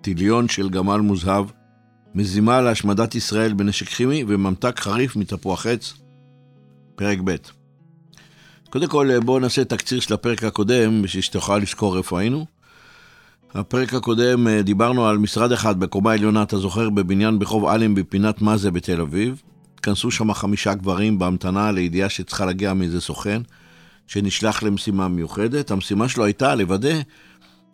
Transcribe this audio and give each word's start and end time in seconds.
טיליון 0.00 0.48
של 0.48 0.68
גמל 0.68 0.96
מוזהב, 0.96 1.44
מזימה 2.14 2.60
להשמדת 2.60 3.14
ישראל 3.14 3.52
בנשק 3.52 3.88
כימי 3.88 4.24
וממתק 4.28 4.80
חריף 4.80 5.16
מתפוח 5.16 5.66
עץ. 5.66 5.94
פרק 6.94 7.18
ב' 7.24 7.36
קודם 8.70 8.88
כל 8.88 9.18
בואו 9.20 9.38
נעשה 9.38 9.64
תקציר 9.64 10.00
של 10.00 10.14
הפרק 10.14 10.44
הקודם 10.44 11.02
בשביל 11.02 11.22
שתוכל 11.22 11.58
לזכור 11.58 11.98
איפה 11.98 12.20
היינו. 12.20 12.46
הפרק 13.54 13.94
הקודם 13.94 14.48
אה, 14.48 14.62
דיברנו 14.62 15.06
על 15.06 15.18
משרד 15.18 15.52
אחד 15.52 15.80
בקומה 15.80 16.12
עליונה, 16.12 16.42
אתה 16.42 16.58
זוכר, 16.58 16.90
בבניין 16.90 17.38
בחוב 17.38 17.66
אלם 17.66 17.94
בפינת 17.94 18.42
מאזה 18.42 18.70
בתל 18.70 19.00
אביב. 19.00 19.42
התכנסו 19.74 20.10
שם 20.10 20.32
חמישה 20.34 20.74
גברים 20.74 21.18
בהמתנה 21.18 21.72
לידיעה 21.72 22.08
שצריכה 22.08 22.46
להגיע 22.46 22.74
מאיזה 22.74 23.00
סוכן, 23.00 23.42
שנשלח 24.06 24.62
למשימה 24.62 25.08
מיוחדת. 25.08 25.70
המשימה 25.70 26.08
שלו 26.08 26.24
הייתה 26.24 26.54
לוודא 26.54 26.94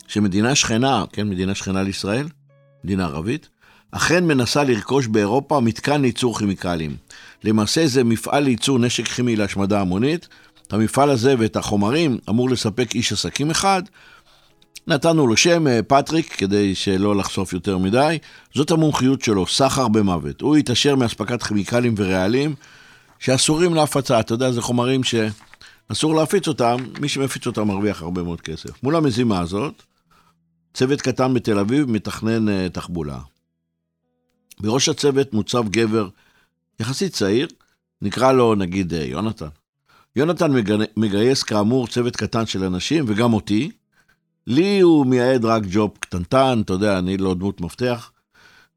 שמדינה 0.09 0.55
שכנה, 0.55 1.05
כן, 1.13 1.29
מדינה 1.29 1.55
שכנה 1.55 1.83
לישראל, 1.83 2.27
מדינה 2.85 3.05
ערבית, 3.05 3.49
אכן 3.91 4.25
מנסה 4.25 4.65
לרכוש 4.65 5.07
באירופה 5.07 5.61
מתקן 5.61 6.03
לייצור 6.03 6.39
כימיקלים. 6.39 6.97
למעשה 7.45 7.87
זה 7.87 8.05
מפעל 8.05 8.43
לייצור 8.43 8.79
נשק 8.79 9.09
כימי 9.09 9.37
להשמדה 9.37 9.81
המונית. 9.81 10.29
את 10.67 10.73
המפעל 10.73 11.11
הזה 11.11 11.35
ואת 11.39 11.57
החומרים 11.57 12.19
אמור 12.29 12.51
לספק 12.51 12.95
איש 12.95 13.13
עסקים 13.13 13.51
אחד. 13.51 13.83
נתנו 14.87 15.27
לו 15.27 15.37
שם 15.37 15.67
אה, 15.67 15.81
פטריק 15.83 16.35
כדי 16.39 16.75
שלא 16.75 17.17
לחשוף 17.17 17.53
יותר 17.53 17.79
מדי. 17.79 18.19
זאת 18.55 18.71
המומחיות 18.71 19.23
שלו, 19.23 19.47
סחר 19.47 19.89
במוות. 19.89 20.41
הוא 20.41 20.57
יתעשר 20.57 20.97
מאספקת 20.97 21.43
כימיקלים 21.43 21.95
ורעלים 21.97 22.55
שאסורים 23.19 23.75
להפצה. 23.75 24.21
אתה 24.21 24.35
יודע, 24.35 24.53
זה 24.53 24.63
חומרים 24.63 25.01
שאסור 25.05 26.15
להפיץ 26.15 26.49
אותם, 26.49 26.77
מי 27.01 27.09
שמפיץ 27.09 27.47
אותם 27.47 27.69
מרוויח 27.69 28.03
הרבה 28.03 28.23
מאוד 28.23 28.41
כסף. 28.41 28.83
מול 28.83 28.97
המזימה 28.97 29.41
הזאת, 29.41 29.83
צוות 30.77 31.01
קטן 31.01 31.35
בתל 31.35 31.59
אביב 31.59 31.91
מתכנן 31.91 32.49
uh, 32.49 32.73
תחבולה. 32.73 33.19
בראש 34.61 34.89
הצוות 34.89 35.33
מוצב 35.33 35.69
גבר 35.69 36.09
יחסית 36.81 37.13
צעיר, 37.13 37.49
נקרא 38.03 38.33
לו 38.33 38.55
נגיד 38.55 38.93
uh, 38.93 38.97
יונתן. 38.97 39.47
יונתן 40.17 40.53
מגייס 40.97 41.43
כאמור 41.43 41.87
צוות 41.87 42.17
קטן 42.17 42.47
של 42.47 42.65
אנשים, 42.65 43.05
וגם 43.09 43.33
אותי. 43.33 43.71
לי 44.47 44.81
הוא 44.81 45.07
מייעד 45.07 45.45
רק 45.45 45.63
ג'וב 45.71 45.91
קטנטן, 46.01 46.61
אתה 46.65 46.73
יודע, 46.73 46.99
אני 46.99 47.17
לא 47.17 47.35
דמות 47.35 47.61
מפתח, 47.61 48.13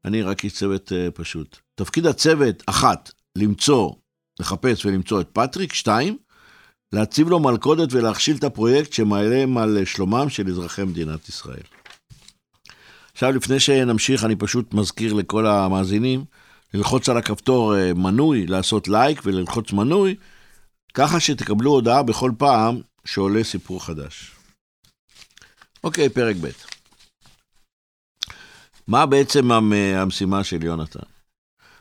אני 0.04 0.22
רק 0.22 0.44
איש 0.44 0.52
צוות 0.52 0.92
אה, 0.92 1.10
פשוט. 1.14 1.56
תפקיד 1.74 2.06
הצוות, 2.06 2.62
אחת, 2.66 3.12
למצוא, 3.36 3.92
לחפש 4.40 4.86
ולמצוא 4.86 5.20
את 5.20 5.28
פטריק, 5.32 5.72
שתיים, 5.72 6.16
להציב 6.92 7.28
לו 7.28 7.40
מלכודת 7.40 7.92
ולהכשיל 7.92 8.36
את 8.36 8.44
הפרויקט 8.44 8.92
שמאיים 8.92 9.58
על 9.58 9.84
שלומם 9.84 10.28
של 10.28 10.48
אזרחי 10.48 10.84
מדינת 10.84 11.28
ישראל. 11.28 11.79
עכשיו, 13.20 13.32
לפני 13.32 13.60
שנמשיך, 13.60 14.24
אני 14.24 14.36
פשוט 14.36 14.74
מזכיר 14.74 15.12
לכל 15.12 15.46
המאזינים, 15.46 16.24
ללחוץ 16.74 17.08
על 17.08 17.16
הכפתור 17.16 17.76
אה, 17.76 17.94
מנוי, 17.94 18.46
לעשות 18.46 18.88
לייק 18.88 19.22
וללחוץ 19.24 19.72
מנוי, 19.72 20.16
ככה 20.94 21.20
שתקבלו 21.20 21.70
הודעה 21.70 22.02
בכל 22.02 22.32
פעם 22.38 22.80
שעולה 23.04 23.44
סיפור 23.44 23.84
חדש. 23.84 24.30
אוקיי, 25.84 26.08
פרק 26.08 26.36
ב'. 26.40 26.48
מה 28.88 29.06
בעצם 29.06 29.52
המשימה 29.96 30.44
של 30.44 30.64
יונתן? 30.64 31.06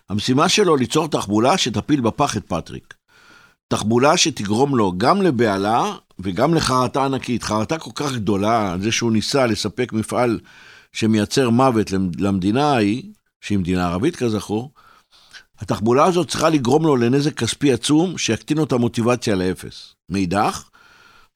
המשימה 0.09 0.49
שלו 0.49 0.75
ליצור 0.75 1.07
תחבולה 1.07 1.57
שתפיל 1.57 2.01
בפח 2.01 2.37
את 2.37 2.45
פטריק. 2.47 2.93
תחבולה 3.67 4.17
שתגרום 4.17 4.77
לו 4.77 4.93
גם 4.97 5.21
לבהלה 5.21 5.95
וגם 6.19 6.53
לחרטה 6.53 7.05
ענקית. 7.05 7.43
חרטה 7.43 7.77
כל 7.79 7.91
כך 7.95 8.13
גדולה 8.13 8.71
על 8.71 8.81
זה 8.81 8.91
שהוא 8.91 9.11
ניסה 9.11 9.45
לספק 9.45 9.93
מפעל 9.93 10.39
שמייצר 10.95 11.49
מוות 11.49 11.91
למדינה 12.19 12.73
ההיא, 12.73 13.03
שהיא 13.41 13.57
מדינה 13.57 13.87
ערבית 13.87 14.15
כזכור, 14.15 14.71
התחבולה 15.59 16.05
הזאת 16.05 16.29
צריכה 16.29 16.49
לגרום 16.49 16.83
לו 16.83 16.95
לנזק 16.95 17.33
כספי 17.33 17.73
עצום 17.73 18.17
שיקטין 18.17 18.57
לו 18.57 18.63
את 18.63 18.71
המוטיבציה 18.71 19.35
לאפס. 19.35 19.93
מאידך, 20.11 20.69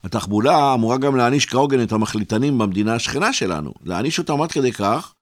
התחבולה 0.04 0.74
אמורה 0.74 0.98
גם 0.98 1.16
להעניש 1.16 1.46
כהוגן 1.46 1.82
את 1.82 1.92
המחליטנים 1.92 2.58
במדינה 2.58 2.94
השכנה 2.94 3.32
שלנו, 3.32 3.72
להעניש 3.84 4.18
אותם 4.18 4.42
עד 4.42 4.52
כדי 4.52 4.72
כך 4.72 5.14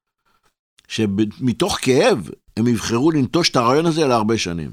שמתוך 0.89 1.79
כאב 1.83 2.29
הם 2.57 2.67
יבחרו 2.67 3.11
לנטוש 3.11 3.51
את 3.51 3.57
הרעיון 3.57 3.87
הזה 3.87 4.07
להרבה 4.07 4.39
שנים. 4.39 4.71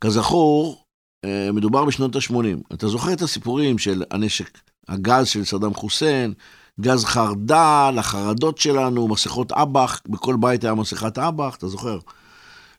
כזכור, 0.00 0.84
אה, 1.24 1.52
מדובר 1.52 1.84
בשנות 1.84 2.16
ה-80. 2.16 2.74
אתה 2.74 2.88
זוכר 2.88 3.12
את 3.12 3.22
הסיפורים 3.22 3.78
של 3.78 4.02
הנשק, 4.10 4.58
הגז 4.88 5.28
של 5.28 5.44
סדאם 5.44 5.74
חוסיין, 5.74 6.34
גז 6.80 7.04
חרדל, 7.04 7.94
החרדות 7.98 8.58
שלנו, 8.58 9.08
מסכות 9.08 9.52
אב"ח, 9.52 10.00
בכל 10.08 10.36
בית 10.40 10.64
היה 10.64 10.74
מסכת 10.74 11.18
אב"ח, 11.18 11.56
אתה 11.56 11.68
זוכר? 11.68 11.98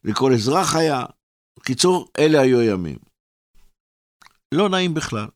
לכל 0.04 0.34
אזרח 0.34 0.76
היה. 0.76 1.06
קיצור, 1.64 2.08
אלה 2.20 2.42
היו 2.42 2.60
הימים. 2.60 2.98
לא 4.54 4.70
נעים 4.70 4.94
בכלל. 4.94 5.28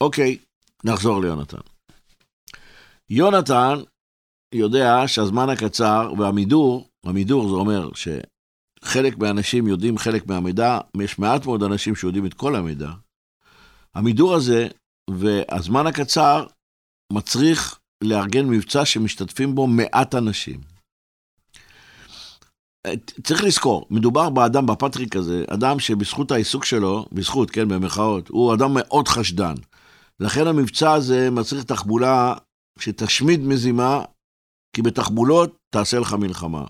אוקיי, 0.00 0.38
נחזור 0.84 1.20
ליונתן. 1.22 1.60
יונתן 3.10 3.74
יודע 4.54 5.02
שהזמן 5.06 5.48
הקצר 5.48 6.12
והמידור, 6.18 6.88
המידור 7.04 7.48
זה 7.48 7.54
אומר 7.54 7.90
שחלק 7.94 9.18
מהאנשים 9.18 9.66
יודעים 9.66 9.98
חלק 9.98 10.26
מהמידע, 10.26 10.78
יש 11.00 11.18
מעט 11.18 11.46
מאוד 11.46 11.62
אנשים 11.62 11.96
שיודעים 11.96 12.26
את 12.26 12.34
כל 12.34 12.56
המידע. 12.56 12.90
המידור 13.94 14.34
הזה 14.34 14.68
והזמן 15.10 15.86
הקצר 15.86 16.46
מצריך 17.12 17.77
לארגן 18.04 18.46
מבצע 18.46 18.84
שמשתתפים 18.84 19.54
בו 19.54 19.66
מעט 19.66 20.14
אנשים. 20.14 20.60
צריך 23.22 23.44
לזכור, 23.44 23.86
מדובר 23.90 24.30
באדם, 24.30 24.66
בפטריק 24.66 25.16
הזה, 25.16 25.44
אדם 25.54 25.78
שבזכות 25.78 26.30
העיסוק 26.30 26.64
שלו, 26.64 27.06
בזכות, 27.12 27.50
כן, 27.50 27.68
במרכאות, 27.68 28.28
הוא 28.28 28.54
אדם 28.54 28.70
מאוד 28.74 29.08
חשדן. 29.08 29.54
לכן 30.20 30.46
המבצע 30.46 30.92
הזה 30.92 31.30
מצריך 31.30 31.64
תחבולה 31.64 32.34
שתשמיד 32.78 33.40
מזימה, 33.40 34.02
כי 34.72 34.82
בתחבולות 34.82 35.56
תעשה 35.70 35.98
לך 35.98 36.12
מלחמה. 36.12 36.64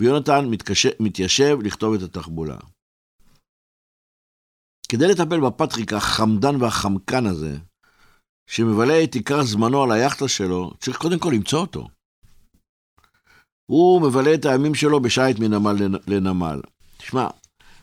ויונתן 0.00 0.46
מתקשה, 0.50 0.88
מתיישב 1.00 1.58
לכתוב 1.62 1.94
את 1.94 2.02
התחבולה. 2.02 2.56
כדי 4.88 5.08
לטפל 5.08 5.40
בפטריק 5.40 5.92
החמדן 5.92 6.62
והחמקן 6.62 7.26
הזה, 7.26 7.58
שמבלה 8.50 9.04
את 9.04 9.14
עיקר 9.14 9.42
זמנו 9.42 9.82
על 9.82 9.92
היאכטה 9.92 10.28
שלו, 10.28 10.70
צריך 10.80 10.96
קודם 10.96 11.18
כל 11.18 11.30
למצוא 11.34 11.60
אותו. 11.60 11.88
הוא 13.66 14.02
מבלה 14.02 14.34
את 14.34 14.44
הימים 14.44 14.74
שלו 14.74 15.00
בשייט 15.00 15.38
מנמל 15.38 15.76
לנמל. 16.06 16.60
תשמע, 16.98 17.28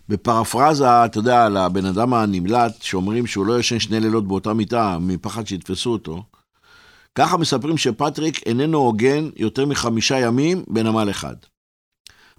בפרפרזה, 0.10 1.06
אתה 1.06 1.18
יודע, 1.18 1.46
על 1.46 1.58
הבן 1.58 1.86
אדם 1.86 2.14
הנמלט, 2.14 2.82
שאומרים 2.82 3.28
שהוא 3.28 3.46
לא 3.46 3.60
ישן 3.60 3.80
שני 3.80 4.00
לילות 4.00 4.28
באותה 4.28 4.54
מיטה, 4.54 4.98
מפחד 5.02 5.48
שיתפסו 5.48 5.90
אותו, 5.90 6.24
ככה 7.16 7.38
מספרים 7.38 7.78
שפטריק 7.78 8.48
איננו 8.48 8.78
הוגן 8.78 9.30
יותר 9.36 9.66
מחמישה 9.66 10.20
ימים 10.20 10.64
בנמל 10.68 11.10
אחד. 11.10 11.36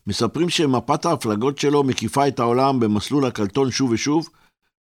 מספרים 0.07 0.49
שמפת 0.49 1.05
ההפלגות 1.05 1.59
שלו 1.59 1.83
מקיפה 1.83 2.29
את 2.29 2.41
העולם 2.41 2.81
במסלול 2.81 3.27
הקלטון 3.27 3.71
שוב 3.71 3.91
ושוב, 3.91 4.29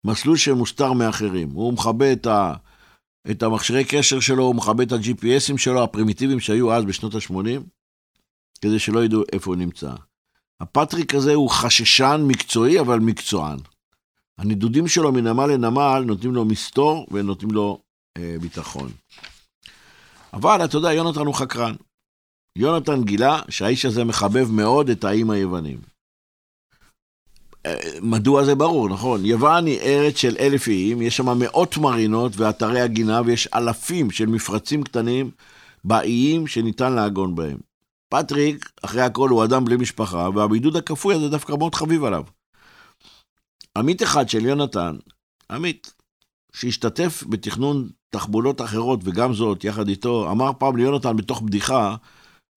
מסלול 0.03 0.37
שמוסתר 0.37 0.93
מאחרים. 0.93 1.49
הוא 1.53 1.73
מכבה 1.73 2.11
את 2.11 2.27
ה... 2.27 2.53
את 3.31 3.43
המכשירי 3.43 3.83
קשר 3.83 4.19
שלו, 4.19 4.43
הוא 4.43 4.55
מכבה 4.55 4.83
את 4.83 4.91
ה-GPSים 4.91 5.57
שלו, 5.57 5.83
הפרימיטיביים 5.83 6.39
שהיו 6.39 6.73
אז 6.73 6.85
בשנות 6.85 7.15
ה-80. 7.15 7.61
כדי 8.61 8.79
שלא 8.79 9.05
ידעו 9.05 9.23
איפה 9.33 9.51
הוא 9.51 9.55
נמצא. 9.55 9.93
הפטריק 10.59 11.15
הזה 11.15 11.33
הוא 11.33 11.49
חששן 11.49 12.21
מקצועי, 12.27 12.79
אבל 12.79 12.99
מקצוען. 12.99 13.57
הנידודים 14.37 14.87
שלו 14.87 15.11
מנמל 15.11 15.45
לנמל 15.45 16.03
נותנים 16.05 16.35
לו 16.35 16.45
מסתור 16.45 17.07
ונותנים 17.11 17.51
לו 17.51 17.81
אה, 18.17 18.35
ביטחון. 18.41 18.91
אבל 20.33 20.65
אתה 20.65 20.77
יודע, 20.77 20.93
יונתן 20.93 21.25
הוא 21.25 21.35
חקרן. 21.35 21.75
יונתן 22.55 23.03
גילה 23.03 23.41
שהאיש 23.49 23.85
הזה 23.85 24.03
מחבב 24.03 24.51
מאוד 24.51 24.89
את 24.89 25.03
האיים 25.03 25.29
היוונים. 25.29 25.77
מדוע 28.01 28.43
זה 28.43 28.55
ברור, 28.55 28.89
נכון? 28.89 29.25
יוון 29.25 29.65
היא 29.65 29.79
ארץ 29.79 30.17
של 30.17 30.35
אלף 30.39 30.67
איים, 30.67 31.01
יש 31.01 31.17
שם 31.17 31.39
מאות 31.39 31.77
מרינות 31.77 32.31
ואתרי 32.37 32.81
הגינה, 32.81 33.21
ויש 33.25 33.47
אלפים 33.47 34.11
של 34.11 34.25
מפרצים 34.25 34.83
קטנים 34.83 35.31
באיים 35.83 36.47
שניתן 36.47 36.93
לעגון 36.93 37.35
בהם. 37.35 37.57
פטריק, 38.09 38.71
אחרי 38.81 39.01
הכל, 39.01 39.29
הוא 39.29 39.43
אדם 39.43 39.65
בלי 39.65 39.75
משפחה, 39.75 40.29
והבידוד 40.35 40.75
הכפוי 40.75 41.15
הזה 41.15 41.29
דווקא 41.29 41.53
מאוד 41.53 41.75
חביב 41.75 42.03
עליו. 42.03 42.23
עמית 43.77 44.03
אחד 44.03 44.29
של 44.29 44.45
יונתן, 44.45 44.95
עמית, 45.51 45.93
שהשתתף 46.53 47.23
בתכנון 47.29 47.89
תחבולות 48.09 48.61
אחרות, 48.61 48.99
וגם 49.03 49.33
זאת, 49.33 49.63
יחד 49.63 49.87
איתו, 49.87 50.31
אמר 50.31 50.51
פעם 50.57 50.77
ליונתן 50.77 51.17
בתוך 51.17 51.41
בדיחה, 51.41 51.95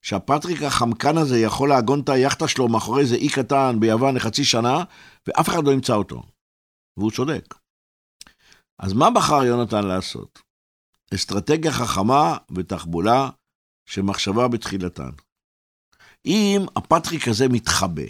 שהפטריק 0.03 0.63
החמקן 0.63 1.19
הזה 1.19 1.39
יכול 1.39 1.69
לעגון 1.69 2.01
את 2.01 2.09
היאכטה 2.09 2.49
שלו 2.49 2.69
מאחורי 2.69 3.03
איזה 3.03 3.15
אי 3.15 3.29
קטן 3.29 3.81
ביוון 3.81 4.17
לחצי 4.17 4.45
שנה, 4.45 4.85
ואף 5.27 5.49
אחד 5.49 5.65
לא 5.65 5.71
ימצא 5.71 5.95
אותו. 5.95 6.23
והוא 6.97 7.11
צודק. 7.11 7.55
אז 8.79 8.93
מה 8.93 9.11
בחר 9.11 9.45
יונתן 9.45 9.87
לעשות? 9.87 10.43
אסטרטגיה 11.15 11.73
חכמה 11.73 12.37
ותחבולה 12.55 13.31
שמחשבה 13.87 14.49
בתחילתן. 14.49 15.11
אם 16.27 16.61
הפטריק 16.77 17.29
הזה 17.29 17.49
מתחבא, 17.49 18.03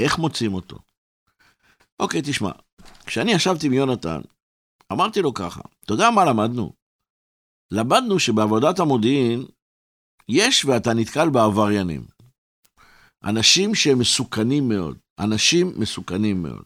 איך 0.00 0.18
מוצאים 0.18 0.54
אותו? 0.54 0.78
אוקיי, 2.00 2.20
תשמע, 2.24 2.50
כשאני 3.06 3.32
ישבתי 3.32 3.66
עם 3.66 3.72
יונתן, 3.72 4.20
אמרתי 4.92 5.22
לו 5.22 5.34
ככה, 5.34 5.60
אתה 5.84 5.92
יודע 5.92 6.10
מה 6.10 6.24
למדנו? 6.24 6.72
למדנו 7.70 8.18
שבעבודת 8.18 8.78
המודיעין 8.78 9.46
יש 10.28 10.64
ואתה 10.64 10.94
נתקל 10.94 11.28
בעבריינים. 11.28 12.04
אנשים 13.24 13.74
שהם 13.74 13.98
מסוכנים 13.98 14.68
מאוד, 14.68 14.98
אנשים 15.18 15.72
מסוכנים 15.76 16.42
מאוד. 16.42 16.62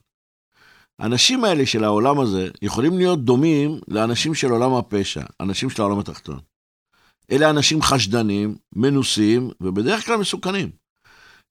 האנשים 0.99 1.45
האלה 1.45 1.67
של 1.67 1.85
העולם 1.85 2.21
הזה 2.21 2.49
יכולים 2.63 2.99
להיות 2.99 3.25
דומים 3.25 3.81
לאנשים 3.89 4.35
של 4.35 4.51
עולם 4.51 4.75
הפשע, 4.75 5.25
אנשים 5.41 5.71
של 5.71 5.83
העולם 5.83 5.99
התחתון. 5.99 6.41
אלה 7.31 7.51
אנשים 7.51 7.83
חשדנים, 7.83 8.57
מנוסים, 8.75 9.51
ובדרך 9.61 10.07
כלל 10.07 10.17
מסוכנים. 10.17 10.71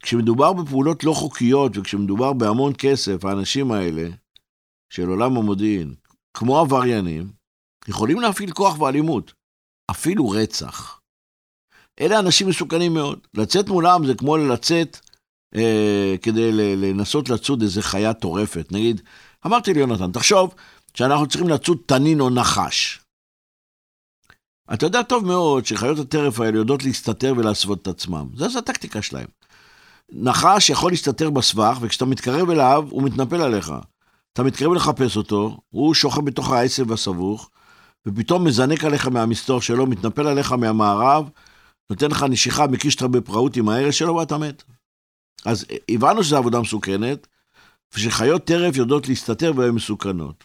כשמדובר 0.04 0.54
בפעולות 0.54 1.04
לא 1.04 1.13
חוקיות 1.13 1.78
וכשמדובר 1.78 2.34
בהמון 2.34 2.74
כסף, 2.78 3.25
האנשים 3.25 3.72
האלה 3.72 4.10
של 4.90 5.08
עולם 5.08 5.38
המודיעין, 5.38 5.96
כמו 6.34 6.60
עבריינים, 6.60 7.31
יכולים 7.88 8.22
להפעיל 8.22 8.52
כוח 8.52 8.80
ואלימות, 8.80 9.34
אפילו 9.92 10.30
רצח. 10.30 11.00
אלה 12.01 12.19
אנשים 12.19 12.48
מסוכנים 12.48 12.94
מאוד. 12.94 13.19
לצאת 13.33 13.69
מולם 13.69 14.06
זה 14.06 14.13
כמו 14.15 14.38
לצאת 14.38 15.00
אה, 15.56 16.15
כדי 16.21 16.51
לנסות 16.51 17.30
לצוד 17.30 17.62
איזה 17.62 17.81
חיה 17.81 18.13
טורפת. 18.13 18.71
נגיד, 18.71 19.01
אמרתי 19.45 19.74
ליונתן, 19.74 20.12
תחשוב 20.12 20.53
שאנחנו 20.94 21.27
צריכים 21.27 21.50
לצוד 21.50 21.77
תנין 21.86 22.19
או 22.19 22.30
נחש. 22.30 23.00
אתה 24.74 24.86
יודע 24.86 25.03
טוב 25.03 25.25
מאוד 25.25 25.65
שחיות 25.65 26.00
הטרף 26.00 26.39
האלה 26.39 26.57
יודעות 26.57 26.83
להסתתר 26.83 27.33
ולהסוות 27.38 27.81
את 27.81 27.88
עצמם. 27.88 28.27
זו 28.36 28.59
הטקטיקה 28.59 29.01
שלהם. 29.01 29.27
נחש 30.12 30.69
יכול 30.69 30.92
להסתתר 30.92 31.30
בסבך, 31.30 31.77
וכשאתה 31.81 32.06
מתקרב 32.06 32.50
אליו, 32.50 32.88
הוא 32.89 33.03
מתנפל 33.03 33.42
עליך. 33.42 33.74
אתה 34.33 34.44
מתקרב 34.44 34.74
לחפש 34.74 35.18
אותו, 35.18 35.57
הוא 35.69 35.94
שוכב 35.94 36.25
בתוך 36.25 36.51
העשב 36.51 36.92
הסבוך, 36.92 37.50
ופתאום 38.06 38.44
מזנק 38.44 38.83
עליך 38.83 39.07
מהמסתור 39.07 39.62
שלו, 39.62 39.88
מתנפל 39.88 40.27
עליך 40.27 40.51
מהמערב, 40.51 41.30
נותן 41.89 42.12
לך 42.12 42.24
נשיכה, 42.24 42.68
מקיש 42.68 42.94
אותך 42.94 43.06
בפראות 43.06 43.56
עם 43.56 43.69
ההרס 43.69 43.95
שלו, 43.95 44.16
ואתה 44.16 44.38
מת. 44.38 44.63
אז 45.45 45.66
הבנו 45.92 46.24
שזו 46.24 46.38
עבודה 46.38 46.60
מסוכנת, 46.60 47.28
ושחיות 47.95 48.45
טרף 48.45 48.75
יודעות 48.75 49.07
להסתתר 49.07 49.54
והן 49.56 49.69
מסוכנות. 49.69 50.44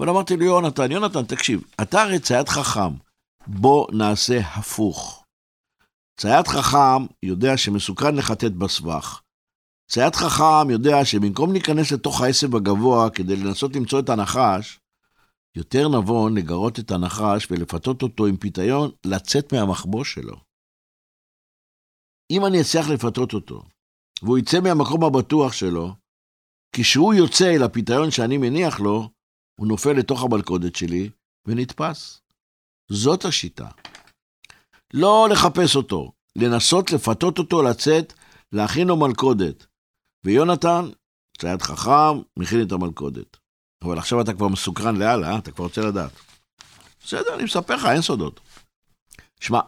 אבל 0.00 0.08
אמרתי 0.08 0.36
לי, 0.36 0.44
יונתן, 0.44 0.92
יונתן, 0.92 1.24
תקשיב, 1.24 1.62
אתה 1.82 2.02
הרי 2.02 2.18
צייד 2.18 2.48
חכם, 2.48 2.94
בוא 3.46 3.86
נעשה 3.92 4.40
הפוך. 4.40 5.24
צייד 6.20 6.46
חכם 6.46 7.06
יודע 7.22 7.56
שמסוכן 7.56 8.14
לחטט 8.14 8.52
בסבך. 8.52 9.20
צייד 9.90 10.14
חכם 10.14 10.70
יודע 10.70 11.04
שבמקום 11.04 11.52
להיכנס 11.52 11.92
לתוך 11.92 12.20
העשב 12.20 12.56
הגבוה 12.56 13.10
כדי 13.10 13.36
לנסות 13.36 13.76
למצוא 13.76 14.00
את 14.00 14.08
הנחש, 14.08 14.80
יותר 15.56 15.88
נבון 15.88 16.36
לגרות 16.36 16.78
את 16.78 16.90
הנחש 16.90 17.48
ולפתות 17.50 18.02
אותו 18.02 18.26
עם 18.26 18.36
פיתיון 18.36 18.90
לצאת 19.04 19.52
מהמחבוש 19.52 20.14
שלו. 20.14 20.36
אם 22.32 22.46
אני 22.46 22.60
אצליח 22.60 22.88
לפתות 22.88 23.34
אותו, 23.34 23.62
והוא 24.22 24.38
יצא 24.38 24.60
מהמקום 24.60 25.04
הבטוח 25.04 25.52
שלו, 25.52 25.94
כשהוא 26.72 27.14
יוצא 27.14 27.54
אל 27.56 27.62
הפיתיון 27.62 28.10
שאני 28.10 28.38
מניח 28.38 28.80
לו, 28.80 29.10
הוא 29.60 29.66
נופל 29.66 29.92
לתוך 29.92 30.22
המלכודת 30.22 30.76
שלי 30.76 31.10
ונתפס. 31.46 32.20
זאת 32.90 33.24
השיטה. 33.24 33.68
לא 34.94 35.28
לחפש 35.30 35.76
אותו, 35.76 36.12
לנסות 36.36 36.92
לפתות 36.92 37.38
אותו 37.38 37.62
לצאת, 37.62 38.12
להכין 38.52 38.88
לו 38.88 38.96
מלכודת. 38.96 39.66
ויונתן, 40.24 40.88
צייד 41.38 41.62
חכם, 41.62 42.20
מכין 42.38 42.62
את 42.66 42.72
המלכודת. 42.72 43.36
אבל 43.84 43.98
עכשיו 43.98 44.20
אתה 44.20 44.32
כבר 44.32 44.48
מסוקרן 44.48 44.96
לאללה? 44.96 45.38
אתה 45.38 45.52
כבר 45.52 45.64
רוצה 45.64 45.80
לדעת. 45.80 46.12
בסדר, 47.04 47.34
אני 47.34 47.44
מספר 47.44 47.76
לך, 47.76 47.84
אין 47.84 48.02
סודות. 48.02 48.40
שמע, 49.40 49.60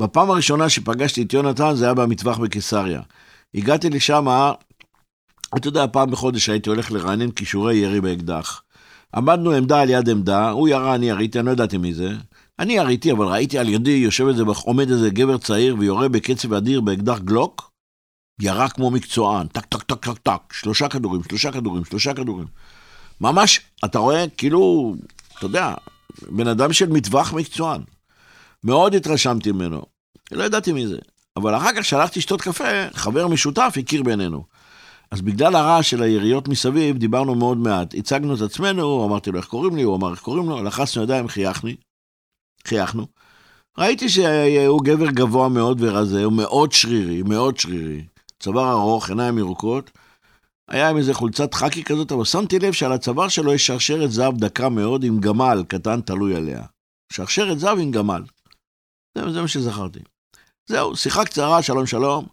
בפעם 0.00 0.30
הראשונה 0.30 0.68
שפגשתי 0.68 1.22
את 1.22 1.32
יונתן 1.32 1.74
זה 1.74 1.84
היה 1.84 1.94
במטווח 1.94 2.38
בקיסריה. 2.38 3.00
הגעתי 3.54 3.90
לשם, 3.90 4.26
אתה 5.56 5.68
יודע, 5.68 5.86
פעם 5.92 6.10
בחודש 6.10 6.48
הייתי 6.48 6.70
הולך 6.70 6.92
לרענן 6.92 7.30
כישורי 7.30 7.76
ירי 7.76 8.00
באקדח. 8.00 8.62
עמדנו 9.16 9.50
עמדה 9.50 9.80
על 9.80 9.90
יד 9.90 10.08
עמדה, 10.08 10.50
הוא 10.50 10.68
ירה, 10.68 10.94
אני 10.94 11.08
יריתי, 11.08 11.38
אני 11.38 11.46
לא 11.46 11.52
ידעתי 11.52 11.78
מי 11.78 11.94
זה. 11.94 12.10
אני 12.58 12.72
יריתי, 12.72 13.12
אבל 13.12 13.26
ראיתי 13.26 13.58
על 13.58 13.68
ידי 13.68 13.90
יושב 13.90 14.26
איזה, 14.26 14.42
עומד 14.64 14.90
איזה 14.90 15.10
גבר 15.10 15.38
צעיר 15.38 15.76
ויורה 15.78 16.08
בקצב 16.08 16.52
אדיר 16.52 16.80
באקדח 16.80 17.18
גלוק, 17.18 17.70
ירה 18.40 18.68
כמו 18.68 18.90
מקצוען, 18.90 19.46
טק, 19.46 19.64
טק, 19.64 19.82
טק, 19.82 20.04
טק, 20.04 20.18
טק, 20.18 20.52
שלושה 20.52 20.88
כדורים, 20.88 21.22
שלושה 21.28 21.52
כדורים, 21.52 21.84
שלושה 21.84 22.14
כדורים. 22.14 22.46
ממש, 23.20 23.60
אתה 23.84 23.98
רואה, 23.98 24.24
כאילו, 24.36 24.94
אתה 25.38 25.46
יודע, 25.46 25.74
בן 26.30 26.48
אדם 26.48 26.72
של 26.72 26.88
מטווח 26.88 27.32
מקצוען. 27.32 27.80
מאוד 28.64 28.94
התרשמתי 28.94 29.52
ממנו. 29.52 29.82
לא 30.36 30.44
ידעתי 30.44 30.72
מי 30.72 30.86
זה. 30.86 30.98
אבל 31.36 31.56
אחר 31.56 31.70
כך 31.76 31.84
שהלכתי 31.84 32.18
לשתות 32.18 32.40
קפה, 32.40 32.88
חבר 32.94 33.28
משותף 33.28 33.74
הכיר 33.78 34.02
בינינו. 34.02 34.44
אז 35.10 35.20
בגלל 35.20 35.56
הרעש 35.56 35.90
של 35.90 36.02
היריות 36.02 36.48
מסביב, 36.48 36.98
דיברנו 36.98 37.34
מאוד 37.34 37.58
מעט. 37.58 37.94
הצגנו 37.94 38.34
את 38.34 38.40
עצמנו, 38.40 39.06
אמרתי 39.06 39.30
לו 39.30 39.38
איך 39.38 39.46
קוראים 39.46 39.76
לי, 39.76 39.82
הוא 39.82 39.96
אמר 39.96 40.10
איך 40.10 40.20
קוראים 40.20 40.48
לו, 40.48 40.62
לחצנו 40.62 41.02
ידיים, 41.02 41.28
חייכני. 41.28 41.76
חייכנו. 42.66 43.06
ראיתי 43.78 44.08
שהוא 44.08 44.84
גבר 44.84 45.10
גבוה 45.10 45.48
מאוד 45.48 45.78
ורזה, 45.80 46.24
הוא 46.24 46.32
מאוד 46.32 46.72
שרירי, 46.72 47.22
מאוד 47.22 47.58
שרירי. 47.58 48.04
צוואר 48.40 48.70
ארוך, 48.72 49.08
עיניים 49.08 49.38
ירוקות. 49.38 49.90
היה 50.68 50.90
עם 50.90 50.96
איזה 50.96 51.14
חולצת 51.14 51.54
חאקי 51.54 51.84
כזאת, 51.84 52.12
אבל 52.12 52.24
שמתי 52.24 52.58
לב 52.58 52.72
שעל 52.72 52.92
הצוואר 52.92 53.28
שלו 53.28 53.54
יש 53.54 53.66
שרשרת 53.66 54.10
זהב 54.10 54.36
דקה 54.38 54.68
מאוד 54.68 55.04
עם 55.04 55.20
גמל 55.20 55.64
קטן 55.68 56.00
תלוי 56.00 56.36
עליה. 56.36 56.62
שרשרת 57.12 57.58
זהב 57.58 57.78
עם 57.78 57.90
גמל. 57.90 58.22
זה, 59.14 59.32
זה 59.32 59.42
מה 59.42 59.48
שזכרתי. 59.48 60.00
זהו, 60.70 60.96
שיחה 60.96 61.24
קצרה, 61.24 61.62
שלום 61.62 61.86
שלום. 61.86 62.26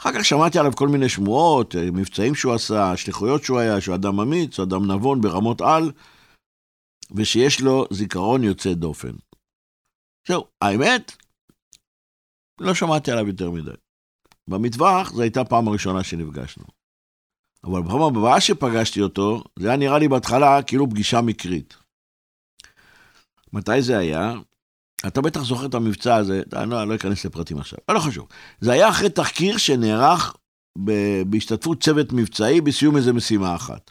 אחר 0.00 0.10
כך 0.12 0.24
שמעתי 0.24 0.58
עליו 0.58 0.72
כל 0.76 0.88
מיני 0.88 1.08
שמועות, 1.08 1.74
מבצעים 1.92 2.34
שהוא 2.34 2.54
עשה, 2.54 2.96
שליחויות 2.96 3.42
שהוא 3.42 3.58
היה, 3.58 3.80
שהוא 3.80 3.94
אדם 3.94 4.20
אמיץ, 4.20 4.60
אדם 4.60 4.92
נבון 4.92 5.20
ברמות 5.20 5.60
על, 5.60 5.92
ושיש 7.16 7.60
לו 7.60 7.86
זיכרון 7.90 8.44
יוצא 8.44 8.72
דופן. 8.72 9.12
זהו, 10.28 10.44
האמת, 10.60 11.12
לא 12.60 12.74
שמעתי 12.74 13.10
עליו 13.10 13.26
יותר 13.26 13.50
מדי. 13.50 13.76
במטווח 14.48 15.12
זו 15.12 15.22
הייתה 15.22 15.40
הפעם 15.40 15.68
הראשונה 15.68 16.04
שנפגשנו. 16.04 16.64
אבל 17.64 17.82
בפעם 17.82 18.02
הבאה 18.02 18.40
שפגשתי 18.40 19.02
אותו, 19.02 19.44
זה 19.58 19.68
היה 19.68 19.76
נראה 19.76 19.98
לי 19.98 20.08
בהתחלה 20.08 20.62
כאילו 20.62 20.90
פגישה 20.90 21.20
מקרית. 21.20 21.76
מתי 23.52 23.82
זה 23.82 23.98
היה? 23.98 24.32
אתה 25.06 25.20
בטח 25.20 25.42
זוכר 25.42 25.66
את 25.66 25.74
המבצע 25.74 26.14
הזה, 26.14 26.42
אני 26.52 26.70
לא, 26.70 26.88
לא 26.88 26.94
אכנס 26.94 27.24
לפרטים 27.24 27.58
עכשיו, 27.58 27.78
לא 27.88 27.98
חשוב. 27.98 28.26
זה 28.60 28.72
היה 28.72 28.88
אחרי 28.88 29.08
תחקיר 29.08 29.56
שנערך 29.56 30.36
בהשתתפות 31.26 31.82
צוות 31.82 32.12
מבצעי 32.12 32.60
בסיום 32.60 32.96
איזה 32.96 33.12
משימה 33.12 33.54
אחת. 33.54 33.90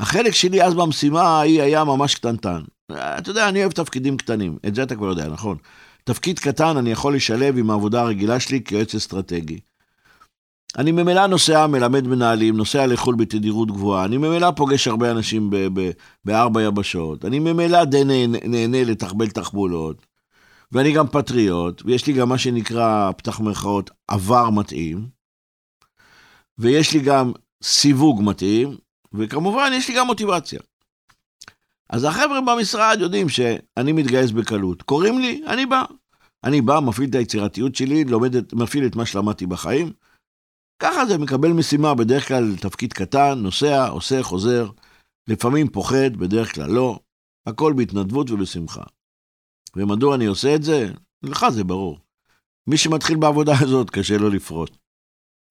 החלק 0.00 0.34
שלי 0.34 0.62
אז 0.62 0.74
במשימה 0.74 1.22
ההיא 1.22 1.62
היה 1.62 1.84
ממש 1.84 2.14
קטנטן. 2.14 2.60
אתה 2.92 3.30
יודע, 3.30 3.48
אני 3.48 3.60
אוהב 3.60 3.72
תפקידים 3.72 4.16
קטנים, 4.16 4.58
את 4.66 4.74
זה 4.74 4.82
אתה 4.82 4.96
כבר 4.96 5.06
יודע, 5.06 5.28
נכון? 5.28 5.56
תפקיד 6.04 6.38
קטן 6.38 6.76
אני 6.76 6.90
יכול 6.90 7.16
לשלב 7.16 7.58
עם 7.58 7.70
העבודה 7.70 8.00
הרגילה 8.00 8.40
שלי 8.40 8.64
כיועץ 8.64 8.94
אסטרטגי. 8.94 9.58
אני 10.78 10.92
ממילא 10.92 11.26
נוסע, 11.26 11.66
מלמד 11.66 12.06
מנהלים, 12.06 12.56
נוסע 12.56 12.86
לחו"ל 12.86 13.14
בתדירות 13.14 13.70
גבוהה, 13.70 14.04
אני 14.04 14.16
ממילא 14.16 14.50
פוגש 14.50 14.88
הרבה 14.88 15.10
אנשים 15.10 15.50
בארבע 16.24 16.62
יבשות, 16.62 17.24
אני 17.24 17.38
ממילא 17.38 17.84
די 17.84 18.04
נהנה, 18.04 18.38
נהנה 18.44 18.84
לתחבל 18.84 19.28
תחבולות, 19.28 20.06
ואני 20.72 20.92
גם 20.92 21.06
פטריוט, 21.08 21.82
ויש 21.84 22.06
לי 22.06 22.12
גם 22.12 22.28
מה 22.28 22.38
שנקרא, 22.38 23.12
פתח 23.16 23.40
מירכאות, 23.40 23.90
עבר 24.08 24.50
מתאים, 24.50 25.08
ויש 26.58 26.92
לי 26.92 27.00
גם 27.00 27.32
סיווג 27.62 28.22
מתאים, 28.22 28.76
וכמובן 29.12 29.70
יש 29.74 29.88
לי 29.88 29.94
גם 29.96 30.06
מוטיבציה. 30.06 30.60
אז 31.90 32.04
החבר'ה 32.04 32.40
במשרד 32.40 32.96
יודעים 33.00 33.28
שאני 33.28 33.92
מתגייס 33.92 34.30
בקלות. 34.30 34.82
קוראים 34.82 35.18
לי, 35.18 35.42
אני 35.46 35.66
בא. 35.66 35.84
אני 36.44 36.60
בא, 36.60 36.80
מפעיל 36.80 37.10
את 37.10 37.14
היצירתיות 37.14 37.74
שלי, 37.74 38.04
לומד, 38.04 38.54
מפעיל 38.54 38.86
את 38.86 38.96
מה 38.96 39.06
שלמדתי 39.06 39.46
בחיים. 39.46 39.92
ככה 40.78 41.06
זה, 41.06 41.18
מקבל 41.18 41.52
משימה, 41.52 41.94
בדרך 41.94 42.28
כלל 42.28 42.56
תפקיד 42.56 42.92
קטן, 42.92 43.38
נוסע, 43.38 43.88
עושה, 43.88 44.22
חוזר. 44.22 44.70
לפעמים 45.28 45.68
פוחד, 45.68 46.16
בדרך 46.16 46.54
כלל 46.54 46.70
לא. 46.70 46.98
הכל 47.46 47.72
בהתנדבות 47.76 48.30
ובשמחה. 48.30 48.82
ומדוע 49.76 50.14
אני 50.14 50.26
עושה 50.26 50.54
את 50.54 50.62
זה? 50.62 50.92
לך 51.22 51.46
זה 51.48 51.64
ברור. 51.64 51.98
מי 52.66 52.76
שמתחיל 52.76 53.16
בעבודה 53.16 53.52
הזאת, 53.62 53.90
קשה 53.90 54.16
לו 54.16 54.30
לפרוש. 54.30 54.70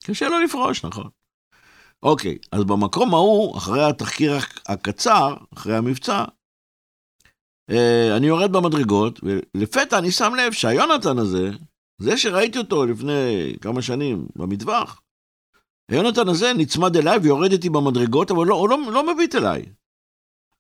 קשה 0.04 0.30
לו 0.30 0.40
לפרוש, 0.40 0.86
נכון. 0.86 1.10
אוקיי, 2.04 2.38
אז 2.52 2.64
במקום 2.64 3.14
ההוא, 3.14 3.58
אחרי 3.58 3.84
התחקיר 3.84 4.38
הקצר, 4.68 5.36
אחרי 5.54 5.76
המבצע, 5.76 6.26
אה, 7.70 8.18
אני 8.18 8.28
יורד 8.28 8.52
במדרגות, 8.52 9.20
ולפתע 9.24 9.98
אני 9.98 10.12
שם 10.12 10.34
לב 10.38 10.52
שהיונתן 10.52 11.18
הזה, 11.18 11.50
זה 12.02 12.18
שראיתי 12.18 12.58
אותו 12.58 12.86
לפני 12.86 13.54
כמה 13.62 13.82
שנים 13.82 14.28
במטווח, 14.36 15.02
היונתן 15.92 16.28
הזה 16.28 16.54
נצמד 16.58 16.98
אליי 16.98 17.18
ויורד 17.18 17.52
איתי 17.52 17.70
במדרגות, 17.70 18.32
אבל 18.32 18.46
לא, 18.48 18.56
הוא 18.56 18.70
לא, 18.70 18.78
לא 18.92 19.14
מביט 19.14 19.36
אליי. 19.36 19.66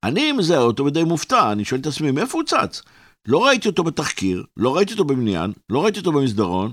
אני 0.03 0.32
מזהה 0.32 0.62
אותו 0.62 0.86
ודי 0.86 1.03
מופתע, 1.03 1.51
אני 1.51 1.65
שואל 1.65 1.82
את 1.82 1.86
עצמי, 1.86 2.12
מאיפה 2.12 2.38
הוא 2.38 2.43
צץ? 2.43 2.82
לא 3.27 3.45
ראיתי 3.45 3.67
אותו 3.67 3.83
בתחקיר, 3.83 4.43
לא 4.57 4.75
ראיתי 4.75 4.91
אותו 4.93 5.03
בבניין, 5.03 5.51
לא 5.69 5.83
ראיתי 5.83 5.99
אותו 5.99 6.11
במסדרון, 6.11 6.71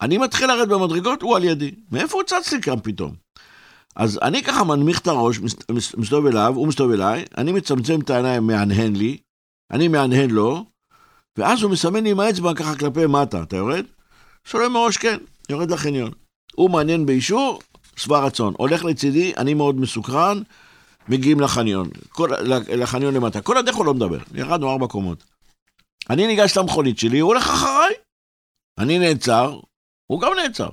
אני 0.00 0.18
מתחיל 0.18 0.46
לרדת 0.46 0.68
במדרגות, 0.68 1.22
הוא 1.22 1.36
על 1.36 1.44
ידי. 1.44 1.70
מאיפה 1.92 2.16
הוא 2.16 2.22
צץ 2.22 2.52
לי 2.52 2.62
כאן 2.62 2.76
פתאום? 2.82 3.14
אז 3.96 4.18
אני 4.22 4.42
ככה 4.42 4.64
מנמיך 4.64 5.00
את 5.00 5.06
הראש, 5.06 5.40
מסתובב 5.96 6.26
אליו, 6.26 6.52
הוא 6.56 6.68
מסתובב 6.68 6.92
אליי, 6.92 7.24
אני 7.38 7.52
מצמצם 7.52 8.00
את 8.00 8.10
העיניים, 8.10 8.46
מהנהן 8.46 8.96
לי, 8.96 9.16
אני 9.70 9.88
מהנהן 9.88 10.30
לו, 10.30 10.64
ואז 11.38 11.62
הוא 11.62 11.70
מסמן 11.70 12.04
לי 12.04 12.10
עם 12.10 12.20
האצבע 12.20 12.54
ככה 12.54 12.74
כלפי 12.74 13.06
מטה, 13.06 13.42
אתה 13.42 13.56
יורד? 13.56 13.84
שואל 14.44 14.68
מראש, 14.68 14.96
כן, 14.96 15.18
יורד 15.50 15.70
לחניון. 15.70 16.10
הוא 16.54 16.70
מעניין 16.70 17.06
באישור, 17.06 17.60
שבע 17.96 18.20
רצון. 18.20 18.54
הולך 18.56 18.84
לצידי, 18.84 19.32
אני 19.36 19.54
מאוד 19.54 19.80
מסוקרן, 19.80 20.42
מגיעים 21.08 21.40
לחניון, 21.40 21.88
כל, 22.08 22.30
לחניון 22.76 23.14
למטה. 23.14 23.40
כל 23.40 23.56
הדרך 23.56 23.76
הוא 23.76 23.86
לא 23.86 23.94
מדבר, 23.94 24.18
ירדנו 24.34 24.70
ארבע 24.70 24.86
קומות. 24.86 25.24
אני 26.10 26.26
ניגש 26.26 26.58
למכונית 26.58 26.98
שלי, 26.98 27.18
הוא 27.18 27.28
הולך 27.32 27.44
אחריי. 27.44 27.94
אני 28.78 28.98
נעצר, 28.98 29.60
הוא 30.06 30.20
גם 30.20 30.32
נעצר. 30.42 30.68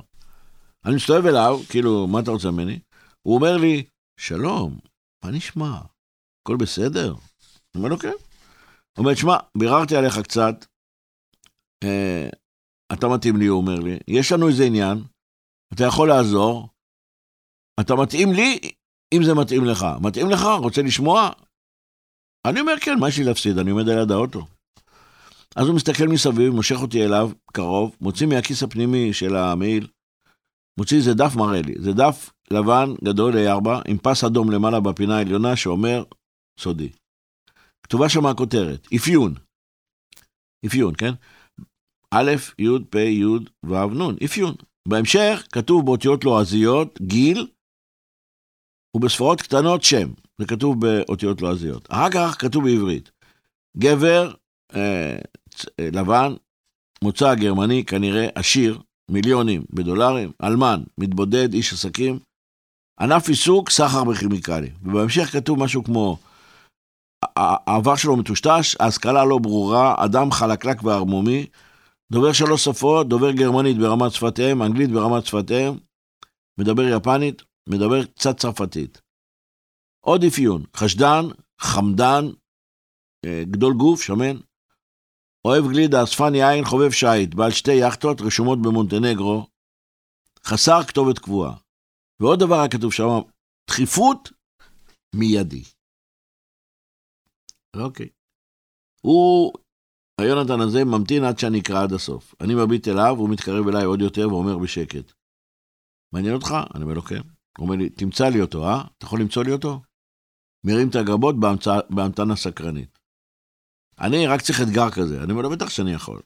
אני 0.86 0.96
מסתובב 0.96 1.26
אליו, 1.26 1.60
כאילו, 1.70 2.08
מה 2.08 2.20
אתה 2.20 2.32
רוצה 2.32 2.52
ממני? 2.52 2.80
הוא 3.22 3.36
אומר 3.36 3.58
לי, 3.58 3.84
שלום, 4.20 4.80
מה 5.26 5.32
נשמע? 5.32 5.78
הכל 6.42 6.58
בסדר? 6.58 7.12
אני 7.12 7.76
אומר 7.76 7.90
לו, 7.90 8.00
כן. 8.00 8.08
הוא 8.98 9.06
אומר, 9.06 9.16
שמע, 9.16 9.38
ביררתי 9.58 9.96
עליך 9.96 10.20
קצת, 10.20 10.56
אה, 11.84 12.30
אתה 12.94 13.08
מתאים 13.08 13.38
לי, 13.38 13.46
הוא 13.46 13.62
אומר 13.62 13.80
לי, 13.80 13.98
יש 14.08 14.32
לנו 14.32 14.48
איזה 14.48 14.64
עניין, 14.64 14.98
אתה 15.74 15.84
יכול 15.84 16.08
לעזור, 16.08 16.70
אתה 17.80 17.94
מתאים 17.96 18.34
לי, 18.34 18.60
אם 19.14 19.24
זה 19.26 19.34
מתאים 19.34 19.66
לך. 19.66 19.86
מתאים 20.02 20.30
לך? 20.30 20.42
רוצה 20.64 20.82
לשמוע? 20.82 21.30
אני 22.48 22.60
אומר, 22.60 22.74
כן, 22.82 23.00
מה 23.00 23.10
יש 23.10 23.18
לי 23.18 23.24
להפסיד? 23.24 23.58
אני 23.58 23.72
עומד 23.72 23.90
על 23.90 24.04
יד 24.04 24.12
האוטו. 24.12 24.46
אז 25.56 25.68
הוא 25.68 25.76
מסתכל 25.76 26.08
מסביב, 26.08 26.54
מושך 26.54 26.76
אותי 26.82 27.06
אליו, 27.06 27.32
קרוב, 27.54 27.96
מוציא 28.02 28.28
מהכיס 28.28 28.64
הפנימי 28.64 29.14
של 29.14 29.36
המעיל, 29.36 29.88
מוציא 30.80 30.98
איזה 30.98 31.14
דף 31.14 31.36
מראה 31.36 31.62
לי. 31.62 31.74
זה 31.80 31.92
דף 31.94 32.30
לבן, 32.52 32.94
גדול, 33.04 33.34
A4, 33.34 33.70
עם 33.88 33.98
פס 33.98 34.24
אדום 34.24 34.52
למעלה 34.52 34.80
בפינה 34.80 35.18
העליונה, 35.18 35.56
שאומר, 35.56 36.04
סודי. 36.60 36.90
כתובה 37.84 38.10
שם 38.10 38.26
הכותרת, 38.26 38.88
אפיון. 38.96 39.34
אפיון, 40.66 40.94
כן? 40.98 41.14
א', 42.14 42.32
י', 42.60 42.68
פ', 42.90 42.96
י', 42.96 43.26
ו', 43.66 43.94
נ', 43.94 44.26
אפיון. 44.26 44.56
בהמשך 44.88 45.48
כתוב 45.52 45.86
באותיות 45.86 46.24
לועזיות, 46.24 47.02
גיל, 47.02 47.48
ובספרות 48.96 49.42
קטנות 49.42 49.84
שם. 49.84 50.14
זה 50.42 50.48
כתוב 50.48 50.76
באותיות 50.80 51.42
לועזיות. 51.42 51.88
אחר 51.92 52.10
כך 52.14 52.42
כתוב 52.42 52.64
בעברית. 52.64 53.12
גבר, 53.78 54.34
אה, 54.76 55.18
אה 55.80 55.90
לבן, 55.94 56.34
מוצא 57.04 57.36
גרמני, 57.36 57.86
כנראה 57.86 58.28
עשיר, 58.36 58.80
מיליונים 59.12 59.64
בדולרים, 59.70 60.32
אלמן, 60.44 60.84
מתבודד, 60.98 61.54
איש 61.54 61.74
עסקים, 61.74 62.20
ענף 63.00 63.28
עיסוק, 63.28 63.70
סחר 63.70 64.04
בכימיקלים. 64.04 64.74
ובהמשך 64.84 65.32
כתוב 65.32 65.60
משהו 65.60 65.84
כמו, 65.84 66.18
העבר 67.38 67.96
שלו 67.96 68.18
מטושטש, 68.18 68.76
ההשכלה 68.80 69.26
לא 69.26 69.38
ברורה, 69.38 69.96
אדם 70.06 70.32
חלקלק 70.32 70.84
וערמומי, 70.84 71.46
דובר 72.12 72.34
שלוש 72.34 72.66
שפות, 72.66 73.10
דובר 73.10 73.32
גרמנית 73.32 73.78
ברמת 73.78 74.12
שפת 74.12 74.40
אם, 74.40 74.64
אנגלית 74.64 74.92
ברמת 74.92 75.26
שפת 75.26 75.52
אם, 75.52 75.78
מדבר 76.60 76.84
יפנית, 76.98 77.42
מדבר 77.70 78.06
קצת 78.06 78.38
צרפתית. 78.38 79.02
עוד 80.06 80.24
אפיון, 80.24 80.64
חשדן, 80.76 81.24
חמדן, 81.62 82.26
אה, 83.26 83.44
גדול 83.52 83.74
גוף, 83.74 84.02
שמן, 84.02 84.38
אוהב 85.48 85.64
גלידה, 85.72 86.04
אספן 86.04 86.36
יין, 86.36 86.66
חובב 86.66 86.92
שיט, 86.92 87.34
בעל 87.36 87.52
שתי 87.52 87.72
יכטות 87.88 88.22
רשומות 88.22 88.60
במונטנגרו, 88.62 89.48
חסר 90.46 90.84
כתובת 90.88 91.20
קבועה. 91.20 91.56
ועוד 92.20 92.40
דבר 92.40 92.56
היה 92.56 92.70
כתוב 92.70 92.94
שם, 92.94 93.10
דחיפות 93.70 94.30
מיידי. 95.16 95.64
אוקיי. 97.76 98.10
הוא, 99.02 99.54
היונתן 100.22 100.60
הזה, 100.62 100.86
ממתין 100.86 101.24
עד 101.24 101.40
שאני 101.40 101.60
אקרא 101.60 101.84
עד 101.84 101.94
הסוף. 101.94 102.36
אני 102.42 102.54
מביט 102.56 102.88
אליו, 102.88 103.16
הוא 103.18 103.30
מתקרב 103.30 103.68
אליי 103.68 103.86
עוד 103.86 104.02
יותר 104.02 104.28
ואומר 104.28 104.58
בשקט, 104.58 105.12
מעניין 106.14 106.36
אותך? 106.36 106.50
אני 106.76 106.84
אומר 106.84 106.94
לו, 106.94 107.02
כן. 107.02 107.22
הוא 107.58 107.66
אומר 107.66 107.76
לי, 107.76 107.90
תמצא 107.90 108.30
לי 108.30 108.42
אותו, 108.42 108.66
אה? 108.66 108.82
אתה 108.98 109.06
יכול 109.06 109.22
למצוא 109.22 109.44
לי 109.44 109.52
אותו? 109.52 109.82
מרים 110.66 110.90
את 110.90 110.96
הגבות 110.96 111.36
בהמתנה 111.90 112.36
סקרנית. 112.36 112.93
אני 114.02 114.28
רק 114.28 114.42
צריך 114.42 114.62
אתגר 114.62 114.90
כזה. 114.90 115.24
אני 115.24 115.32
אומר 115.32 115.42
לו, 115.42 115.50
בטח 115.50 115.70
שאני 115.70 115.94
יכול. 115.94 116.20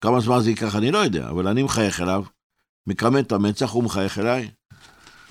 כמה 0.00 0.20
זמן 0.20 0.40
זה 0.40 0.50
ייקח 0.50 0.76
אני 0.76 0.90
לא 0.90 0.98
יודע, 0.98 1.28
אבל 1.28 1.48
אני 1.48 1.62
מחייך 1.62 2.00
אליו, 2.00 2.24
מכמת 2.86 3.26
את 3.26 3.32
המצח, 3.32 3.70
הוא 3.70 3.84
מחייך 3.84 4.18
אליי. 4.18 4.50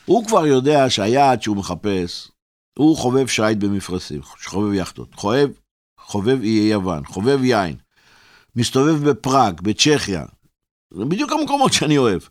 הוא 0.05 0.27
כבר 0.27 0.45
יודע 0.45 0.89
שהיעד 0.89 1.41
שהוא 1.41 1.57
מחפש, 1.57 2.31
הוא 2.79 2.97
חובב 2.97 3.27
שיט 3.27 3.57
במפרשים, 3.57 4.21
חובב 4.23 4.73
יכטות, 4.73 5.15
חובב, 5.15 5.49
חובב 5.99 6.41
איי 6.41 6.71
יוון, 6.71 7.05
חובב 7.05 7.43
יין, 7.43 7.75
מסתובב 8.55 9.09
בפראג, 9.09 9.61
בצ'כיה, 9.61 10.25
זה 10.93 11.05
בדיוק 11.05 11.31
המקומות 11.31 11.73
שאני 11.73 11.97
אוהב. 11.97 12.21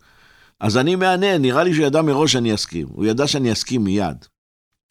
אז 0.60 0.76
אני 0.76 0.96
מהנהן, 0.96 1.42
נראה 1.42 1.64
לי 1.64 1.74
שהוא 1.74 1.86
ידע 1.86 2.02
מראש 2.02 2.32
שאני 2.32 2.54
אסכים, 2.54 2.86
הוא 2.90 3.04
ידע 3.04 3.26
שאני 3.26 3.52
אסכים 3.52 3.84
מיד. 3.84 4.24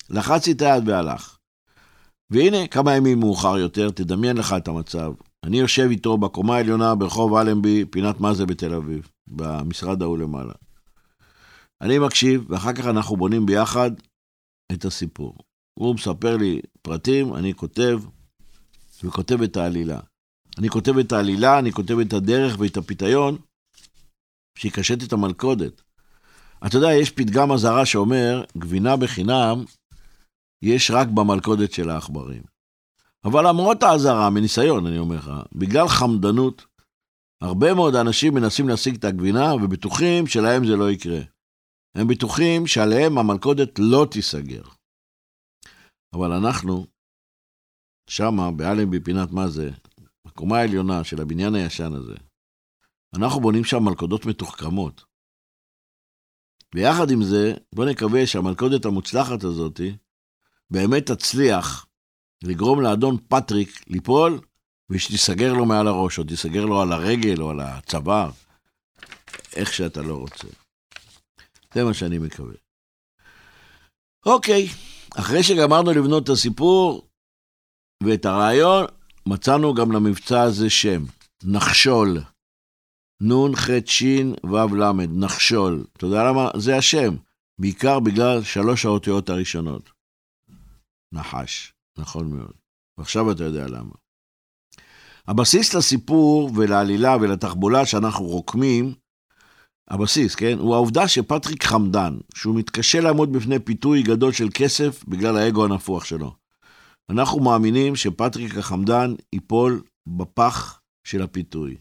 לחצתי 0.10 0.51
את 0.51 0.62
היד 0.62 0.89
והלך. 0.89 1.38
והנה, 2.33 2.67
כמה 2.67 2.95
ימים 2.95 3.19
מאוחר 3.19 3.57
יותר, 3.57 3.89
תדמיין 3.89 4.37
לך 4.37 4.55
את 4.57 4.67
המצב. 4.67 5.13
אני 5.43 5.59
יושב 5.59 5.87
איתו 5.89 6.17
בקומה 6.17 6.55
העליונה 6.55 6.95
ברחוב 6.95 7.35
אלנבי, 7.35 7.85
פינת 7.85 8.19
מאזה 8.19 8.45
בתל 8.45 8.73
אביב, 8.73 9.09
במשרד 9.27 10.01
ההוא 10.01 10.17
למעלה. 10.17 10.53
אני 11.81 11.99
מקשיב, 11.99 12.45
ואחר 12.49 12.73
כך 12.73 12.85
אנחנו 12.85 13.17
בונים 13.17 13.45
ביחד 13.45 13.91
את 14.71 14.85
הסיפור. 14.85 15.37
הוא 15.79 15.95
מספר 15.95 16.37
לי 16.37 16.61
פרטים, 16.81 17.35
אני 17.35 17.53
כותב, 17.53 17.99
וכותב 19.03 19.41
את 19.41 19.57
העלילה. 19.57 19.99
אני 20.57 20.69
כותב 20.69 20.97
את 20.97 21.11
העלילה, 21.11 21.59
אני 21.59 21.71
כותב 21.71 21.99
את 21.99 22.13
הדרך 22.13 22.55
ואת 22.59 22.77
הפיתיון, 22.77 23.37
שיקשט 24.57 25.03
את 25.03 25.13
המלכודת. 25.13 25.81
אתה 26.65 26.77
יודע, 26.77 26.93
יש 26.93 27.11
פתגם 27.11 27.51
אזהרה 27.51 27.85
שאומר, 27.85 28.43
גבינה 28.57 28.95
בחינם 28.95 29.63
יש 30.63 30.91
רק 30.91 31.08
במלכודת 31.08 31.72
של 31.72 31.89
העכברים. 31.89 32.43
אבל 33.25 33.48
למרות 33.48 33.84
האזהרה, 33.84 34.29
מניסיון, 34.29 34.86
אני 34.86 34.98
אומר 34.98 35.15
לך, 35.15 35.32
בגלל 35.55 35.88
חמדנות, 35.88 36.65
הרבה 37.41 37.74
מאוד 37.74 37.96
אנשים 37.96 38.34
מנסים 38.34 38.67
להשיג 38.67 38.96
את 38.96 39.03
הגבינה 39.03 39.53
ובטוחים 39.53 40.27
שלהם 40.27 40.67
זה 40.67 40.75
לא 40.75 40.91
יקרה. 40.91 41.20
הם 41.96 42.08
בטוחים 42.08 42.67
שעליהם 42.67 43.17
המלכודת 43.17 43.79
לא 43.79 44.08
תיסגר. 44.12 44.63
אבל 46.15 46.32
אנחנו, 46.32 46.86
שמה, 48.10 48.51
באלנבי 48.51 49.00
פינת 49.00 49.32
מה 49.32 49.48
זה, 49.48 49.70
בקומה 50.27 50.58
העליונה 50.58 51.03
של 51.03 51.22
הבניין 51.22 51.55
הישן 51.55 51.93
הזה, 51.93 52.15
אנחנו 53.15 53.41
בונים 53.41 53.63
שם 53.63 53.84
מלכודות 53.84 54.25
מתוחכמות. 54.25 55.05
ויחד 56.75 57.12
עם 57.12 57.24
זה, 57.24 57.53
בוא 57.75 57.86
נקווה 57.86 58.27
שהמלכודת 58.27 58.86
המוצלחת 58.86 59.43
הזאת 59.43 59.82
באמת 60.74 61.12
תצליח 61.12 61.86
לגרום 62.44 62.82
לאדון 62.82 63.18
פטריק 63.27 63.84
ליפול, 63.88 64.39
ושתיסגר 64.89 65.53
לו 65.53 65.65
מעל 65.65 65.88
הראש, 65.88 66.20
או 66.20 66.24
תיסגר 66.24 66.65
לו 66.65 66.82
על 66.82 66.92
הרגל 66.92 67.42
או 67.42 67.50
על 67.50 67.60
הצוואר, 67.60 68.32
איך 69.56 69.74
שאתה 69.74 70.01
לא 70.01 70.15
רוצה. 70.15 70.48
זה 71.74 71.84
מה 71.84 71.94
שאני 71.94 72.18
מקווה. 72.18 72.53
אוקיי, 74.25 74.68
אחרי 75.15 75.44
שגמרנו 75.44 75.92
לבנות 75.92 76.24
את 76.24 76.30
הסיפור 76.30 77.08
ואת 78.03 78.25
הרעיון, 78.25 78.86
מצאנו 79.25 79.74
גם 79.74 79.92
למבצע 79.92 80.42
הזה 80.42 80.70
שם, 80.70 81.03
נחשול. 81.44 82.18
נון, 83.22 83.56
ח', 83.56 83.70
ש', 83.86 84.03
ו', 84.44 84.75
ל', 84.75 84.92
נחשול. 85.08 85.86
אתה 85.98 86.06
יודע 86.06 86.24
למה? 86.24 86.50
זה 86.58 86.77
השם. 86.77 87.15
בעיקר 87.60 88.00
בגלל 88.00 88.44
שלוש 88.44 88.86
האותיות 88.86 89.30
הראשונות. 89.30 89.92
נחש, 91.13 91.74
נכון 91.98 92.29
מאוד. 92.29 92.53
ועכשיו 92.98 93.32
אתה 93.32 93.43
יודע 93.43 93.67
למה. 93.67 93.93
הבסיס 95.27 95.74
לסיפור 95.74 96.51
ולעלילה 96.55 97.17
ולתחבולה 97.22 97.86
שאנחנו 97.86 98.25
רוקמים, 98.25 98.93
הבסיס, 99.89 100.36
כן, 100.36 100.58
הוא 100.60 100.74
העובדה 100.75 101.08
שפטריק 101.08 101.63
חמדן, 101.63 102.17
שהוא 102.36 102.55
מתקשה 102.55 103.01
לעמוד 103.01 103.34
בפני 103.34 103.60
פיתוי 103.60 104.03
גדול 104.03 104.32
של 104.32 104.48
כסף 104.53 105.03
בגלל 105.08 105.38
האגו 105.38 105.65
הנפוח 105.65 106.05
שלו. 106.05 106.36
אנחנו 107.10 107.39
מאמינים 107.39 107.96
שפטריק 107.96 108.58
החמדן 108.58 109.15
ייפול 109.34 109.82
בפח 110.08 110.79
של 111.03 111.22
הפיתוי. 111.22 111.75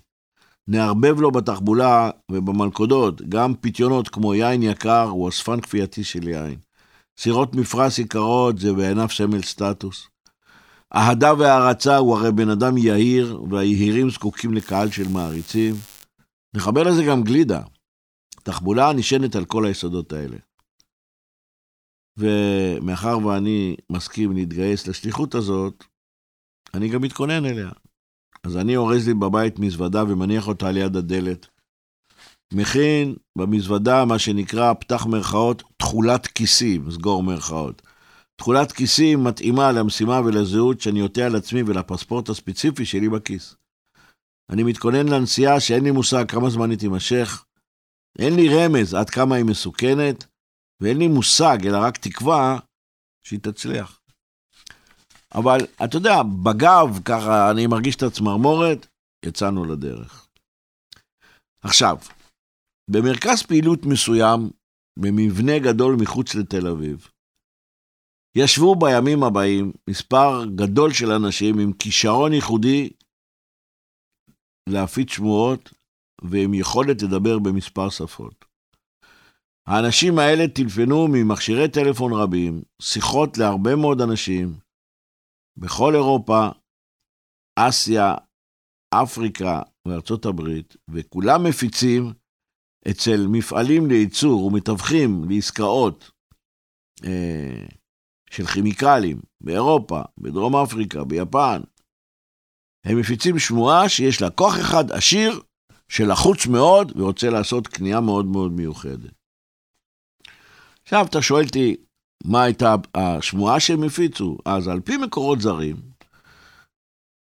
נערבב 0.68 1.20
לו 1.20 1.30
בתחבולה 1.30 2.10
ובמלכודות 2.30 3.22
גם 3.22 3.54
פיתיונות 3.54 4.08
כמו 4.08 4.34
יין 4.34 4.62
יקר 4.62 5.02
הוא 5.02 5.28
אספן 5.28 5.60
כפייתי 5.60 6.04
של 6.04 6.28
יין. 6.28 6.58
סירות 7.18 7.54
מפרש 7.54 7.98
יקרות 7.98 8.58
זה 8.58 8.72
בעיניו 8.72 9.08
סמל 9.08 9.42
סטטוס. 9.42 10.08
אהדה 10.94 11.34
והערצה 11.34 11.96
הוא 11.96 12.16
הרי 12.16 12.32
בן 12.32 12.48
אדם 12.48 12.78
יהיר, 12.78 13.42
והיהירים 13.50 14.10
זקוקים 14.10 14.54
לקהל 14.54 14.90
של 14.90 15.08
מעריצים. 15.08 15.74
נחבר 16.56 16.82
לזה 16.82 17.02
גם 17.04 17.22
גלידה. 17.22 17.62
תחבולה 18.42 18.92
נשענת 18.92 19.36
על 19.36 19.44
כל 19.44 19.66
היסודות 19.66 20.12
האלה. 20.12 20.36
ומאחר 22.16 23.26
ואני 23.26 23.76
מסכים 23.90 24.32
להתגייס 24.32 24.86
לשליחות 24.86 25.34
הזאת, 25.34 25.84
אני 26.74 26.88
גם 26.88 27.02
מתכונן 27.02 27.44
אליה. 27.44 27.70
אז 28.44 28.56
אני 28.56 28.76
אורז 28.76 29.08
לי 29.08 29.14
בבית 29.14 29.58
מזוודה 29.58 30.04
ומניח 30.04 30.48
אותה 30.48 30.68
על 30.68 30.76
יד 30.76 30.96
הדלת. 30.96 31.46
מכין 32.54 33.14
במזוודה 33.38 34.04
מה 34.04 34.18
שנקרא, 34.18 34.72
פתח 34.72 35.06
מרכאות, 35.06 35.62
תכולת 35.76 36.26
כיסים, 36.26 36.90
סגור 36.90 37.22
מרכאות. 37.22 37.82
תכולת 38.36 38.72
כיסים 38.72 39.24
מתאימה 39.24 39.72
למשימה 39.72 40.20
ולזהות 40.20 40.80
שאני 40.80 41.00
עוטה 41.00 41.26
על 41.26 41.36
עצמי 41.36 41.62
ולפספורט 41.62 42.28
הספציפי 42.28 42.84
שלי 42.84 43.08
בכיס. 43.08 43.56
אני 44.50 44.62
מתכונן 44.62 45.08
לנסיעה 45.08 45.60
שאין 45.60 45.84
לי 45.84 45.90
מושג 45.90 46.24
כמה 46.30 46.50
זמן 46.50 46.70
היא 46.70 46.78
תימשך, 46.78 47.44
אין 48.18 48.36
לי 48.36 48.48
רמז 48.48 48.94
עד 48.94 49.10
כמה 49.10 49.34
היא 49.34 49.44
מסוכנת, 49.44 50.24
ואין 50.80 50.98
לי 50.98 51.08
מושג, 51.08 51.66
אלא 51.66 51.78
רק 51.78 51.96
תקווה 51.96 52.58
שהיא 53.26 53.40
תצליח. 53.40 54.00
אבל 55.34 55.58
אתה 55.84 55.96
יודע, 55.96 56.22
בגב, 56.42 56.98
ככה 57.04 57.50
אני 57.50 57.66
מרגיש 57.66 57.96
את 57.96 58.02
הצמרמורת, 58.02 58.86
יצאנו 59.24 59.64
לדרך. 59.64 60.26
עכשיו, 61.62 61.96
במרכז 62.90 63.42
פעילות 63.42 63.86
מסוים, 63.86 64.50
במבנה 64.98 65.58
גדול 65.58 65.96
מחוץ 66.02 66.34
לתל 66.34 66.66
אביב, 66.66 67.08
ישבו 68.36 68.74
בימים 68.76 69.22
הבאים 69.22 69.72
מספר 69.90 70.44
גדול 70.54 70.92
של 70.92 71.10
אנשים 71.10 71.58
עם 71.58 71.72
כישרון 71.72 72.32
ייחודי 72.32 72.90
להפיץ 74.68 75.10
שמועות 75.10 75.72
ועם 76.22 76.54
יכולת 76.54 77.02
לדבר 77.02 77.38
במספר 77.38 77.90
שפות. 77.90 78.44
האנשים 79.68 80.18
האלה 80.18 80.44
טלפנו 80.54 81.08
ממכשירי 81.12 81.68
טלפון 81.68 82.12
רבים, 82.12 82.62
שיחות 82.82 83.38
להרבה 83.38 83.76
מאוד 83.76 84.00
אנשים, 84.00 84.48
בכל 85.56 85.94
אירופה, 85.94 86.48
אסיה, 87.58 88.14
אפריקה 88.94 89.62
וארצות 89.88 90.26
הברית, 90.26 90.76
וכולם 90.90 91.44
מפיצים 91.48 92.12
אצל 92.90 93.26
מפעלים 93.26 93.86
לייצור 93.86 94.44
ומתווכים 94.44 95.24
לעסקאות 95.28 96.10
אה, 97.04 97.66
של 98.30 98.46
כימיקלים 98.46 99.20
באירופה, 99.40 100.02
בדרום 100.18 100.56
אפריקה, 100.56 101.04
ביפן. 101.04 101.60
הם 102.84 103.00
מפיצים 103.00 103.38
שמועה 103.38 103.88
שיש 103.88 104.22
לה 104.22 104.30
כוח 104.30 104.60
אחד 104.60 104.92
עשיר 104.92 105.40
שלחוץ 105.88 106.46
מאוד 106.46 106.92
ורוצה 106.96 107.30
לעשות 107.30 107.66
קנייה 107.66 108.00
מאוד 108.00 108.26
מאוד 108.26 108.52
מיוחדת. 108.52 109.12
עכשיו 110.82 111.06
אתה 111.06 111.22
שואל 111.22 111.44
אותי, 111.44 111.76
מה 112.24 112.42
הייתה 112.42 112.74
השמועה 112.94 113.60
שהם 113.60 113.82
הפיצו? 113.82 114.38
אז 114.44 114.68
על 114.68 114.80
פי 114.80 114.96
מקורות 114.96 115.40
זרים, 115.40 115.76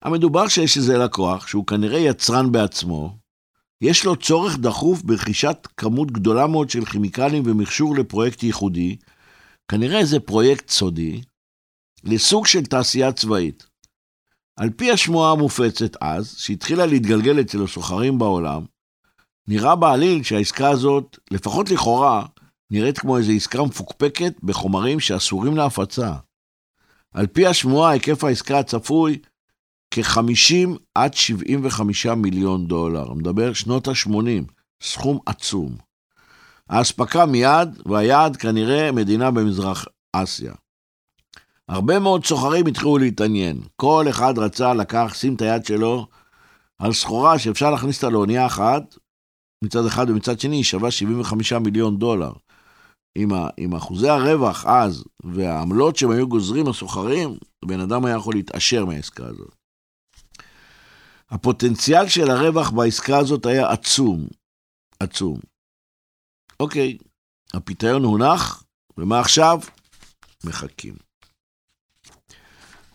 המדובר 0.03 0.49
שיש 0.49 0.77
איזה 0.77 0.99
לקוח, 0.99 1.47
שהוא 1.47 1.67
כנראה 1.67 1.99
יצרן 1.99 2.53
בעצמו, 2.53 3.19
יש 3.81 4.05
לו 4.05 4.17
צורך 4.17 4.59
דחוף 4.59 5.03
ברכישת 5.03 5.69
כמות 5.77 6.11
גדולה 6.11 6.47
מאוד 6.47 6.71
של 6.71 6.85
כימיקלים 6.85 7.43
ומכשור 7.47 7.97
לפרויקט 7.97 8.43
ייחודי, 8.43 8.97
כנראה 9.71 9.99
איזה 9.99 10.21
פרויקט 10.21 10.69
סודי, 10.69 11.23
לסוג 12.05 12.47
של 12.47 12.65
תעשייה 12.65 13.13
צבאית. 13.13 13.67
על 14.57 14.71
פי 14.71 14.91
השמועה 14.91 15.33
המופצת 15.33 15.97
אז, 16.01 16.37
שהתחילה 16.39 16.87
להתגלגל 16.87 17.41
אצל 17.41 17.65
הסוחרים 17.65 18.19
בעולם, 18.19 18.65
נראה 19.49 19.77
בעליל 19.77 20.23
שהעסקה 20.23 20.69
הזאת, 20.71 21.19
לפחות 21.31 21.71
לכאורה, 21.71 22.27
נראית 22.71 22.99
כמו 22.99 23.19
איזו 23.19 23.33
עסקה 23.33 23.63
מפוקפקת 23.63 24.35
בחומרים 24.43 25.01
שאסורים 25.01 25.57
להפצה. 25.57 26.15
על 27.15 27.27
פי 27.27 27.47
השמועה, 27.47 27.91
היקף 27.91 28.25
העסקה 28.25 28.59
הצפוי 28.59 29.19
כ-50 30.03 30.79
עד 30.95 31.15
75 31.15 32.07
מיליון 32.07 32.67
דולר. 32.67 33.13
מדבר 33.13 33.53
שנות 33.53 33.89
ה-80, 33.89 34.53
סכום 34.83 35.19
עצום. 35.27 35.77
האספקה 36.69 37.27
מיד, 37.27 37.69
והיעד 37.87 38.37
כנראה 38.37 38.93
מדינה 38.93 39.31
במזרח 39.31 39.87
אסיה. 40.13 40.53
הרבה 41.69 41.99
מאוד 41.99 42.27
סוחרים 42.27 42.67
התחילו 42.67 42.99
להתעניין. 42.99 43.61
כל 43.77 44.07
אחד 44.11 44.39
רצה 44.39 44.75
לקח, 44.75 45.15
שים 45.15 45.35
את 45.35 45.43
היד 45.43 45.65
שלו 45.65 46.07
על 46.79 46.93
סחורה 46.93 47.39
שאפשר 47.39 47.71
להכניס 47.71 47.97
אותה 47.97 48.13
לאונייה 48.13 48.47
אחת, 48.47 48.97
מצד 49.65 49.87
אחד 49.87 50.11
ומצד 50.11 50.41
שני 50.41 50.57
היא 50.57 50.65
שווה 50.65 50.91
75 50.91 51.53
מיליון 51.53 51.99
דולר. 51.99 52.33
עם, 53.19 53.33
ה, 53.33 53.49
עם 53.57 53.75
אחוזי 53.75 54.09
הרווח 54.09 54.65
אז 54.67 55.05
והעמלות 55.25 55.97
שהם 55.97 56.11
היו 56.11 56.29
גוזרים 56.29 56.69
הסוחרים, 56.69 57.39
בן 57.65 57.81
אדם 57.81 58.05
היה 58.05 58.17
יכול 58.17 58.35
להתעשר 58.35 58.85
מהעסקה 58.85 59.27
הזאת. 59.27 59.58
הפוטנציאל 61.31 62.09
של 62.09 62.31
הרווח 62.31 62.71
בעסקה 62.71 63.19
הזאת 63.19 63.47
היה 63.47 63.71
עצום, 63.71 64.27
עצום. 65.01 65.39
אוקיי, 66.61 66.99
הפיתיון 67.55 68.05
הונח, 68.05 68.65
ומה 68.99 69.21
עכשיו? 69.21 69.61
מחכים. 70.45 70.95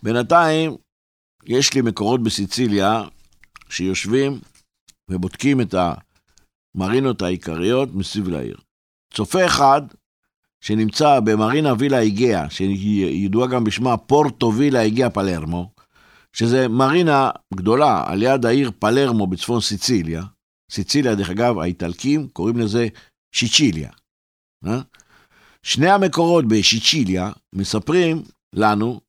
בינתיים, 0.04 0.76
יש 1.46 1.74
לי 1.74 1.82
מקורות 1.82 2.24
בסיציליה 2.24 3.04
שיושבים 3.70 4.40
ובודקים 5.10 5.62
את 5.62 5.76
המרינות 6.76 7.22
העיקריות 7.22 7.90
מסביב 7.94 8.28
לעיר. 8.28 8.58
צופה 9.14 9.46
אחד 9.46 9.82
שנמצא 10.62 11.20
במרינה 11.20 11.74
וילה 11.80 12.00
איגאה, 12.00 12.50
שהיא 12.50 13.30
גם 13.52 13.64
בשמה 13.64 13.98
פורטו 13.98 14.54
וילה 14.54 14.82
איגאה 14.82 15.10
פלרמו, 15.10 15.73
שזה 16.34 16.68
מרינה 16.68 17.30
גדולה 17.56 18.04
על 18.08 18.24
יד 18.24 18.46
העיר 18.46 18.72
פלרמו 18.80 19.28
בצפון 19.28 19.62
סיציליה. 19.62 20.24
סיציליה, 20.72 21.16
דרך 21.16 21.30
אגב, 21.30 21.60
האיטלקים 21.60 22.28
קוראים 22.28 22.58
לזה 22.58 22.88
שיצ'יליה. 23.32 23.92
אה? 24.66 24.82
שני 25.64 25.90
המקורות 25.90 26.46
בשיצ'יליה 26.48 27.32
מספרים 27.54 28.24
לנו 28.54 29.02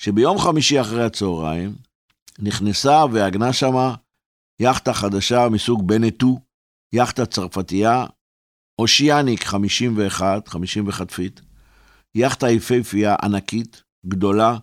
שביום 0.00 0.38
חמישי 0.38 0.80
אחרי 0.80 1.04
הצהריים 1.04 1.74
נכנסה 2.38 3.04
ועגנה 3.12 3.52
שמה 3.52 3.94
יאכטה 4.60 4.94
חדשה 4.94 5.48
מסוג 5.48 5.88
בנטו, 5.88 6.40
יאכטה 6.92 7.26
צרפתייה 7.26 8.06
אושיאניק 8.78 9.44
51, 9.44 10.48
51 10.48 11.10
פיט, 11.10 11.40
יאכטה 12.14 12.50
יפהפייה 12.50 13.16
ענקית, 13.22 13.82
גדולה, 14.06 14.56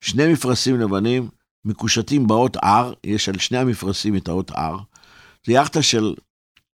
שני 0.00 0.32
מפרשים 0.32 0.80
לבנים, 0.80 1.28
מקושטים 1.64 2.26
באות 2.26 2.56
R, 2.56 2.94
יש 3.04 3.28
על 3.28 3.38
שני 3.38 3.58
המפרשים 3.58 4.16
את 4.16 4.28
האות 4.28 4.50
R. 4.50 4.76
זה 5.46 5.52
יאכטה 5.52 5.82
של 5.82 6.14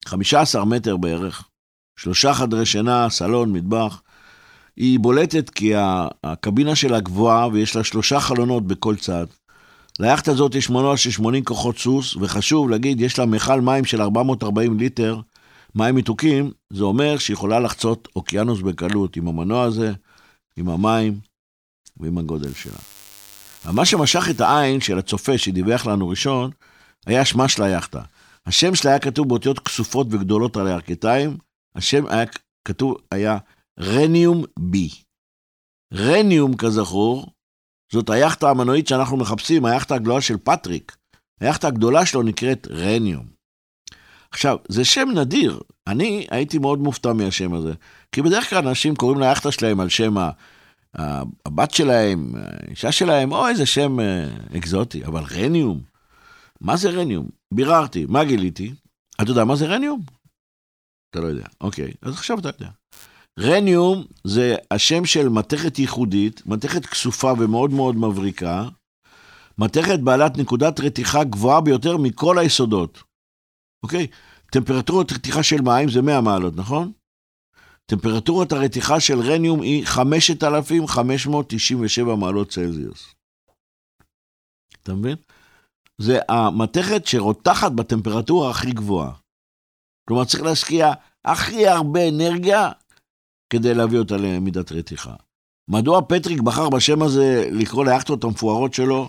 15 0.07 0.64
מטר 0.64 0.97
בערך, 0.97 1.49
שלושה 1.97 2.35
חדרי 2.35 2.66
שינה, 2.66 3.11
סלון, 3.11 3.53
מטבח. 3.53 4.03
היא 4.77 5.01
בולטת 5.01 5.51
כי 5.51 5.73
הקבינה 6.25 6.77
שלה 6.77 7.01
גבוהה 7.01 7.49
ויש 7.49 7.77
לה 7.77 7.85
שלושה 7.85 8.20
חלונות 8.20 8.66
בכל 8.66 8.97
צד. 8.97 9.27
ליאכטה 10.01 10.31
הזאת 10.31 10.55
יש 10.55 10.70
מנוע 10.70 10.97
של 10.97 11.11
80 11.11 11.44
כוחות 11.44 11.79
סוס, 11.79 12.16
וחשוב 12.16 12.70
להגיד, 12.70 13.01
יש 13.01 13.18
לה 13.18 13.27
מכל 13.27 13.61
מים 13.61 13.85
של 13.85 14.03
440 14.03 14.79
ליטר 14.79 15.20
מים 15.75 15.94
מתוקים, 15.94 16.51
זה 16.73 16.85
אומר 16.85 17.18
שהיא 17.18 17.35
יכולה 17.35 17.61
לחצות 17.61 18.09
אוקיינוס 18.16 18.61
בקלות 18.61 19.16
עם 19.16 19.29
המנוע 19.29 19.64
הזה, 19.64 19.92
עם 20.57 20.68
המים 20.68 21.18
ועם 21.97 22.18
הגודל 22.18 22.53
שלה. 22.53 22.93
מה 23.72 23.85
שמשך 23.85 24.31
את 24.31 24.40
העין 24.40 24.81
של 24.81 24.98
הצופה 24.98 25.38
שדיווח 25.38 25.87
לנו 25.87 26.09
ראשון, 26.09 26.50
היה 27.07 27.24
שמה 27.24 27.48
של 27.48 27.62
היאכטה. 27.62 28.03
השם 28.46 28.74
שלה 28.74 28.90
היה 28.90 29.00
כתוב 29.00 29.29
באותיות 29.29 29.59
כסופות 29.59 30.07
וגדולות 30.11 30.57
על 30.57 30.66
הירכתיים, 30.66 31.37
השם 31.74 32.07
היה 32.07 32.24
כתוב, 32.64 32.96
היה 33.11 33.38
רניום 33.81 34.44
בי. 34.59 34.88
רניום, 35.94 36.57
כזכור, 36.57 37.33
זאת 37.92 38.11
היאכטה 38.11 38.50
המנועית 38.50 38.88
שאנחנו 38.88 39.16
מחפשים, 39.16 39.64
היאכטה 39.64 39.94
הגדולה 39.94 40.20
של 40.20 40.37
פטריק. 40.44 40.96
היאכטה 41.40 41.68
הגדולה 41.68 42.07
שלו 42.07 42.22
נקראת 42.22 42.66
רניום. 42.70 43.27
עכשיו, 44.31 44.57
זה 44.68 44.85
שם 44.85 45.09
נדיר. 45.14 45.61
אני 45.87 46.27
הייתי 46.31 46.59
מאוד 46.59 46.79
מופתע 46.79 47.12
מהשם 47.12 47.55
הזה. 47.55 47.72
כי 48.12 48.22
בדרך 48.22 48.50
כלל 48.50 48.68
אנשים 48.68 48.96
קוראים 48.96 49.20
ליאכטה 49.20 49.53
שלהם 49.53 49.81
על 49.81 49.88
שם 49.88 50.14
הבת 51.46 51.70
שלהם, 51.70 52.33
האישה 52.37 52.92
שלהם, 52.92 53.33
או 53.33 53.48
איזה 53.48 53.66
שם 53.66 54.00
אה, 54.00 54.28
אקזוטי. 54.57 55.04
אבל 55.04 55.22
רניום, 55.30 55.80
מה 56.61 56.76
זה 56.76 56.90
רניום? 56.90 57.28
ביררתי, 57.54 58.07
מה 58.09 58.24
גיליתי? 58.24 58.74
אתה 59.22 59.30
יודע 59.30 59.44
מה 59.44 59.57
זה 59.57 59.66
רניום? 59.66 60.00
אתה 61.11 61.20
לא 61.20 61.26
יודע. 61.26 61.46
אוקיי, 61.61 61.92
אז 62.02 62.14
עכשיו 62.14 62.38
אתה 62.38 62.48
יודע. 62.48 62.68
רניום 63.40 64.04
זה 64.24 64.57
השם 64.70 65.04
של 65.04 65.28
מתכת 65.28 65.78
ייחודית, 65.78 66.46
מתכת 66.46 66.87
כסופה 66.87 67.33
ומאוד 67.38 67.70
מאוד 67.70 67.96
מבריקה, 67.96 68.68
מתכת 69.59 69.98
בעלת 69.98 70.38
נקודת 70.38 70.80
רתיחה 70.80 71.24
גבוהה 71.24 71.61
ביותר 71.61 71.96
מכל 71.96 72.38
היסודות. 72.38 73.02
אוקיי? 73.83 74.07
טמפרטורת 74.50 75.12
רתיחה 75.12 75.42
של 75.42 75.61
מים 75.61 75.88
זה 75.88 76.02
100 76.02 76.20
מעלות, 76.20 76.57
נכון? 76.57 76.92
טמפרטורת 77.87 78.53
הרתיחה 78.53 79.01
של 79.01 79.20
רניום 79.20 79.62
היא 79.62 79.87
5,597 79.87 82.14
מעלות 82.14 82.49
צלזיוס. 82.49 83.14
אתה 84.83 84.94
מבין? 84.94 85.16
זה 85.99 86.18
המתכת 86.29 87.07
שרותחת 87.07 87.73
בטמפרטורה 87.73 88.51
הכי 88.51 88.73
גבוהה. 88.73 89.12
כלומר, 90.09 90.25
צריך 90.25 90.42
להשקיע 90.42 90.92
הכי 91.25 91.66
הרבה 91.66 92.09
אנרגיה 92.09 92.70
כדי 93.51 93.75
להביא 93.75 93.99
אותה 93.99 94.16
למידת 94.16 94.73
רתיחה. 94.73 95.14
מדוע 95.70 96.01
פטריק 96.09 96.40
בחר 96.40 96.70
בשם 96.70 97.03
הזה 97.03 97.49
לקרוא 97.53 97.85
ליאכטות 97.85 98.25
המפוארות 98.25 98.75
שלו? 98.75 99.09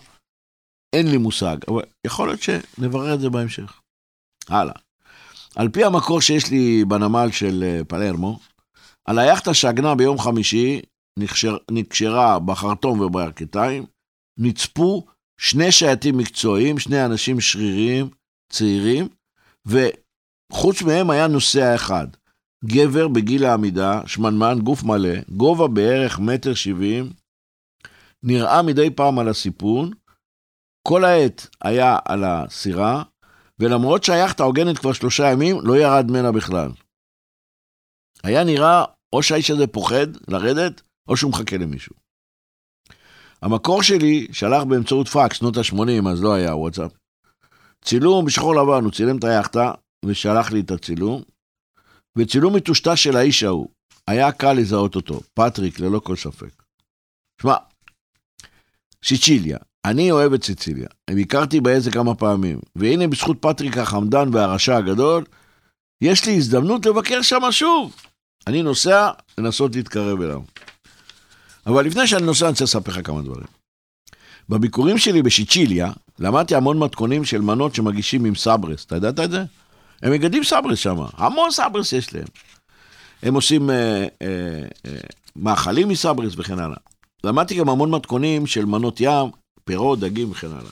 אין 0.96 1.12
לי 1.12 1.18
מושג, 1.18 1.58
אבל 1.68 1.82
יכול 2.08 2.28
להיות 2.28 2.42
שנברר 2.42 3.14
את 3.14 3.20
זה 3.20 3.30
בהמשך. 3.30 3.82
הלאה. 4.50 4.76
על 5.56 5.70
פי 5.70 5.84
המקור 5.84 6.22
שיש 6.22 6.52
לי 6.52 6.86
בנמל 6.86 7.32
של 7.32 7.64
אה, 7.64 7.84
פלרמו, 7.88 8.40
על 9.06 9.20
היאכטה 9.20 9.54
שעגנה 9.54 9.96
ביום 9.96 10.20
חמישי, 10.20 10.82
נקשר, 11.20 11.58
נקשרה 11.72 12.39
בחרטום 12.39 13.00
ובירכתיים, 13.00 13.86
נצפו 14.39 15.06
שני 15.39 15.72
שייטים 15.72 16.18
מקצועיים, 16.18 16.80
שני 16.80 17.06
אנשים 17.06 17.41
שריריים, 17.41 18.10
צעירים, 18.52 19.08
וחוץ 19.65 20.82
מהם 20.82 21.10
היה 21.10 21.28
נוסע 21.28 21.76
אחד. 21.76 22.08
גבר 22.65 23.08
בגיל 23.08 23.46
העמידה, 23.46 24.02
שמנמן, 24.08 24.60
גוף 24.63 24.84
מלא, 24.84 25.20
גובה 25.30 25.68
בערך 25.68 26.20
מטר 26.20 26.54
שבעים, 26.54 27.10
נראה 28.24 28.62
מדי 28.62 28.89
פעם 28.89 29.20
על 29.20 29.30
הסיפון, 29.30 29.91
כל 30.88 31.06
העת 31.06 31.48
היה 31.62 31.98
על 32.06 32.24
הסירה, 32.24 33.04
ולמרות 33.60 34.04
שהיאכטה 34.04 34.44
עוגנת 34.44 34.78
כבר 34.78 34.94
שלושה 34.94 35.32
ימים, 35.32 35.58
לא 35.63 35.78
ירד 35.78 36.06
ממנה 36.10 36.32
בכלל. 36.32 36.72
היה 38.24 38.44
נראה 38.44 38.86
או 39.15 39.23
שהאיש 39.23 39.51
הזה 39.51 39.67
פוחד 39.67 40.08
לרדת, 40.28 40.82
או 41.08 41.17
שהוא 41.17 41.32
מחכה 41.32 41.58
למישהו. 41.58 41.95
המקור 43.41 43.84
שלי 43.84 44.28
שלח 44.32 44.63
באמצעות 44.63 45.08
פאקס, 45.08 45.38
שנות 45.38 45.58
ה-80, 45.58 46.10
אז 46.10 46.23
לא 46.23 46.34
היה 46.34 46.56
וואטסאפ. 46.56 46.91
צילום 47.86 48.25
בשחור 48.25 48.56
לבן, 48.56 48.84
הוא 48.84 48.91
צילם 48.91 49.17
את 49.17 49.23
היאכטה 49.23 49.71
ושלח 50.06 50.51
לי 50.51 50.60
את 50.60 50.71
הצילום. 50.71 51.21
וצילום 52.17 52.56
מטושטש 52.56 53.04
של 53.04 53.17
האיש 53.17 53.43
ההוא. 53.43 53.69
היה 54.08 54.32
קל 54.32 54.54
לזהות 54.54 54.95
אותו, 54.95 55.19
פטריק, 55.34 55.80
ללא 55.80 55.99
כל 55.99 56.15
ספק. 56.15 56.63
שמע, 57.41 57.56
סיציליה, 59.06 59.58
אני 59.86 60.12
אוהב 60.12 60.34
את 60.34 60.43
סיציליה. 60.43 60.88
ביקרתי 61.10 61.62
בה 61.62 61.72
איזה 61.72 61.91
כמה 61.91 62.15
פעמים, 62.15 62.60
והנה 62.75 63.08
בזכות 63.08 63.38
פטריק 63.41 63.78
החמדן 63.78 64.34
והרשע 64.34 64.78
הגדול, 64.78 65.23
יש 66.01 66.25
לי 66.25 66.38
הזדמנות 66.38 66.86
לבקר 66.86 67.21
שם 67.21 67.41
שוב. 67.51 67.95
אני 68.48 68.64
נוסע 68.64 69.12
לנסות 69.38 69.76
להתקרב 69.76 70.22
אליו. 70.22 70.42
אבל 71.68 71.86
לפני 71.86 72.08
שאני 72.08 72.26
נוסע, 72.26 72.46
אני 72.46 72.52
רוצה 72.52 72.64
לספר 72.64 72.92
לך 72.92 73.08
כמה 73.08 73.22
דברים. 73.22 73.48
בביקורים 74.50 74.98
שלי 74.98 75.22
בשיצ'יליה, 75.22 75.92
למדתי 76.20 76.56
המון 76.56 76.80
מתכונים 76.80 77.26
של 77.26 77.42
מנות 77.42 77.76
שמגישים 77.76 78.26
עם 78.26 78.36
סברס. 78.36 78.86
אתה 78.86 78.96
ידעת 78.96 79.20
את 79.20 79.32
זה? 79.32 79.44
הם 80.02 80.12
מגדלים 80.12 80.44
סברס 80.44 80.80
שם, 80.80 80.96
המון 81.14 81.52
סברס 81.52 81.94
יש 81.94 82.14
להם. 82.14 82.28
הם 83.24 83.34
עושים 83.34 83.70
אה, 83.70 83.76
אה, 83.76 84.08
אה, 84.86 84.98
מאכלים 85.36 85.88
מסברס 85.88 86.34
וכן 86.38 86.60
הלאה. 86.60 86.78
למדתי 87.24 87.56
גם 87.56 87.70
המון 87.70 87.92
מתכונים 87.92 88.48
של 88.48 88.66
מנות 88.66 88.98
ים, 89.00 89.30
פירות, 89.64 90.00
דגים 90.00 90.32
וכן 90.32 90.52
הלאה. 90.52 90.72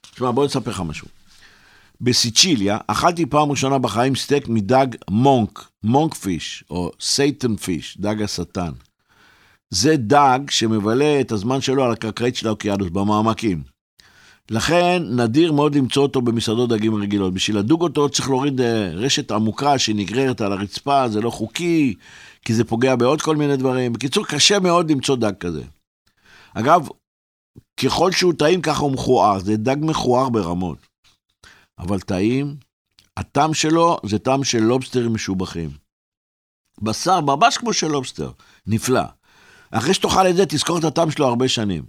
תשמע, 0.00 0.30
בוא 0.30 0.44
נספר 0.44 0.70
לך 0.70 0.80
משהו. 0.80 1.17
בסיצ'יליה 2.00 2.78
אכלתי 2.86 3.26
פעם 3.26 3.50
ראשונה 3.50 3.78
בחיים 3.78 4.16
סטייק 4.16 4.48
מדג 4.48 4.86
monk, 5.10 5.68
monk 5.84 6.14
fish, 6.14 6.64
או 6.70 6.90
satan 7.00 7.56
fish, 7.56 7.98
דג 8.00 8.22
השטן. 8.22 8.70
זה 9.70 9.96
דג 9.96 10.38
שמבלה 10.50 11.20
את 11.20 11.32
הזמן 11.32 11.60
שלו 11.60 11.84
על 11.84 11.92
הקרקעית 11.92 12.36
של 12.36 12.46
האוקיינוס, 12.46 12.88
במעמקים. 12.92 13.62
לכן 14.50 15.02
נדיר 15.10 15.52
מאוד 15.52 15.74
למצוא 15.74 16.02
אותו 16.02 16.22
במסעדות 16.22 16.68
דגים 16.68 16.94
רגילות. 16.94 17.34
בשביל 17.34 17.58
לדוג 17.58 17.82
אותו 17.82 18.08
צריך 18.08 18.28
להוריד 18.28 18.60
אה, 18.60 18.90
רשת 18.94 19.30
עמוקה 19.30 19.78
שנגררת 19.78 20.40
על 20.40 20.52
הרצפה, 20.52 21.08
זה 21.08 21.20
לא 21.20 21.30
חוקי, 21.30 21.94
כי 22.44 22.54
זה 22.54 22.64
פוגע 22.64 22.96
בעוד 22.96 23.22
כל 23.22 23.36
מיני 23.36 23.56
דברים. 23.56 23.92
בקיצור, 23.92 24.26
קשה 24.26 24.58
מאוד 24.58 24.90
למצוא 24.90 25.16
דג 25.16 25.32
כזה. 25.40 25.62
אגב, 26.54 26.88
ככל 27.80 28.12
שהוא 28.12 28.32
טעים 28.32 28.62
ככה 28.62 28.82
הוא 28.82 28.92
מכוער, 28.92 29.38
זה 29.38 29.56
דג 29.56 29.76
מכוער 29.80 30.28
ברמות. 30.28 30.87
אבל 31.78 32.00
טעים, 32.00 32.56
הטעם 33.16 33.54
שלו 33.54 33.96
זה 34.06 34.18
טעם 34.18 34.44
של 34.44 34.58
לובסטרים 34.58 35.14
משובחים. 35.14 35.70
בשר 36.82 37.20
ממש 37.20 37.56
כמו 37.56 37.72
של 37.72 37.86
לובסטר, 37.86 38.30
נפלא. 38.66 39.02
אחרי 39.70 39.94
שתאכל 39.94 40.28
את 40.28 40.36
זה, 40.36 40.46
תזכור 40.46 40.78
את 40.78 40.84
הטעם 40.84 41.10
שלו 41.10 41.26
הרבה 41.26 41.48
שנים. 41.48 41.84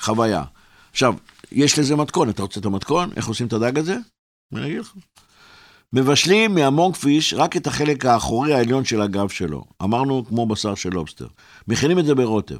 חוויה. 0.00 0.44
עכשיו, 0.90 1.14
יש 1.52 1.78
לזה 1.78 1.96
מתכון, 1.96 2.30
אתה 2.30 2.42
רוצה 2.42 2.60
את 2.60 2.64
המתכון? 2.64 3.10
איך 3.16 3.28
עושים 3.28 3.46
את 3.46 3.52
הדג 3.52 3.78
הזה? 3.78 3.96
אני 4.54 4.66
אגיד 4.66 4.80
לך. 4.80 4.92
מבשלים 5.92 6.54
מהמונקפיש 6.54 7.34
רק 7.34 7.56
את 7.56 7.66
החלק 7.66 8.06
האחורי 8.06 8.54
העליון 8.54 8.84
של 8.84 9.00
הגב 9.00 9.28
שלו. 9.28 9.64
אמרנו 9.82 10.24
כמו 10.26 10.46
בשר 10.46 10.74
של 10.74 10.90
לובסטר. 10.90 11.26
מכינים 11.68 11.98
את 11.98 12.04
זה 12.04 12.14
ברוטב. 12.14 12.56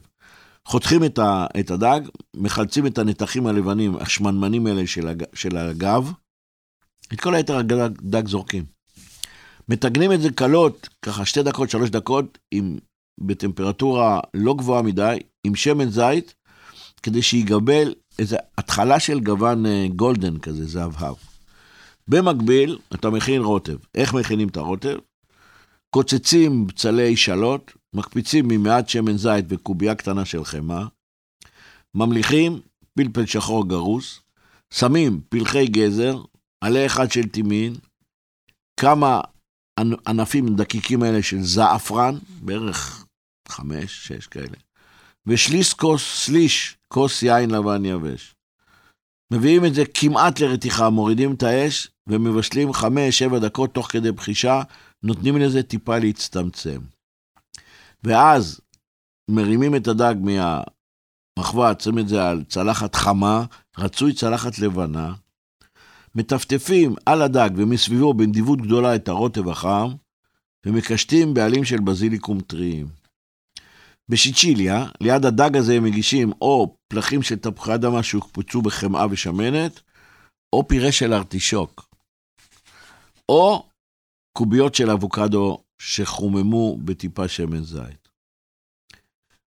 חותכים 0.66 1.04
את, 1.04 1.70
הדג, 1.70 2.00
מחלצים 2.36 2.86
את 2.86 2.98
הנתחים 2.98 3.46
הלבנים, 3.46 3.96
השמנמנים 3.96 4.66
האלה 4.66 4.86
של 5.34 5.56
הגב, 5.56 6.12
את 7.12 7.20
כל 7.20 7.34
היתר 7.34 7.56
הדג 7.58 8.28
זורקים. 8.28 8.64
מטגנים 9.68 10.12
את 10.12 10.20
זה 10.20 10.30
קלות, 10.30 10.88
ככה 11.02 11.24
שתי 11.24 11.42
דקות, 11.42 11.70
שלוש 11.70 11.90
דקות, 11.90 12.38
עם, 12.50 12.78
בטמפרטורה 13.20 14.20
לא 14.34 14.54
גבוהה 14.54 14.82
מדי, 14.82 15.18
עם 15.44 15.54
שמן 15.54 15.90
זית, 15.90 16.34
כדי 17.02 17.22
שיגבל 17.22 17.94
איזו 18.18 18.36
התחלה 18.58 19.00
של 19.00 19.20
גוון 19.20 19.66
אה, 19.66 19.86
גולדן 19.96 20.38
כזה, 20.38 20.66
זהבהב. 20.66 21.14
במקביל, 22.08 22.78
אתה 22.94 23.10
מכין 23.10 23.42
רוטב. 23.42 23.76
איך 23.94 24.14
מכינים 24.14 24.48
את 24.48 24.56
הרוטב? 24.56 24.98
קוצצים 25.90 26.66
בצלי 26.66 27.16
שלות, 27.16 27.72
מקפיצים 27.94 28.48
ממעט 28.48 28.88
שמן 28.88 29.16
זית 29.16 29.44
וקובייה 29.48 29.94
קטנה 29.94 30.24
של 30.24 30.44
חמאה, 30.44 30.86
ממליכים 31.94 32.60
פלפל 32.94 33.26
שחור 33.26 33.68
גרוס, 33.68 34.20
שמים 34.70 35.20
פלחי 35.28 35.66
גזר, 35.66 36.22
עלה 36.60 36.86
אחד 36.86 37.12
של 37.12 37.28
טימין, 37.28 37.74
כמה 38.80 39.20
ענפים 40.06 40.56
דקיקים 40.56 41.02
האלה 41.02 41.22
של 41.22 41.42
זעפרן, 41.42 42.14
בערך 42.42 43.06
חמש, 43.48 44.08
שש 44.08 44.26
כאלה, 44.26 44.56
ושליש 45.26 45.74
כוס, 45.74 46.24
סליש 46.24 46.76
כוס 46.88 47.22
יין 47.22 47.50
לבן 47.50 47.84
יבש. 47.84 48.34
מביאים 49.32 49.64
את 49.64 49.74
זה 49.74 49.82
כמעט 49.94 50.40
לרתיחה, 50.40 50.90
מורידים 50.90 51.34
את 51.34 51.42
האש 51.42 51.90
ומבשלים 52.08 52.70
5-7 52.70 53.38
דקות 53.42 53.74
תוך 53.74 53.92
כדי 53.92 54.12
בחישה, 54.12 54.62
נותנים 55.02 55.36
לזה 55.36 55.62
טיפה 55.62 55.98
להצטמצם. 55.98 56.80
ואז 58.04 58.60
מרימים 59.30 59.76
את 59.76 59.88
הדג 59.88 60.14
מהמחבת, 60.20 61.80
שמים 61.80 61.98
את 61.98 62.08
זה 62.08 62.28
על 62.28 62.44
צלחת 62.44 62.94
חמה, 62.94 63.44
רצוי 63.78 64.14
צלחת 64.14 64.58
לבנה, 64.58 65.14
מטפטפים 66.18 66.94
על 67.06 67.22
הדג 67.22 67.50
ומסביבו 67.56 68.14
בנדיבות 68.14 68.62
גדולה 68.62 68.96
את 68.96 69.08
הרוטב 69.08 69.48
החם, 69.48 69.88
ומקשטים 70.66 71.34
בעלים 71.34 71.64
של 71.64 71.80
בזיליקום 71.80 72.40
טריים. 72.40 72.86
בשיצ'יליה, 74.08 74.86
ליד 75.00 75.24
הדג 75.24 75.56
הזה 75.56 75.74
הם 75.74 75.84
מגישים 75.84 76.32
או 76.40 76.76
פלחים 76.88 77.22
של 77.22 77.36
תפוחי 77.36 77.74
אדמה 77.74 78.02
שהוקפצו 78.02 78.62
בחמאה 78.62 79.06
ושמנת, 79.10 79.80
או 80.52 80.68
פירה 80.68 80.92
של 80.92 81.12
ארטישוק, 81.12 81.88
או 83.28 83.66
קוביות 84.38 84.74
של 84.74 84.90
אבוקדו 84.90 85.62
שחוממו 85.78 86.78
בטיפה 86.84 87.28
שמן 87.28 87.64
זית. 87.64 88.08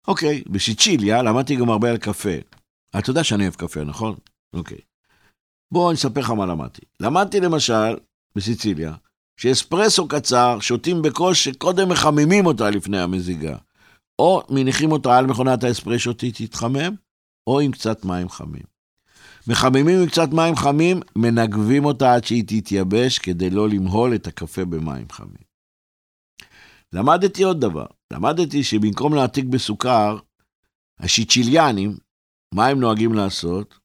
אוקיי, 0.09 0.43
בשיצ'יליה 0.47 1.23
למדתי 1.23 1.57
גם 1.57 1.71
הרבה 1.71 1.91
על 1.91 1.99
קפה. 1.99 2.37
אתה 2.99 3.11
יודע 3.11 3.25
שאני 3.25 3.43
אוהב 3.43 3.55
קפה, 3.55 3.85
נכון? 3.85 4.17
אוקיי. 4.53 4.88
בוא 5.73 5.91
אני 5.91 5.97
אספר 5.97 6.21
לך 6.21 6.31
מה 6.31 6.47
למדתי. 6.47 6.83
למדתי 7.01 7.41
למשל, 7.41 7.97
בסיציליה, 8.37 8.95
שאספרסו 9.37 10.09
קצר 10.09 10.61
שותים 10.61 11.03
בכוס 11.03 11.37
שקודם 11.37 11.89
מחממים 11.89 12.47
אותה 12.47 12.71
לפני 12.71 13.01
המזיגה. 13.01 13.57
או 14.19 14.43
מניחים 14.51 14.93
אותה 14.93 15.19
על 15.19 15.27
מכונת 15.27 15.65
האספרסו 15.65 16.13
תתחמם, 16.13 16.95
או 17.47 17.61
עם 17.61 17.73
קצת 17.73 18.05
מים 18.05 18.29
חמים. 18.29 18.63
מחממים 19.47 19.89
עם 19.89 20.07
קצת 20.07 20.29
מים 20.33 20.57
חמים, 20.57 21.01
מנגבים 21.17 21.85
אותה 21.85 22.15
עד 22.15 22.25
שהיא 22.25 22.45
תתייבש 22.47 23.19
כדי 23.19 23.51
לא 23.51 23.69
למהול 23.69 24.15
את 24.15 24.27
הקפה 24.27 24.65
במים 24.65 25.07
חמים. 25.11 25.49
למדתי 26.93 27.43
עוד 27.43 27.61
דבר, 27.61 27.87
למדתי 28.13 28.65
שבמקום 28.65 29.15
להעתיק 29.15 29.45
בסוכר, 29.45 30.19
השיצ'יליאנים, 31.01 31.97
מה 32.55 32.67
הם 32.67 32.81
נוהגים 32.81 33.15
לעשות? 33.15 33.79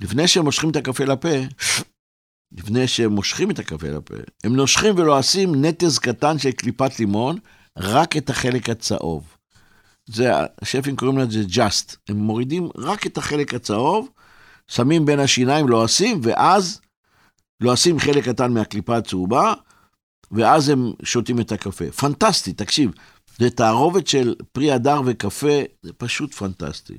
לפני 0.00 0.28
שהם 0.28 0.44
מושכים 0.44 0.70
את 0.70 0.76
הקפה 0.76 1.04
לפה, 1.04 1.28
לפני 2.52 2.88
שהם 2.88 3.12
מושכים 3.12 3.50
את 3.50 3.58
הקפה 3.58 3.88
לפה, 3.88 4.14
הם 4.44 4.56
נושכים 4.56 4.94
ולועסים 4.98 5.64
נטז 5.64 5.98
קטן 5.98 6.38
של 6.38 6.52
קליפת 6.52 6.98
לימון, 6.98 7.38
רק 7.78 8.16
את 8.16 8.30
החלק 8.30 8.70
הצהוב. 8.70 9.36
זה, 10.06 10.30
השפים 10.62 10.96
קוראים 10.96 11.18
לזה 11.18 11.40
just. 11.40 11.96
הם 12.08 12.16
מורידים 12.16 12.68
רק 12.76 13.06
את 13.06 13.18
החלק 13.18 13.54
הצהוב, 13.54 14.08
שמים 14.68 15.06
בין 15.06 15.20
השיניים 15.20 15.68
לועסים, 15.68 16.20
ואז 16.22 16.80
לועסים 17.60 17.98
חלק 17.98 18.24
קטן 18.24 18.52
מהקליפה 18.52 18.96
הצהובה, 18.96 19.52
ואז 20.30 20.68
הם 20.68 20.92
שותים 21.02 21.40
את 21.40 21.52
הקפה. 21.52 21.90
פנטסטי, 21.90 22.52
תקשיב, 22.52 22.90
זה 23.38 23.50
תערובת 23.50 24.06
של 24.06 24.34
פרי 24.52 24.72
הדר 24.72 25.00
וקפה, 25.06 25.62
זה 25.82 25.92
פשוט 25.92 26.34
פנטסטי. 26.34 26.98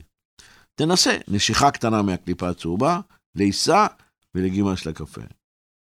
תנסה, 0.76 1.18
נשיכה 1.28 1.72
קטנה 1.72 2.02
מהקליפה 2.02 2.50
הצהובה, 2.50 3.00
לעיסה 3.36 3.88
ולגימה 4.36 4.78
של 4.78 4.90
הקפה. 4.90 5.22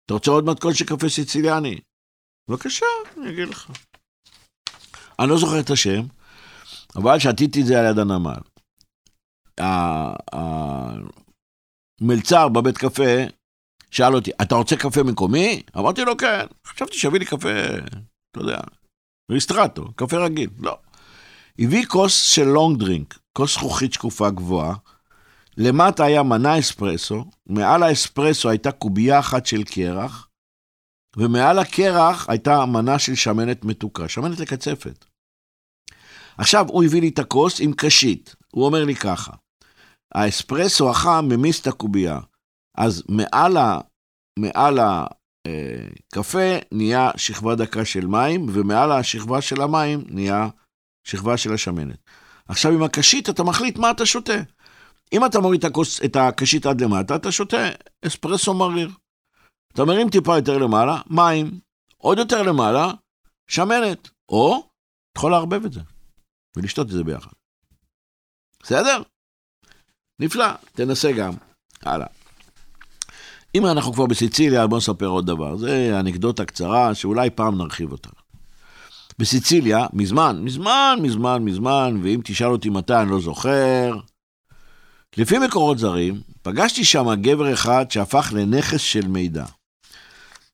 אתה 0.06 0.14
רוצה 0.14 0.32
עוד 0.32 0.46
מתכון 0.46 0.74
של 0.74 0.86
קפה 0.86 1.10
סיציליאני? 1.10 1.80
בבקשה, 2.50 2.86
אני 3.18 3.30
אגיד 3.30 3.48
לך. 3.48 3.72
אני 5.20 5.30
לא 5.30 5.38
זוכר 5.38 5.60
את 5.60 5.70
השם, 5.70 6.02
אבל 6.96 7.20
שתיתי 7.20 7.62
את 7.62 7.66
זה 7.66 7.80
על 7.80 7.86
יד 7.92 8.00
הנמל. 8.00 8.42
המלצר 12.02 12.50
בבית 12.50 12.78
קפה 12.78 13.14
שאל 13.92 14.16
אותי, 14.16 14.32
אתה 14.42 14.56
רוצה 14.56 14.76
קפה 14.76 15.04
מקומי? 15.04 15.64
אמרתי 15.78 16.02
לו, 16.02 16.18
כן. 16.18 16.46
חשבתי 16.68 16.98
שיביא 16.98 17.20
לי 17.20 17.26
קפה, 17.26 17.50
אתה 18.32 18.40
יודע, 18.40 18.60
ריסטרטו, 19.32 19.94
קפה 19.96 20.18
רגיל. 20.18 20.50
לא. 20.60 20.78
הביא 21.60 21.86
כוס 21.86 22.24
של 22.24 22.44
לונג 22.44 22.80
דרינק, 22.80 23.20
כוס 23.34 23.54
זכוכית 23.54 23.94
שקופה 23.94 24.30
גבוהה, 24.30 24.76
למטה 25.58 26.06
היה 26.06 26.24
מנה 26.24 26.60
אספרסו, 26.60 27.26
מעל 27.46 27.84
האספרסו 27.84 28.50
הייתה 28.50 28.72
קובייה 28.72 29.20
אחת 29.20 29.46
של 29.46 29.64
קרח, 29.64 30.28
ומעל 31.18 31.60
הקרח 31.60 32.30
הייתה 32.30 32.66
מנה 32.66 33.00
של 33.00 33.16
שמנת 33.16 33.66
מתוקה, 33.66 34.10
שמנת 34.10 34.40
לקצפת. 34.40 35.06
עכשיו 36.38 36.66
הוא 36.70 36.84
הביא 36.84 37.02
לי 37.02 37.08
את 37.10 37.20
הכוס 37.20 37.62
עם 37.62 37.74
קשית, 37.74 38.36
הוא 38.52 38.66
אומר 38.66 38.86
לי 38.86 38.96
ככה, 38.96 39.32
האספרסו 40.16 40.90
החם 40.90 41.26
ממיס 41.30 41.62
את 41.62 41.68
הקובייה, 41.68 42.20
אז 42.78 43.04
מעל, 43.10 43.58
ה, 43.58 43.80
מעל 44.40 44.80
הקפה 44.80 46.40
אה, 46.40 46.60
נהיה 46.72 47.12
שכבה 47.18 47.56
דקה 47.56 47.86
של 47.86 48.08
מים, 48.08 48.46
ומעל 48.54 48.92
השכבה 48.92 49.42
של 49.42 49.62
המים 49.62 50.04
נהיה 50.10 50.48
שכבה 51.08 51.38
של 51.38 51.54
השמנת. 51.54 51.98
עכשיו 52.52 52.72
עם 52.72 52.84
הקשית 52.84 53.30
אתה 53.30 53.44
מחליט 53.44 53.78
מה 53.78 53.92
אתה 53.92 54.06
שותה. 54.06 54.34
אם 55.14 55.26
אתה 55.26 55.40
מוריד 55.40 55.66
את 56.06 56.16
הקשית 56.16 56.66
עד 56.66 56.82
למטה, 56.82 57.16
אתה 57.16 57.32
שותה 57.32 57.58
אספרסו 58.06 58.54
מריר. 58.54 58.90
אתה 59.74 59.86
מרים 59.86 60.10
טיפה 60.10 60.36
יותר 60.36 60.58
למעלה, 60.58 61.02
מים. 61.08 61.60
עוד 61.98 62.18
יותר 62.18 62.42
למעלה, 62.42 62.92
שמנת. 63.48 64.10
או, 64.30 64.58
אתה 64.58 65.20
יכול 65.20 65.32
לערבב 65.32 65.66
את 65.66 65.74
זה, 65.74 65.82
ולשתות 66.58 66.88
את 66.88 66.92
זה 66.92 67.04
ביחד. 67.04 67.32
בסדר? 68.64 69.02
נפלא, 70.20 70.48
תנסה 70.74 71.12
גם. 71.12 71.34
הלאה. 71.82 72.08
אם 73.56 73.66
אנחנו 73.66 73.94
כבר 73.94 74.06
בסיציליה, 74.06 74.68
בואו 74.68 74.78
נספר 74.78 75.08
עוד 75.08 75.26
דבר. 75.26 75.58
זה 75.58 76.00
אנקדוטה 76.00 76.46
קצרה, 76.46 76.96
שאולי 76.96 77.30
פעם 77.30 77.58
נרחיב 77.58 77.92
אותה. 77.92 78.10
בסיציליה, 79.20 79.88
מזמן, 79.94 80.42
מזמן, 80.44 81.00
מזמן, 81.02 81.44
מזמן, 81.44 82.00
ואם 82.04 82.20
תשאל 82.24 82.48
אותי 82.48 82.70
מתי, 82.70 82.94
אני 82.94 83.12
לא 83.12 83.20
זוכר. 83.20 83.98
לפי 85.18 85.38
מקורות 85.38 85.78
זרים, 85.78 86.22
פגשתי 86.42 86.84
שם 86.84 87.06
גבר 87.22 87.54
אחד 87.54 87.92
שהפך 87.92 88.34
לנכס 88.36 88.82
של 88.82 89.08
מידע. 89.08 89.46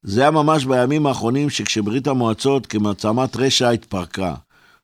זה 0.03 0.21
היה 0.21 0.31
ממש 0.31 0.65
בימים 0.65 1.07
האחרונים 1.07 1.49
שכשברית 1.49 2.07
המועצות 2.07 2.65
כמעצמת 2.65 3.35
רשע 3.35 3.69
התפרקה. 3.69 4.35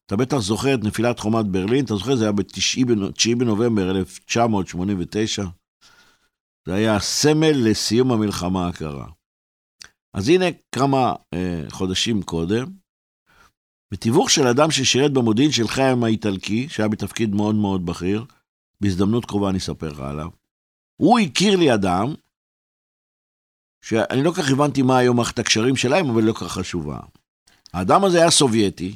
אתה 0.05 0.15
בטח 0.15 0.37
זוכר 0.37 0.73
את 0.73 0.83
נפילת 0.83 1.19
חומת 1.19 1.45
ברלין, 1.45 1.85
אתה 1.85 1.95
זוכר? 1.95 2.15
זה 2.15 2.23
היה 2.23 2.31
ב-9 2.31 3.35
בנובמבר 3.37 3.91
1989. 3.91 5.43
זה 6.65 6.73
היה 6.73 6.99
סמל 6.99 7.69
לסיום 7.69 8.11
המלחמה 8.11 8.67
הקרה. 8.67 9.05
אז 10.13 10.29
הנה 10.29 10.45
כמה 10.71 11.13
אה, 11.33 11.63
חודשים 11.69 12.21
קודם, 12.21 12.65
בתיווך 13.93 14.29
של 14.29 14.47
אדם 14.47 14.71
ששירת 14.71 15.13
במודיעין 15.13 15.51
של 15.51 15.67
חיים 15.67 16.03
האיטלקי, 16.03 16.69
שהיה 16.69 16.87
בתפקיד 16.87 17.35
מאוד 17.35 17.55
מאוד 17.55 17.85
בכיר, 17.85 18.25
בהזדמנות 18.81 19.25
קרובה 19.25 19.49
אני 19.49 19.57
אספר 19.57 19.89
לך 19.89 19.99
עליו, 19.99 20.27
הוא 20.95 21.19
הכיר 21.19 21.55
לי 21.55 21.73
אדם, 21.73 22.13
שאני 23.81 24.23
לא 24.23 24.31
כך 24.31 24.51
הבנתי 24.51 24.81
מה 24.81 24.97
היום 24.97 25.17
מערכת 25.17 25.39
הקשרים 25.39 25.75
שלהם, 25.75 26.09
אבל 26.09 26.23
לא 26.23 26.33
כך 26.33 26.43
חשובה. 26.43 26.99
האדם 27.73 28.03
הזה 28.03 28.17
היה 28.17 28.31
סובייטי, 28.31 28.95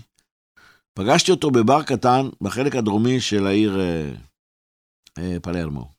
פגשתי 0.94 1.32
אותו 1.32 1.52
בבר 1.52 1.84
קטן 1.84 2.30
בחלק 2.42 2.76
הדרומי 2.76 3.22
של 3.22 3.48
העיר 3.48 3.80
אה, 3.80 4.12
אה, 5.18 5.40
פלרמו. 5.42 5.92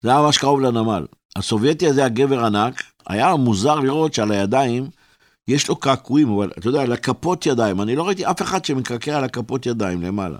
זה 0.00 0.10
היה 0.10 0.18
ממש 0.18 0.38
קרוב 0.38 0.60
לנמל. 0.60 1.06
הסובייטי 1.36 1.86
הזה, 1.86 2.04
הגבר 2.04 2.44
ענק, 2.44 2.82
היה 3.06 3.36
מוזר 3.36 3.74
לראות 3.74 4.14
שעל 4.14 4.32
הידיים 4.32 4.90
יש 5.48 5.68
לו 5.68 5.76
קעקועים, 5.76 6.28
אבל 6.28 6.50
אתה 6.58 6.68
יודע, 6.68 6.82
על 6.82 6.92
הכפות 6.92 7.46
ידיים, 7.46 7.80
אני 7.80 7.96
לא 7.96 8.06
ראיתי 8.06 8.26
אף 8.26 8.42
אחד 8.42 8.64
שמקעקע 8.64 9.18
על 9.18 9.24
הכפות 9.24 9.66
ידיים 9.66 10.02
למעלה. 10.02 10.38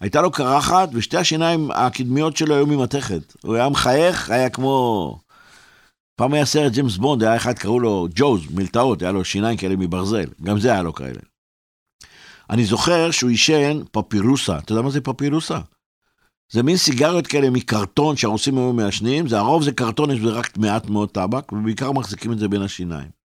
הייתה 0.00 0.22
לו 0.22 0.30
קרחת, 0.30 0.88
ושתי 0.92 1.16
השיניים 1.16 1.70
הקדמיות 1.70 2.36
שלו 2.36 2.54
היו 2.54 2.66
ממתכת. 2.66 3.36
הוא 3.42 3.54
היה 3.54 3.68
מחייך, 3.68 4.30
היה 4.30 4.50
כמו... 4.50 5.18
פעם 6.16 6.34
היה 6.34 6.46
סרט 6.46 6.72
ג'יימס 6.72 6.96
בונד, 6.96 7.22
היה 7.22 7.36
אחד, 7.36 7.58
קראו 7.58 7.80
לו 7.80 8.08
ג'וז, 8.14 8.40
מלטעות, 8.54 9.02
היה 9.02 9.12
לו 9.12 9.24
שיניים 9.24 9.56
כאלה 9.56 9.76
מברזל. 9.76 10.26
גם 10.42 10.60
זה 10.60 10.72
היה 10.72 10.82
לו 10.82 10.92
כאלה. 10.92 11.20
אני 12.50 12.64
זוכר 12.64 13.10
שהוא 13.10 13.30
עישן 13.30 13.82
פפירוסה. 13.92 14.58
אתה 14.58 14.72
יודע 14.72 14.82
מה 14.82 14.90
זה 14.90 15.00
פפירוסה? 15.00 15.58
זה 16.52 16.62
מין 16.62 16.76
סיגריות 16.76 17.26
כאלה 17.26 17.50
מקרטון 17.50 18.16
שהרוסים 18.16 18.58
היו 18.58 18.72
מעשנים, 18.72 19.28
זה 19.28 19.38
הרוב 19.38 19.62
זה 19.62 19.72
קרטון, 19.72 20.10
יש 20.10 20.20
בזה 20.20 20.30
רק 20.30 20.58
מעט 20.58 20.86
מאוד 20.86 21.08
טבק, 21.08 21.52
ובעיקר 21.52 21.92
מחזיקים 21.92 22.32
את 22.32 22.38
זה 22.38 22.48
בין 22.48 22.62
השיניים. 22.62 23.19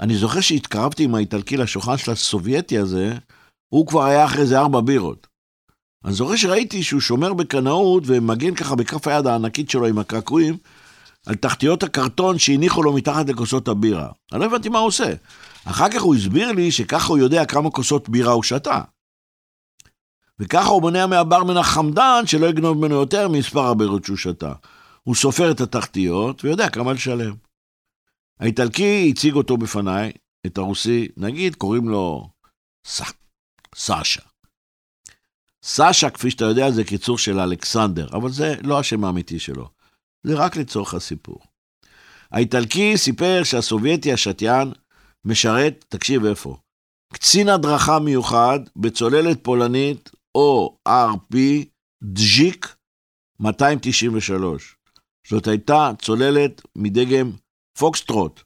אני 0.00 0.16
זוכר 0.16 0.40
שהתקרבתי 0.40 1.04
עם 1.04 1.14
האיטלקי 1.14 1.56
לשולחן 1.56 1.96
של 1.96 2.10
הסובייטי 2.10 2.78
הזה, 2.78 3.12
הוא 3.68 3.86
כבר 3.86 4.04
היה 4.04 4.24
אחרי 4.24 4.40
איזה 4.40 4.58
ארבע 4.58 4.80
בירות. 4.80 5.26
אני 6.04 6.12
זוכר 6.12 6.36
שראיתי 6.36 6.82
שהוא 6.82 7.00
שומר 7.00 7.34
בקנאות 7.34 8.02
ומגן 8.06 8.54
ככה 8.54 8.74
בכף 8.74 9.08
היד 9.08 9.26
הענקית 9.26 9.70
שלו 9.70 9.86
עם 9.86 9.98
הקעקועים 9.98 10.56
על 11.26 11.34
תחתיות 11.34 11.82
הקרטון 11.82 12.38
שהניחו 12.38 12.82
לו 12.82 12.92
מתחת 12.92 13.28
לכוסות 13.28 13.68
הבירה. 13.68 14.08
אני 14.32 14.40
לא 14.40 14.44
הבנתי 14.44 14.68
מה 14.68 14.78
הוא 14.78 14.86
עושה. 14.86 15.12
אחר 15.64 15.88
כך 15.88 16.02
הוא 16.02 16.14
הסביר 16.14 16.52
לי 16.52 16.72
שככה 16.72 17.08
הוא 17.08 17.18
יודע 17.18 17.44
כמה 17.44 17.70
כוסות 17.70 18.08
בירה 18.08 18.32
הוא 18.32 18.42
שתה. 18.42 18.80
וככה 20.38 20.68
הוא 20.68 20.82
מונע 20.82 21.06
מהברמן 21.06 21.56
החמדן 21.56 22.22
שלא 22.26 22.46
יגנוב 22.46 22.78
ממנו 22.78 22.94
יותר 22.94 23.28
ממספר 23.28 23.66
הבירות 23.66 24.04
שהוא 24.04 24.16
שתה. 24.16 24.52
הוא 25.02 25.14
סופר 25.14 25.50
את 25.50 25.60
התחתיות 25.60 26.44
ויודע 26.44 26.68
כמה 26.68 26.92
לשלם. 26.92 27.34
האיטלקי 28.44 29.10
הציג 29.10 29.34
אותו 29.34 29.56
בפניי, 29.56 30.12
את 30.46 30.58
הרוסי, 30.58 31.08
נגיד 31.16 31.54
קוראים 31.54 31.88
לו 31.88 32.28
ס... 32.86 33.02
סאשה. 33.74 34.22
סאשה, 35.64 36.10
כפי 36.10 36.30
שאתה 36.30 36.44
יודע, 36.44 36.70
זה 36.70 36.84
קיצור 36.84 37.18
של 37.18 37.40
אלכסנדר, 37.40 38.08
אבל 38.12 38.30
זה 38.30 38.54
לא 38.62 38.78
השם 38.78 39.04
האמיתי 39.04 39.38
שלו. 39.38 39.68
זה 40.26 40.34
רק 40.34 40.56
לצורך 40.56 40.94
הסיפור. 40.94 41.38
האיטלקי 42.30 42.96
סיפר 42.96 43.42
שהסובייטי 43.44 44.12
השתיין 44.12 44.72
משרת, 45.24 45.84
תקשיב 45.88 46.24
איפה, 46.24 46.56
קצין 47.12 47.48
הדרכה 47.48 47.98
מיוחד 47.98 48.58
בצוללת 48.76 49.44
פולנית 49.44 50.10
או 50.34 50.78
RP 50.88 51.36
דז'יק 52.02 52.76
293. 53.40 54.76
זאת 55.28 55.46
הייתה 55.46 55.90
צוללת 56.02 56.62
מדגם 56.76 57.30
פוקסטרוט. 57.78 58.40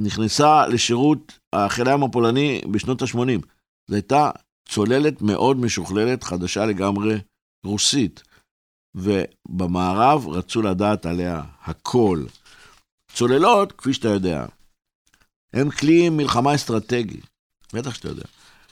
נכנסה 0.00 0.66
לשירות 0.66 1.38
החיל 1.52 1.88
הים 1.88 2.02
הפולני 2.02 2.60
בשנות 2.72 3.02
ה-80. 3.02 3.46
זו 3.88 3.94
הייתה 3.94 4.30
צוללת 4.68 5.22
מאוד 5.22 5.56
משוכללת, 5.56 6.24
חדשה 6.24 6.66
לגמרי, 6.66 7.14
רוסית. 7.66 8.22
ובמערב 8.94 10.28
רצו 10.28 10.62
לדעת 10.62 11.06
עליה 11.06 11.42
הכל. 11.62 12.24
צוללות, 13.12 13.72
כפי 13.72 13.94
שאתה 13.94 14.08
יודע, 14.08 14.46
הם 15.52 15.70
כלי 15.70 16.08
מלחמה 16.08 16.54
אסטרטגי, 16.54 17.20
בטח 17.72 17.94
שאתה 17.94 18.08
יודע. 18.08 18.24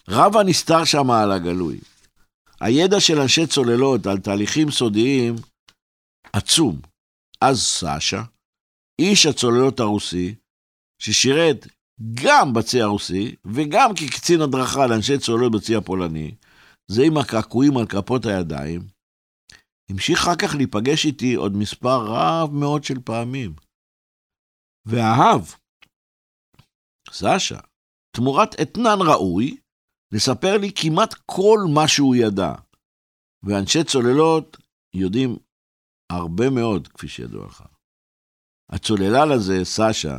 רב 0.08 0.36
הנסתר 0.36 0.84
שם 0.84 1.10
על 1.10 1.32
הגלוי. 1.32 1.80
הידע 2.60 3.00
של 3.00 3.20
אנשי 3.20 3.46
צוללות 3.46 4.06
על 4.06 4.18
תהליכים 4.18 4.70
סודיים 4.70 5.34
עצום. 6.32 6.80
אז 7.40 7.62
סאשה, 7.62 8.22
איש 9.02 9.26
הצוללות 9.26 9.80
הרוסי, 9.80 10.34
ששירת 10.98 11.66
גם 12.24 12.52
בצי 12.52 12.80
הרוסי 12.82 13.36
וגם 13.44 13.90
כקצין 13.96 14.40
הדרכה 14.40 14.86
לאנשי 14.86 15.18
צוללות 15.18 15.52
בצי 15.52 15.76
הפולני, 15.76 16.34
זה 16.90 17.02
עם 17.06 17.16
הקעקועים 17.16 17.76
על 17.76 17.86
כפות 17.86 18.26
הידיים, 18.26 18.80
המשיך 19.90 20.18
אחר 20.18 20.36
כך 20.36 20.54
להיפגש 20.54 21.06
איתי 21.06 21.34
עוד 21.34 21.52
מספר 21.56 21.98
רב 22.06 22.50
מאוד 22.52 22.84
של 22.84 23.00
פעמים. 23.04 23.54
ואהב, 24.86 25.42
סשה, 27.10 27.60
תמורת 28.16 28.60
אתנן 28.62 28.98
ראוי, 29.08 29.56
לספר 30.12 30.58
לי 30.58 30.72
כמעט 30.74 31.14
כל 31.26 31.58
מה 31.74 31.88
שהוא 31.88 32.14
ידע. 32.16 32.52
ואנשי 33.42 33.84
צוללות 33.84 34.56
יודעים 34.94 35.36
הרבה 36.12 36.50
מאוד, 36.50 36.88
כפי 36.88 37.08
שידוע 37.08 37.46
לך. 37.46 37.71
הצוללל 38.72 39.32
הזה, 39.32 39.64
סשה, 39.64 40.18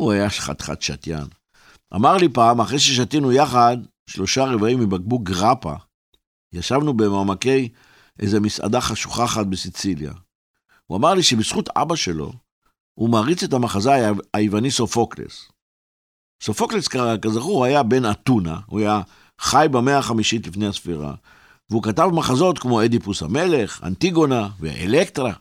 הוא 0.00 0.12
היה 0.12 0.30
חתיכת 0.30 0.82
שתיין. 0.82 1.26
אמר 1.94 2.16
לי 2.16 2.28
פעם, 2.28 2.60
אחרי 2.60 2.78
ששתינו 2.78 3.32
יחד 3.32 3.76
שלושה 4.06 4.44
רבעים 4.44 4.80
מבקבוק 4.80 5.22
גרפה, 5.22 5.74
ישבנו 6.52 6.94
במעמקי 6.96 7.68
איזה 8.20 8.40
מסעדה 8.40 8.80
חשוכה 8.80 9.24
אחת 9.24 9.46
בסיציליה. 9.46 10.12
הוא 10.86 10.98
אמר 10.98 11.14
לי 11.14 11.22
שבזכות 11.22 11.68
אבא 11.68 11.96
שלו, 11.96 12.32
הוא 12.94 13.10
מעריץ 13.10 13.42
את 13.42 13.52
המחזאי 13.52 14.00
היווני 14.34 14.70
סופוקלס. 14.70 15.48
סופוקלס, 16.42 16.88
כזכור, 17.22 17.64
היה 17.64 17.82
בן 17.82 18.10
אתונה, 18.10 18.60
הוא 18.66 18.80
היה 18.80 19.00
חי 19.40 19.66
במאה 19.70 19.98
החמישית 19.98 20.46
לפני 20.46 20.66
הספירה, 20.66 21.14
והוא 21.70 21.82
כתב 21.82 22.08
מחזות 22.12 22.58
כמו 22.58 22.84
אדיפוס 22.84 23.22
המלך, 23.22 23.80
אנטיגונה 23.82 24.48
ואלקטרה. 24.60 25.32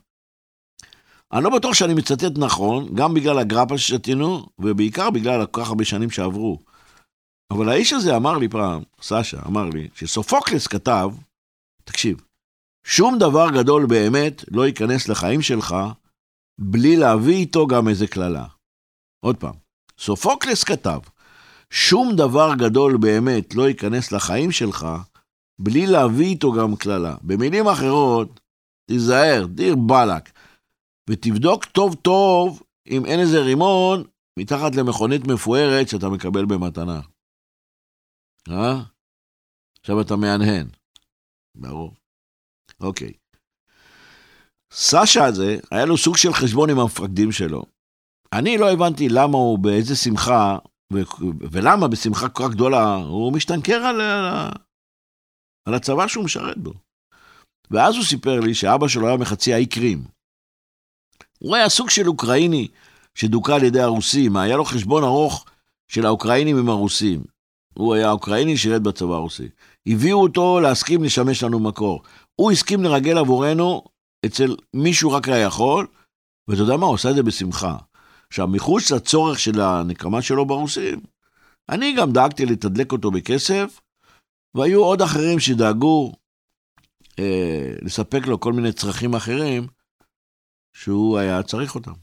אני 1.34 1.44
לא 1.44 1.50
בטוח 1.50 1.74
שאני 1.74 1.94
מצטט 1.94 2.38
נכון, 2.38 2.96
גם 2.96 3.14
בגלל 3.14 3.40
הגרפה 3.40 3.78
ששתינו, 3.78 4.46
ובעיקר 4.60 5.10
בגלל 5.10 5.46
כל 5.46 5.62
כך 5.62 5.68
הרבה 5.70 5.86
שנים 5.86 6.10
שעברו. 6.10 6.60
אבל 7.52 7.70
האיש 7.70 7.94
הזה 7.94 8.16
אמר 8.16 8.38
לי 8.38 8.50
פעם, 8.50 8.84
סשה, 9.02 9.38
אמר 9.48 9.70
לי, 9.74 9.90
שסופוקלס 9.96 10.68
כתב, 10.68 11.10
תקשיב, 11.84 12.22
שום 12.86 13.18
דבר 13.20 13.48
גדול 13.54 13.86
באמת 13.86 14.44
לא 14.52 14.68
ייכנס 14.68 15.08
לחיים 15.08 15.42
שלך 15.42 15.76
בלי 16.62 16.98
להביא 16.98 17.36
איתו 17.36 17.68
גם 17.68 17.88
איזה 17.88 18.08
קללה. 18.08 18.46
עוד 19.26 19.38
פעם, 19.38 19.54
סופוקלס 20.00 20.64
כתב, 20.64 21.00
שום 21.70 22.16
דבר 22.16 22.56
גדול 22.56 22.98
באמת 22.98 23.56
לא 23.56 23.70
ייכנס 23.70 24.12
לחיים 24.12 24.52
שלך 24.52 24.88
בלי 25.60 25.88
להביא 25.88 26.26
איתו 26.26 26.52
גם 26.52 26.76
קללה. 26.76 27.16
במילים 27.22 27.68
אחרות, 27.68 28.40
תיזהר, 28.90 29.46
דיר 29.46 29.76
באלק, 29.76 30.30
ותבדוק 31.12 31.66
טוב 31.66 31.96
טוב 31.96 32.62
אם 32.88 33.06
אין 33.06 33.20
איזה 33.20 33.40
רימון 33.40 34.04
מתחת 34.40 34.76
למכונית 34.76 35.28
מפוארת 35.28 35.90
שאתה 35.90 36.10
מקבל 36.10 36.46
במתנה. 36.46 37.02
אה? 38.50 38.84
עכשיו 39.80 40.02
אתה 40.02 40.16
מהנהן. 40.16 40.68
ברור. 41.58 41.94
אוקיי. 42.80 43.14
סשה 44.74 45.26
הזה, 45.26 45.58
היה 45.72 45.86
לו 45.86 45.98
סוג 45.98 46.18
של 46.18 46.34
חשבון 46.34 46.70
עם 46.70 46.80
המפקדים 46.80 47.32
שלו. 47.32 47.64
אני 48.34 48.58
לא 48.58 48.72
הבנתי 48.72 49.10
למה 49.10 49.38
הוא 49.38 49.60
באיזה 49.60 49.96
שמחה, 49.96 50.58
ו- 50.94 51.52
ולמה 51.52 51.88
בשמחה 51.88 52.30
כל 52.30 52.44
כך 52.44 52.52
גדולה 52.52 52.96
הוא 52.96 53.34
משתנקר 53.34 53.76
על, 53.76 54.02
על, 54.02 54.52
על 55.68 55.74
הצבא 55.74 56.08
שהוא 56.08 56.26
משרת 56.26 56.58
בו. 56.58 56.74
ואז 57.72 57.96
הוא 57.96 58.04
סיפר 58.04 58.40
לי 58.40 58.54
שאבא 58.54 58.88
שלו 58.88 59.08
היה 59.08 59.18
מחצי 59.18 59.54
האי 59.54 59.66
קרים. 59.66 60.04
הוא 61.42 61.56
היה 61.56 61.70
סוג 61.70 61.90
של 61.90 62.08
אוקראיני 62.08 62.68
שדוכא 63.16 63.52
על 63.52 63.64
ידי 63.64 63.82
הרוסים, 63.82 64.38
היה 64.38 64.58
לו 64.58 64.66
חשבון 64.66 65.04
ארוך 65.04 65.46
של 65.88 66.06
האוקראינים 66.06 66.58
עם 66.58 66.70
הרוסים. 66.70 67.24
הוא 67.74 67.94
היה 67.94 68.12
אוקראיני, 68.12 68.58
שירת 68.58 68.82
בצבא 68.82 69.14
הרוסי. 69.14 69.50
הביאו 69.88 70.22
אותו 70.22 70.60
להסכים 70.60 71.04
לשמש 71.04 71.44
לנו 71.44 71.60
מקור. 71.60 72.04
הוא 72.36 72.52
הסכים 72.52 72.84
לרגל 72.84 73.18
עבורנו 73.18 73.84
אצל 74.26 74.56
מישהו 74.74 75.12
רק 75.12 75.28
היה 75.28 75.38
יכול, 75.38 75.88
ואתה 76.48 76.62
יודע 76.62 76.78
מה, 76.78 76.86
הוא 76.86 76.94
עושה 76.94 77.10
את 77.10 77.16
זה 77.16 77.24
בשמחה. 77.24 77.78
עכשיו, 78.28 78.48
מחוץ 78.48 78.92
לצורך 78.92 79.40
של 79.40 79.62
הנקמה 79.62 80.22
שלו 80.22 80.46
ברוסים, 80.46 81.00
אני 81.70 81.94
גם 81.98 82.12
דאגתי 82.12 82.46
לתדלק 82.46 82.92
אותו 82.92 83.12
בכסף, 83.12 83.82
והיו 84.56 84.84
עוד 84.84 85.02
אחרים 85.02 85.40
שדאגו 85.40 86.12
אה, 87.20 87.74
לספק 87.82 88.28
לו 88.28 88.40
כל 88.40 88.54
מיני 88.54 88.72
צרכים 88.72 89.16
אחרים 89.16 89.68
שהוא 90.74 91.18
היה 91.18 91.44
צריך 91.44 91.76
אותם, 91.76 91.94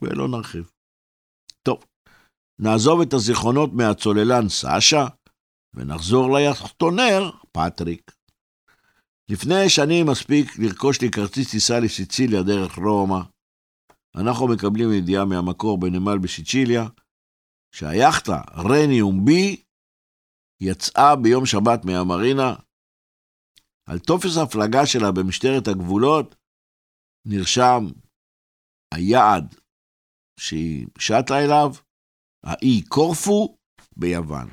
ולא 0.00 0.28
נרחיב. 0.28 0.70
טוב, 1.62 1.84
נעזוב 2.58 3.00
את 3.00 3.12
הזיכרונות 3.12 3.70
מהצוללן 3.72 4.48
סשה, 4.48 5.06
ונחזור 5.74 6.38
ליחטונר 6.38 7.30
פטריק. 7.52 8.10
לפני 9.28 9.68
שנים 9.68 10.06
מספיק 10.06 10.58
לרכוש 10.58 11.00
לי 11.00 11.10
כרטיס 11.10 11.50
טיסה 11.50 11.80
לסיציליה 11.80 12.42
דרך 12.42 12.78
רומא. 12.78 13.20
אנחנו 14.16 14.48
מקבלים 14.48 14.92
ידיעה 14.92 15.24
מהמקור 15.24 15.80
בנמל 15.80 16.18
בסיציליה, 16.18 16.84
שהיאכטה 17.74 18.40
רניום 18.56 19.24
בי 19.24 19.62
יצאה 20.60 21.16
ביום 21.16 21.46
שבת 21.46 21.84
מהמרינה. 21.84 22.54
על 23.86 23.98
טופס 23.98 24.36
הפלגה 24.36 24.86
שלה 24.86 25.12
במשטרת 25.12 25.68
הגבולות 25.68 26.34
נרשם 27.26 27.86
היעד 28.94 29.54
שהיא 30.40 30.86
שטה 30.98 31.38
אליו, 31.44 31.72
האי 32.44 32.82
קורפו 32.88 33.56
ביוון. 33.96 34.50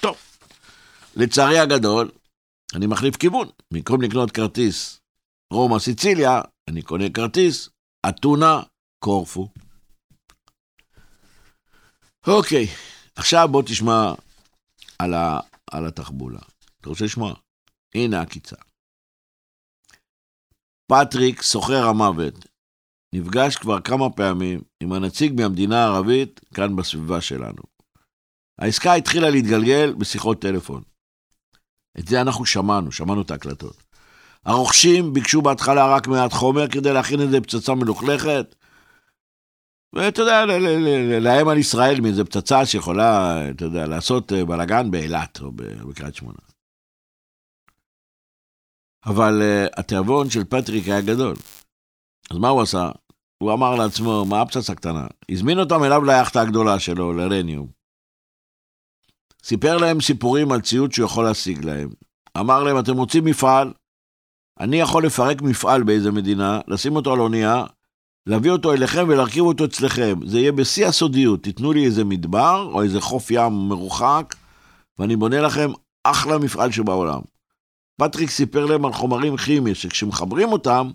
טוב, 0.00 0.16
לצערי 1.16 1.58
הגדול, 1.58 2.10
אני 2.74 2.86
מחליף 2.86 3.16
כיוון. 3.16 3.48
במקום 3.72 4.02
לקנות 4.02 4.30
כרטיס 4.30 5.00
רומא 5.52 5.78
סיציליה, 5.78 6.40
אני 6.68 6.82
קונה 6.82 7.10
כרטיס 7.14 7.68
אתונה 8.08 8.62
קורפו. 8.98 9.48
אוקיי, 12.26 12.66
עכשיו 13.16 13.48
בוא 13.50 13.62
תשמע 13.62 14.14
על, 14.98 15.14
ה, 15.14 15.40
על 15.70 15.86
התחבולה. 15.86 16.40
אתה 16.80 16.88
רוצה 16.88 17.04
לשמוע? 17.04 17.34
הנה 17.94 18.20
הקיצה. 18.20 18.56
פטריק, 20.86 21.42
סוחר 21.42 21.84
המוות, 21.88 22.34
נפגש 23.14 23.56
כבר 23.56 23.80
כמה 23.80 24.10
פעמים 24.10 24.60
עם 24.80 24.92
הנציג 24.92 25.40
מהמדינה 25.40 25.84
הערבית 25.84 26.40
כאן 26.54 26.76
בסביבה 26.76 27.20
שלנו. 27.20 27.62
העסקה 28.58 28.94
התחילה 28.94 29.30
להתגלגל 29.30 29.94
בשיחות 29.98 30.42
טלפון. 30.42 30.82
את 31.98 32.08
זה 32.08 32.20
אנחנו 32.20 32.46
שמענו, 32.46 32.92
שמענו 32.92 33.22
את 33.22 33.30
ההקלטות. 33.30 33.82
הרוכשים 34.44 35.12
ביקשו 35.12 35.42
בהתחלה 35.42 35.96
רק 35.96 36.06
מעט 36.06 36.32
חומר 36.32 36.68
כדי 36.68 36.92
להכין 36.92 37.20
איזה 37.20 37.40
פצצה 37.40 37.74
מלוכלכת. 37.74 38.54
ואתה 39.92 40.22
יודע, 40.22 40.44
לאיים 41.20 41.48
על 41.48 41.58
ישראל 41.58 42.00
מאיזה 42.00 42.24
פצצה 42.24 42.66
שיכולה, 42.66 43.50
אתה 43.50 43.64
יודע, 43.64 43.86
לעשות 43.86 44.32
אה, 44.32 44.44
בלאגן 44.44 44.90
באילת 44.90 45.40
או 45.40 45.52
בקריית 45.52 46.14
שמונה. 46.14 46.38
אבל 49.06 49.42
uh, 49.42 49.80
התיאבון 49.80 50.30
של 50.30 50.44
פטריק 50.44 50.84
היה 50.84 51.00
גדול. 51.00 51.36
אז 52.30 52.38
מה 52.38 52.48
הוא 52.48 52.62
עשה? 52.62 52.90
הוא 53.42 53.52
אמר 53.52 53.74
לעצמו, 53.74 54.24
מה 54.24 54.40
הפצצה 54.40 54.74
קטנה? 54.74 55.06
הזמין 55.30 55.58
אותם 55.58 55.84
אליו 55.84 56.04
ליאכטה 56.04 56.40
הגדולה 56.40 56.78
שלו, 56.78 57.12
לרניום. 57.12 57.66
סיפר 59.42 59.76
להם 59.76 60.00
סיפורים 60.00 60.52
על 60.52 60.60
ציוד 60.60 60.92
שהוא 60.92 61.06
יכול 61.06 61.24
להשיג 61.24 61.64
להם. 61.64 61.88
אמר 62.38 62.62
להם, 62.62 62.78
אתם 62.78 62.96
רוצים 62.96 63.24
מפעל? 63.24 63.72
אני 64.60 64.80
יכול 64.80 65.06
לפרק 65.06 65.42
מפעל 65.42 65.82
באיזה 65.82 66.10
מדינה, 66.10 66.60
לשים 66.68 66.96
אותו 66.96 67.12
על 67.12 67.20
אונייה, 67.20 67.64
להביא 68.26 68.50
אותו 68.50 68.72
אליכם 68.72 69.04
ולהרכיב 69.08 69.44
אותו 69.44 69.64
אצלכם. 69.64 70.14
זה 70.26 70.38
יהיה 70.38 70.52
בשיא 70.52 70.86
הסודיות. 70.86 71.42
תיתנו 71.42 71.72
לי 71.72 71.84
איזה 71.84 72.04
מדבר 72.04 72.70
או 72.72 72.82
איזה 72.82 73.00
חוף 73.00 73.30
ים 73.30 73.52
מרוחק, 73.52 74.34
ואני 74.98 75.16
בונה 75.16 75.40
לכם 75.40 75.70
אחלה 76.04 76.38
מפעל 76.38 76.72
שבעולם. 76.72 77.20
פטריק 78.00 78.30
סיפר 78.30 78.66
להם 78.66 78.84
על 78.84 78.92
חומרים 78.92 79.36
כימיים, 79.36 79.74
שכשמחברים 79.74 80.52
אותם, 80.52 80.90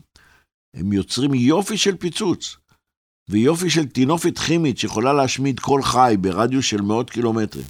הם 0.74 0.94
יוצרים 0.94 1.34
יופי 1.34 1.78
של 1.78 1.98
פיצוץ, 1.98 2.58
ויופי 3.30 3.70
של 3.70 3.88
טינופת 3.88 4.40
כימית 4.40 4.78
שיכולה 4.78 5.14
להשמיד 5.14 5.60
כל 5.60 5.82
חי 5.84 6.16
ברדיוס 6.22 6.66
של 6.66 6.82
מאות 6.82 7.10
קילומטרים. 7.10 7.66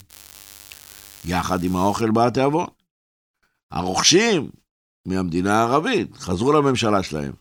יחד 1.25 1.63
עם 1.63 1.75
האוכל 1.75 2.11
בא 2.11 2.27
התיאבון. 2.27 2.67
הרוכשים 3.71 4.49
מהמדינה 5.07 5.59
הערבית 5.59 6.17
חזרו 6.17 6.53
לממשלה 6.53 7.03
שלהם. 7.03 7.33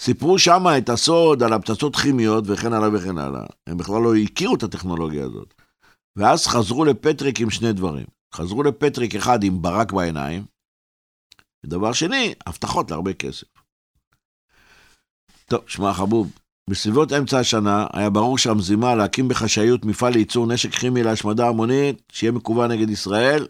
סיפרו 0.00 0.38
שמה 0.38 0.78
את 0.78 0.88
הסוד 0.88 1.42
על 1.42 1.52
הפצצות 1.52 1.96
כימיות 1.96 2.44
וכן 2.46 2.72
הלאה 2.72 2.88
וכן 2.94 3.18
הלאה. 3.18 3.46
הם 3.66 3.76
בכלל 3.76 4.02
לא 4.02 4.14
הכירו 4.14 4.54
את 4.54 4.62
הטכנולוגיה 4.62 5.24
הזאת. 5.24 5.54
ואז 6.16 6.46
חזרו 6.46 6.84
לפטריק 6.84 7.40
עם 7.40 7.50
שני 7.50 7.72
דברים. 7.72 8.06
חזרו 8.34 8.62
לפטריק 8.62 9.14
אחד 9.14 9.44
עם 9.44 9.62
ברק 9.62 9.92
בעיניים, 9.92 10.44
ודבר 11.64 11.92
שני, 11.92 12.34
הבטחות 12.46 12.90
להרבה 12.90 13.12
כסף. 13.12 13.53
טוב, 15.50 15.68
שמע 15.68 15.94
חבוב, 15.94 16.32
בסביבות 16.70 17.12
אמצע 17.12 17.38
השנה 17.38 17.86
היה 17.92 18.10
ברור 18.10 18.38
שהמזימה 18.38 18.94
להקים 18.94 19.28
בחשאיות 19.28 19.84
מפעל 19.84 20.12
לייצור 20.12 20.46
נשק 20.46 20.70
כימי 20.70 21.02
להשמדה 21.02 21.48
המונית, 21.48 22.02
שיהיה 22.12 22.32
מקוון 22.32 22.70
נגד 22.70 22.90
ישראל, 22.90 23.46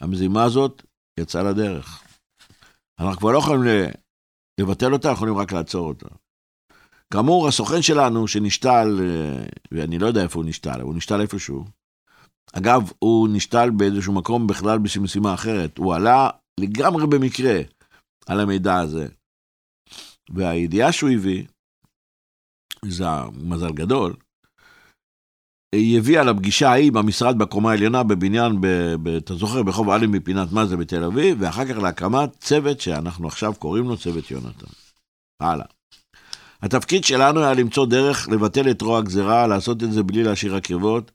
המזימה 0.00 0.44
הזאת 0.44 0.82
יצאה 1.20 1.42
לדרך. 1.42 2.02
אנחנו 3.00 3.16
כבר 3.16 3.32
לא 3.32 3.38
יכולים 3.38 3.62
לבטל 4.60 4.92
אותה, 4.92 5.08
יכולים 5.08 5.36
רק 5.36 5.52
לעצור 5.52 5.88
אותה. 5.88 6.08
כאמור, 7.12 7.48
הסוכן 7.48 7.82
שלנו 7.82 8.28
שנשתל, 8.28 9.00
אה, 9.00 9.44
ואני 9.72 9.98
לא 9.98 10.06
יודע 10.06 10.22
איפה 10.22 10.38
הוא 10.38 10.48
נשתל, 10.48 10.80
הוא 10.80 10.94
נשתל 10.94 11.20
איפשהו. 11.20 11.64
אגב, 12.52 12.90
הוא 12.98 13.28
נשתל 13.32 13.70
באיזשהו 13.70 14.12
מקום 14.12 14.46
בכלל 14.46 14.78
בשביל 14.78 15.04
משימה 15.04 15.34
אחרת. 15.34 15.78
הוא 15.78 15.94
עלה 15.94 16.30
לגמרי 16.60 17.06
במקרה 17.06 17.60
על 18.26 18.40
המידע 18.40 18.76
הזה. 18.76 19.08
והידיעה 20.32 20.92
שהוא 20.92 21.10
הביא, 21.10 21.44
זה 22.84 23.04
מזל 23.34 23.72
גדול, 23.72 24.14
היא 25.74 25.98
הביאה 25.98 26.24
לפגישה 26.24 26.68
ההיא 26.68 26.92
במשרד 26.92 27.38
בקומה 27.38 27.70
העליונה 27.70 28.02
בבניין, 28.02 28.60
ב, 28.60 28.66
ב, 29.02 29.08
אתה 29.08 29.34
זוכר, 29.34 29.62
ברחוב 29.62 29.90
עלי 29.90 30.06
מפינת 30.06 30.52
מה 30.52 30.66
זה 30.66 30.76
בתל 30.76 31.04
אביב, 31.04 31.36
ואחר 31.40 31.64
כך 31.64 31.76
להקמת 31.76 32.36
צוות 32.40 32.80
שאנחנו 32.80 33.26
עכשיו 33.26 33.52
קוראים 33.58 33.88
לו 33.88 33.96
צוות 33.96 34.30
יונתן. 34.30 34.66
הלאה. 35.42 35.66
התפקיד 36.62 37.04
שלנו 37.04 37.40
היה 37.40 37.54
למצוא 37.54 37.86
דרך 37.86 38.28
לבטל 38.28 38.70
את 38.70 38.82
רוע 38.82 38.98
הגזירה, 38.98 39.46
לעשות 39.46 39.82
את 39.82 39.92
זה 39.92 40.02
בלי 40.02 40.22
להשאיר 40.22 40.56
עקבות, 40.56 41.10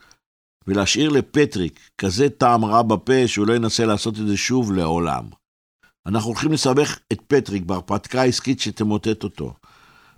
ולהשאיר 0.68 1.10
לפטריק 1.10 1.80
כזה 1.98 2.30
טעם 2.30 2.66
רע 2.66 2.82
בפה 2.82 3.28
שהוא 3.28 3.48
לא 3.48 3.54
ינסה 3.54 3.86
לעשות 3.86 4.14
את 4.20 4.28
זה 4.28 4.38
שוב 4.38 4.74
לעולם. 4.74 5.24
אנחנו 6.08 6.30
הולכים 6.30 6.52
לסבך 6.52 7.00
את 7.12 7.22
פטריק 7.28 7.64
בהרפתקה 7.64 8.24
עסקית 8.24 8.60
שתמוטט 8.60 9.24
אותו. 9.24 9.54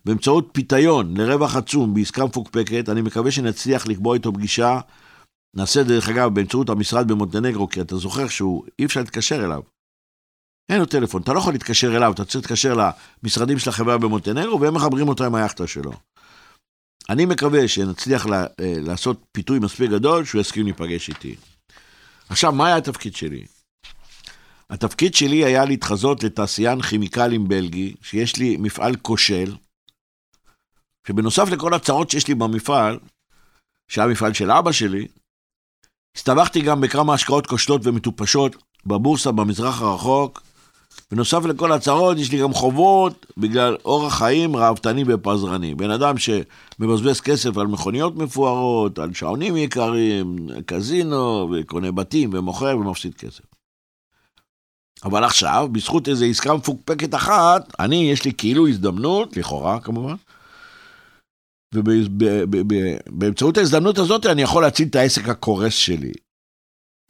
באמצעות 0.05 0.49
פיתיון 0.51 1.17
לרווח 1.17 1.55
עצום 1.55 1.93
בעסקה 1.93 2.25
מפוקפקת, 2.25 2.89
אני 2.89 3.01
מקווה 3.01 3.31
שנצליח 3.31 3.87
לקבוע 3.87 4.15
איתו 4.15 4.33
פגישה. 4.33 4.79
נעשה 5.55 5.83
דרך 5.83 6.09
אגב 6.09 6.33
באמצעות 6.33 6.69
המשרד 6.69 7.07
במונטנגרו, 7.07 7.69
כי 7.69 7.81
אתה 7.81 7.97
זוכר 7.97 8.27
שהוא, 8.27 8.63
אי 8.79 8.85
אפשר 8.85 8.99
להתקשר 8.99 9.45
אליו. 9.45 9.61
אין 10.69 10.79
לו 10.79 10.85
טלפון, 10.85 11.21
אתה 11.21 11.33
לא 11.33 11.39
יכול 11.39 11.53
להתקשר 11.53 11.97
אליו, 11.97 12.11
אתה 12.11 12.25
צריך 12.25 12.35
להתקשר 12.35 12.91
למשרדים 13.23 13.59
של 13.59 13.69
החברה 13.69 13.97
במונטנגרו, 13.97 14.61
והם 14.61 14.73
מחברים 14.73 15.09
אותו 15.09 15.25
עם 15.25 15.35
היאכטה 15.35 15.67
שלו. 15.67 15.91
אני 17.09 17.25
מקווה 17.25 17.67
שנצליח 17.67 18.25
לה, 18.25 18.43
אה, 18.59 18.73
לעשות 18.77 19.25
פיתוי 19.31 19.59
מספיק 19.59 19.91
גדול, 19.91 20.25
שהוא 20.25 20.41
יסכים 20.41 20.65
להיפגש 20.65 21.09
איתי. 21.09 21.35
עכשיו, 22.29 22.51
מה 22.51 22.67
היה 22.67 22.77
התפקיד 22.77 23.15
שלי? 23.15 23.45
התפקיד 24.69 25.15
שלי 25.15 25.45
היה 25.45 25.65
להתחזות 25.65 26.23
לתעשיין 26.23 26.81
כימיקלים 26.81 27.47
בלגי, 27.47 27.95
שיש 28.01 28.37
לי 28.37 28.57
מפעל 28.57 28.95
כושל, 28.95 29.55
שבנוסף 31.07 31.49
לכל 31.49 31.73
הצרות 31.73 32.09
שיש 32.09 32.27
לי 32.27 32.35
במפעל, 32.35 32.99
שהיה 33.91 34.07
מפעל 34.07 34.33
של 34.33 34.51
אבא 34.51 34.71
שלי, 34.71 35.07
הסתבכתי 36.17 36.61
גם 36.61 36.81
בכמה 36.81 37.13
השקעות 37.13 37.47
כושלות 37.47 37.81
ומטופשות 37.85 38.55
בבורסה 38.85 39.31
במזרח 39.31 39.81
הרחוק. 39.81 40.43
בנוסף 41.11 41.45
לכל 41.45 41.71
הצרות, 41.71 42.17
יש 42.17 42.31
לי 42.31 42.41
גם 42.41 42.53
חובות 42.53 43.25
בגלל 43.37 43.77
אורח 43.85 44.17
חיים 44.17 44.55
ראוותני 44.55 45.03
ופזרני. 45.07 45.75
בן 45.75 45.89
אדם 45.89 46.15
שמבזבז 46.17 47.21
כסף 47.21 47.57
על 47.57 47.67
מכוניות 47.67 48.15
מפוארות, 48.15 48.99
על 48.99 49.13
שעונים 49.13 49.57
יקרים, 49.57 50.35
קזינו, 50.65 51.49
וקונה 51.51 51.91
בתים 51.91 52.29
ומוכר 52.33 52.77
ומפסיד 52.77 53.13
כסף. 53.13 53.48
אבל 55.03 55.23
עכשיו, 55.23 55.69
בזכות 55.71 56.07
איזו 56.07 56.25
עסקה 56.25 56.53
מפוקפקת 56.53 57.15
אחת, 57.15 57.73
אני, 57.79 58.11
יש 58.11 58.25
לי 58.25 58.31
כאילו 58.37 58.67
הזדמנות, 58.67 59.37
לכאורה 59.37 59.81
כמובן, 59.81 60.15
ובאמצעות 61.75 63.57
ההזדמנות 63.57 63.97
הזאת 63.97 64.25
אני 64.25 64.41
יכול 64.41 64.63
להציל 64.63 64.87
את 64.87 64.95
העסק 64.95 65.29
הקורס 65.29 65.73
שלי. 65.73 66.11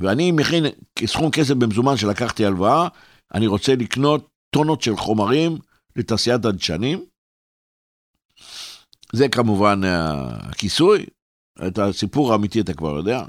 ואני 0.01 0.31
מכין 0.31 0.63
סכום 1.05 1.31
כסף 1.31 1.53
במזומן 1.53 1.97
שלקחתי 1.97 2.45
הלוואה, 2.45 2.87
אני 3.33 3.47
רוצה 3.47 3.75
לקנות 3.75 4.27
טונות 4.55 4.81
של 4.81 4.97
חומרים 4.97 5.57
לתעשיית 5.95 6.45
הדשנים. 6.45 7.05
זה 9.13 9.29
כמובן 9.29 9.81
הכיסוי, 9.83 11.05
את 11.67 11.77
הסיפור 11.79 12.31
האמיתי 12.31 12.61
אתה 12.61 12.73
כבר 12.73 12.97
יודע. 12.97 13.23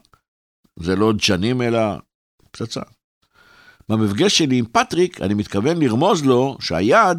זה 0.81 0.97
לא 0.97 1.13
דשנים 1.13 1.63
אלא 1.63 1.81
פצצה. 2.51 2.81
במפגש 3.91 4.39
שלי 4.39 4.59
עם 4.59 4.65
פטריק, 4.73 5.21
אני 5.21 5.35
מתכוון 5.35 5.83
לרמוז 5.83 6.25
לו 6.25 6.57
שהיד 6.61 7.19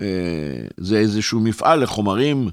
אה, 0.00 0.66
זה 0.76 0.98
איזשהו 0.98 1.40
מפעל 1.40 1.82
לחומרים 1.82 2.50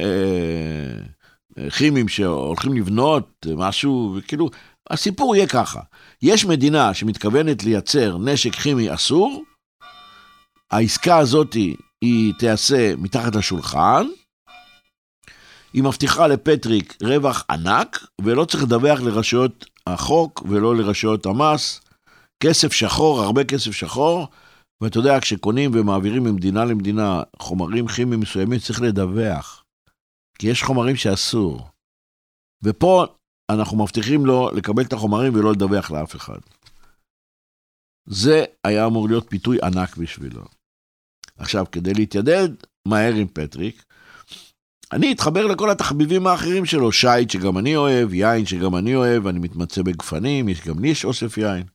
אה, 0.00 1.68
כימיים 1.70 2.08
שהולכים 2.08 2.76
לבנות 2.76 3.46
משהו, 3.56 4.14
וכאילו, 4.16 4.50
הסיפור 4.90 5.36
יהיה 5.36 5.46
ככה, 5.46 5.80
יש 6.22 6.44
מדינה 6.44 6.94
שמתכוונת 6.94 7.64
לייצר 7.64 8.18
נשק 8.18 8.54
כימי 8.54 8.94
אסור, 8.94 9.44
העסקה 10.70 11.18
הזאת 11.18 11.54
היא 12.00 12.34
תיעשה 12.38 12.96
מתחת 12.96 13.36
לשולחן, 13.36 14.06
היא 15.72 15.82
מבטיחה 15.82 16.26
לפטריק 16.26 16.96
רווח 17.02 17.44
ענק, 17.50 18.06
ולא 18.20 18.44
צריך 18.44 18.62
לדווח 18.62 19.00
לרשויות 19.00 19.66
החוק 19.86 20.42
ולא 20.48 20.76
לרשויות 20.76 21.26
המס. 21.26 21.80
כסף 22.42 22.72
שחור, 22.72 23.20
הרבה 23.20 23.44
כסף 23.44 23.70
שחור, 23.70 24.26
ואתה 24.80 24.98
יודע, 24.98 25.20
כשקונים 25.20 25.70
ומעבירים 25.74 26.24
ממדינה 26.24 26.64
למדינה 26.64 27.22
חומרים 27.38 27.88
כימיים 27.88 28.20
מסוימים, 28.20 28.58
צריך 28.58 28.82
לדווח. 28.82 29.64
כי 30.38 30.46
יש 30.46 30.62
חומרים 30.62 30.96
שאסור. 30.96 31.68
ופה 32.62 33.06
אנחנו 33.50 33.82
מבטיחים 33.82 34.26
לו 34.26 34.50
לקבל 34.50 34.82
את 34.82 34.92
החומרים 34.92 35.34
ולא 35.34 35.52
לדווח 35.52 35.90
לאף 35.90 36.16
אחד. 36.16 36.38
זה 38.08 38.44
היה 38.64 38.86
אמור 38.86 39.08
להיות 39.08 39.30
פיתוי 39.30 39.58
ענק 39.62 39.96
בשבילו. 39.96 40.44
עכשיו, 41.36 41.64
כדי 41.72 41.94
להתיידד 41.94 42.48
מהר 42.88 43.14
עם 43.14 43.26
פטריק, 43.26 43.84
אני 44.92 45.12
אתחבר 45.12 45.46
לכל 45.46 45.70
התחביבים 45.70 46.26
האחרים 46.26 46.64
שלו, 46.64 46.92
שיט 46.92 47.30
שגם 47.30 47.58
אני 47.58 47.76
אוהב, 47.76 48.14
יין 48.14 48.46
שגם 48.46 48.76
אני 48.76 48.94
אוהב, 48.94 49.26
אני 49.26 49.38
מתמצא 49.38 49.82
בגפנים, 49.82 50.48
יש, 50.48 50.66
גם 50.66 50.78
לי 50.78 50.88
יש 50.88 51.04
אוסף 51.04 51.38
יין. 51.38 51.66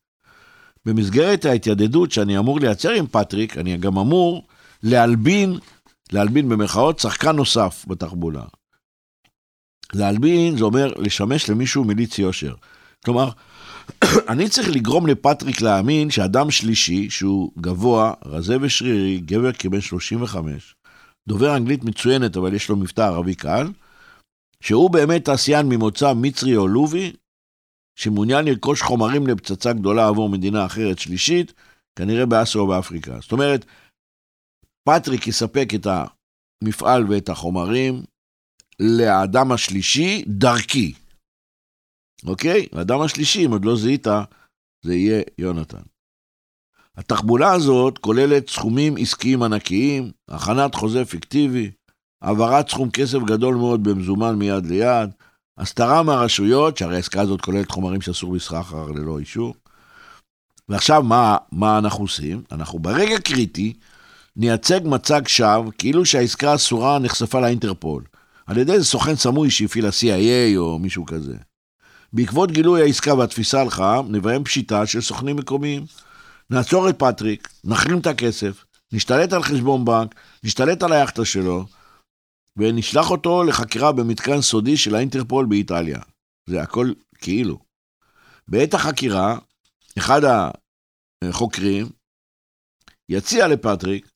במסגרת 0.86 1.46
ההתיידדות 1.46 2.12
שאני 2.12 2.38
אמור 2.38 2.60
לייצר 2.60 2.92
עם 2.92 3.08
פטריק, 3.08 3.58
אני 3.58 3.78
גם 3.78 3.98
אמור 3.98 4.48
להלבין 4.84 5.58
להלבין 6.12 6.50
במרכאות 6.50 7.00
שחקן 7.00 7.36
נוסף 7.36 7.86
בתחבולה. 7.88 8.44
להלבין 9.94 10.58
זה 10.58 10.64
אומר 10.64 10.94
לשמש 10.98 11.50
למישהו 11.50 11.84
מליץ 11.84 12.20
יושר. 12.20 12.54
כלומר, 13.06 13.30
אני 14.32 14.50
צריך 14.50 14.70
לגרום 14.70 15.08
לפטריק 15.08 15.62
להאמין 15.62 16.10
שאדם 16.10 16.52
שלישי, 16.52 17.10
שהוא 17.10 17.52
גבוה, 17.58 18.14
רזה 18.26 18.58
ושרירי, 18.62 19.20
גבר 19.20 19.52
כבן 19.52 19.82
35, 19.82 20.76
דובר 21.28 21.56
אנגלית 21.56 21.84
מצוינת, 21.84 22.38
אבל 22.38 22.54
יש 22.54 22.70
לו 22.70 22.76
מבטא 22.76 23.02
ערבי 23.02 23.36
קל, 23.36 23.68
שהוא 24.62 24.90
באמת 24.90 25.26
תעשיין 25.26 25.70
ממוצא 25.70 26.14
מצרי 26.14 26.56
או 26.56 26.68
לובי, 26.68 27.14
שמעוניין 27.96 28.46
לרכוש 28.46 28.82
חומרים 28.82 29.28
לפצצה 29.28 29.74
גדולה 29.74 30.08
עבור 30.08 30.30
מדינה 30.30 30.66
אחרת 30.66 31.00
שלישית, 31.00 31.54
כנראה 31.96 32.26
באסיה 32.26 32.62
או 32.62 32.68
באפריקה. 32.68 33.20
זאת 33.22 33.32
אומרת, 33.32 33.66
פטריק 34.90 35.28
יספק 35.28 35.68
את 35.76 35.88
המפעל 36.64 37.06
ואת 37.10 37.30
החומרים 37.30 38.04
לאדם 38.80 39.52
השלישי 39.52 40.24
דרכי. 40.28 40.94
אוקיי? 42.26 42.68
האדם 42.74 43.02
השלישי, 43.02 43.46
אם 43.46 43.52
עוד 43.52 43.66
לא 43.66 43.76
זיהית, 43.76 44.08
זה 44.86 44.96
יהיה 44.96 45.22
יונתן. 45.38 45.82
התחבולה 46.98 47.52
הזאת 47.54 47.98
כוללת 47.98 48.50
סכומים 48.50 48.96
עסקיים 48.98 49.44
ענקיים, 49.44 50.12
הכנת 50.28 50.76
חוזה 50.76 51.06
פיקטיבי, 51.06 51.72
העברת 52.22 52.70
סכום 52.70 52.92
כסף 52.92 53.20
גדול 53.28 53.56
מאוד 53.56 53.84
במזומן 53.84 54.36
מיד 54.36 54.66
ליד, 54.66 55.10
הסתרה 55.58 56.04
מהרשויות, 56.04 56.78
שהרי 56.78 56.96
העסקה 56.96 57.22
הזאת 57.22 57.42
כוללת 57.42 57.72
חומרים 57.72 58.02
שאסור 58.02 58.34
בסחר 58.34 58.88
ללא 58.92 59.20
אישור. 59.20 59.56
ועכשיו 60.70 61.04
מה, 61.04 61.38
מה 61.52 61.78
אנחנו 61.78 62.04
עושים? 62.04 62.44
אנחנו 62.52 62.80
ברגע 62.80 63.20
קריטי 63.20 63.74
נייצג 64.36 64.80
מצג 64.84 65.28
שווא 65.28 65.72
כאילו 65.78 66.06
שהעסקה 66.06 66.56
אסורה 66.56 67.00
נחשפה 67.00 67.40
לאינטרפול, 67.40 68.04
על 68.46 68.58
ידי 68.58 68.72
איזה 68.72 68.86
סוכן 68.86 69.16
סמוי 69.16 69.52
שהפעיל 69.52 69.86
ה-CIA 69.86 70.58
או 70.58 70.80
מישהו 70.80 71.06
כזה. 71.06 71.36
בעקבות 72.14 72.52
גילוי 72.52 72.82
העסקה 72.82 73.14
והתפיסה 73.14 73.62
על 73.62 73.70
חם, 73.70 74.06
נביים 74.10 74.44
פשיטה 74.44 74.86
של 74.86 75.02
סוכנים 75.02 75.36
מקומיים. 75.36 75.86
נעצור 76.50 76.90
את 76.90 77.00
פטריק, 77.00 77.50
נחרים 77.64 78.00
את 78.00 78.08
הכסף, 78.08 78.66
נשתלט 78.92 79.34
על 79.34 79.44
חשבון 79.44 79.86
בנק, 79.86 80.16
נשתלט 80.44 80.84
על 80.84 80.94
היאכטה 80.94 81.26
שלו, 81.26 81.66
ונשלח 82.58 83.12
אותו 83.12 83.44
לחקירה 83.44 83.92
במתקן 83.92 84.42
סודי 84.42 84.78
של 84.78 84.96
האינטרפול 84.96 85.46
באיטליה. 85.46 86.00
זה 86.50 86.62
הכל 86.62 86.92
כאילו. 87.18 87.60
בעת 88.48 88.74
החקירה, 88.74 89.38
אחד 89.98 90.22
החוקרים 91.24 91.90
יציע 93.10 93.48
לפטריק, 93.48 94.10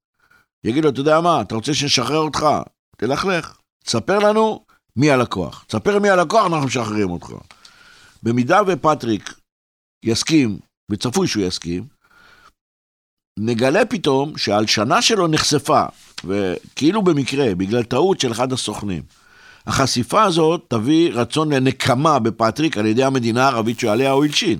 יגיד 0.63 0.83
לו, 0.83 0.89
אתה 0.89 0.99
יודע 0.99 1.21
מה, 1.21 1.41
אתה 1.41 1.55
רוצה 1.55 1.73
שנשחרר 1.73 2.17
אותך? 2.17 2.45
תלכלך. 2.97 3.57
תספר 3.83 4.19
לנו 4.19 4.65
מי 4.95 5.11
הלקוח. 5.11 5.65
תספר 5.67 5.99
מי 5.99 6.09
הלקוח, 6.09 6.45
אנחנו 6.45 6.65
משחררים 6.65 7.09
אותך. 7.09 7.27
במידה 8.23 8.61
ופטריק 8.67 9.33
יסכים, 10.05 10.59
וצפוי 10.91 11.27
שהוא 11.27 11.43
יסכים, 11.43 11.87
נגלה 13.37 13.85
פתאום 13.85 14.37
שההלשנה 14.37 15.01
שלו 15.01 15.27
נחשפה, 15.27 15.83
וכאילו 16.23 17.01
במקרה, 17.01 17.55
בגלל 17.55 17.83
טעות 17.83 18.19
של 18.19 18.31
אחד 18.31 18.53
הסוכנים. 18.53 19.03
החשיפה 19.67 20.23
הזאת 20.23 20.65
תביא 20.67 21.11
רצון 21.13 21.53
לנקמה 21.53 22.19
בפטריק 22.19 22.77
על 22.77 22.85
ידי 22.85 23.03
המדינה 23.03 23.43
הערבית 23.43 23.79
שעליה 23.79 24.11
הוא 24.11 24.25
הלשין. 24.25 24.59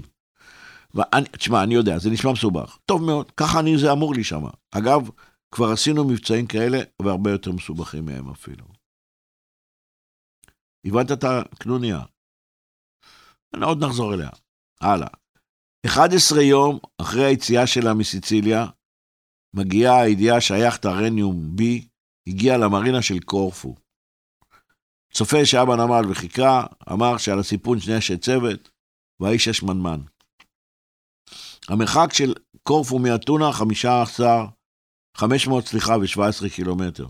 תשמע, 1.31 1.63
אני 1.63 1.75
יודע, 1.75 1.97
זה 1.97 2.09
נשמע 2.09 2.31
מסובך. 2.31 2.77
טוב 2.85 3.03
מאוד, 3.03 3.31
ככה 3.31 3.59
אני, 3.59 3.77
זה 3.77 3.91
אמור 3.91 4.13
להישמע. 4.13 4.49
אגב, 4.71 5.09
כבר 5.51 5.71
עשינו 5.71 6.03
מבצעים 6.03 6.47
כאלה, 6.47 6.79
והרבה 7.01 7.31
יותר 7.31 7.51
מסובכים 7.51 8.05
מהם 8.05 8.29
אפילו. 8.29 8.65
הבנת 10.85 11.11
את 11.11 11.23
הקנוניה? 11.23 12.01
עוד 13.61 13.83
נחזור 13.83 14.13
אליה. 14.13 14.29
הלאה. 14.81 15.07
11 15.87 16.41
יום 16.41 16.79
אחרי 17.01 17.25
היציאה 17.25 17.67
שלה 17.67 17.93
מסיציליה, 17.93 18.65
מגיעה 19.55 20.01
הידיעה 20.01 20.41
שהיאכטה 20.41 20.89
רניום 20.89 21.55
בי 21.55 21.87
הגיע 22.27 22.57
למרינה 22.57 23.01
של 23.01 23.19
קורפו. 23.19 23.75
צופה 25.13 25.45
שהיה 25.45 25.65
בנמל 25.65 26.11
וחיכה, 26.11 26.65
אמר 26.93 27.17
שעל 27.17 27.39
הסיפון 27.39 27.79
שני 27.79 27.95
אנשי 27.95 28.17
צוות, 28.17 28.69
והאיש 29.21 29.47
השמנמן. 29.47 29.99
המרחק 31.69 32.13
של 32.13 32.33
קורפו 32.63 32.99
מאתונה 32.99 33.51
15, 33.53 34.47
500 35.17 35.65
סליחה 35.65 35.93
ו-17 35.97 36.49
קילומטר. 36.55 37.07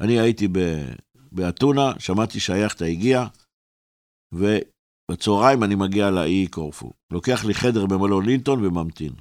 אני 0.00 0.20
הייתי 0.20 0.48
באתונה, 1.32 1.92
שמעתי 1.98 2.40
שהיאכטה 2.40 2.84
הגיעה, 2.84 3.28
בצהריים 5.10 5.64
אני 5.64 5.74
מגיע 5.74 6.10
לאי 6.10 6.46
קורפו. 6.46 6.92
לוקח 7.10 7.44
לי 7.44 7.54
חדר 7.54 7.86
במלון 7.86 8.26
לינטון 8.26 8.64
וממתין. 8.64 9.12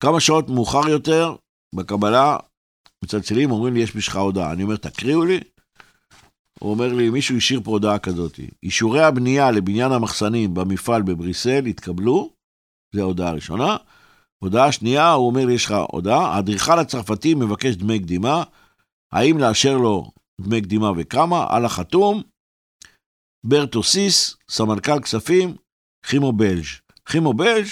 כמה 0.00 0.20
שעות 0.20 0.48
מאוחר 0.48 0.88
יותר, 0.88 1.34
בקבלה, 1.74 2.36
מצלצלים, 3.04 3.50
אומרים 3.50 3.74
לי, 3.74 3.80
יש 3.80 3.96
בשבילך 3.96 4.16
הודעה. 4.16 4.52
אני 4.52 4.62
אומר, 4.62 4.76
תקריאו 4.76 5.24
לי. 5.24 5.40
הוא 6.60 6.70
אומר 6.70 6.94
לי, 6.94 7.10
מישהו 7.10 7.36
השאיר 7.36 7.60
פה 7.64 7.70
הודעה 7.70 7.98
כזאת. 7.98 8.40
אישורי 8.62 9.02
הבנייה 9.02 9.50
לבניין 9.50 9.92
המחסנים 9.92 10.54
במפעל 10.54 11.02
בבריסל 11.02 11.66
התקבלו, 11.66 12.30
זו 12.94 13.00
ההודעה 13.00 13.28
הראשונה. 13.28 13.76
הודעה 14.38 14.72
שנייה, 14.72 15.12
הוא 15.12 15.26
אומר 15.26 15.46
לי, 15.46 15.52
יש 15.52 15.64
לך 15.64 15.74
הודעה, 15.92 16.34
האדריכל 16.34 16.78
הצרפתי 16.78 17.34
מבקש 17.34 17.74
דמי 17.74 17.98
קדימה, 17.98 18.42
האם 19.12 19.38
לאשר 19.38 19.76
לו 19.76 20.10
דמי 20.40 20.62
קדימה 20.62 20.92
וכמה, 20.96 21.46
על 21.48 21.64
החתום, 21.64 22.22
ברטו 23.48 23.82
סיס, 23.82 24.36
סמנכ"ל 24.50 25.00
כספים, 25.00 25.56
חימו 26.06 26.32
בלג'. 26.32 26.64
חימו 27.08 27.34
בלג', 27.34 27.66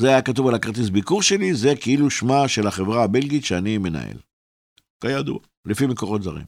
זה 0.00 0.08
היה 0.08 0.22
כתוב 0.22 0.48
על 0.48 0.54
הכרטיס 0.54 0.88
ביקור 0.88 1.22
שלי, 1.22 1.54
זה 1.54 1.72
כאילו 1.80 2.10
שמה 2.10 2.48
של 2.48 2.66
החברה 2.66 3.04
הבלגית 3.04 3.44
שאני 3.44 3.78
מנהל. 3.78 4.16
כידוע, 5.00 5.38
לפי 5.64 5.86
מקורות 5.86 6.22
זרים. 6.22 6.46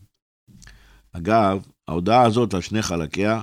אגב, 1.13 1.67
ההודעה 1.89 2.23
הזאת 2.23 2.55
על 2.55 2.61
שני 2.61 2.83
חלקיה 2.83 3.43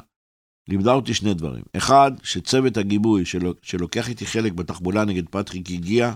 לימדה 0.68 0.94
אותי 0.94 1.14
שני 1.14 1.34
דברים. 1.34 1.64
אחד, 1.78 2.12
שצוות 2.24 2.78
הגיבוי 2.78 3.26
של... 3.26 3.54
שלוקח 3.62 4.10
איתי 4.10 4.26
חלק 4.26 4.52
בתחבולה 4.52 5.06
נגד 5.06 5.30
פטריק 5.30 5.70
הגיע, 5.70 6.14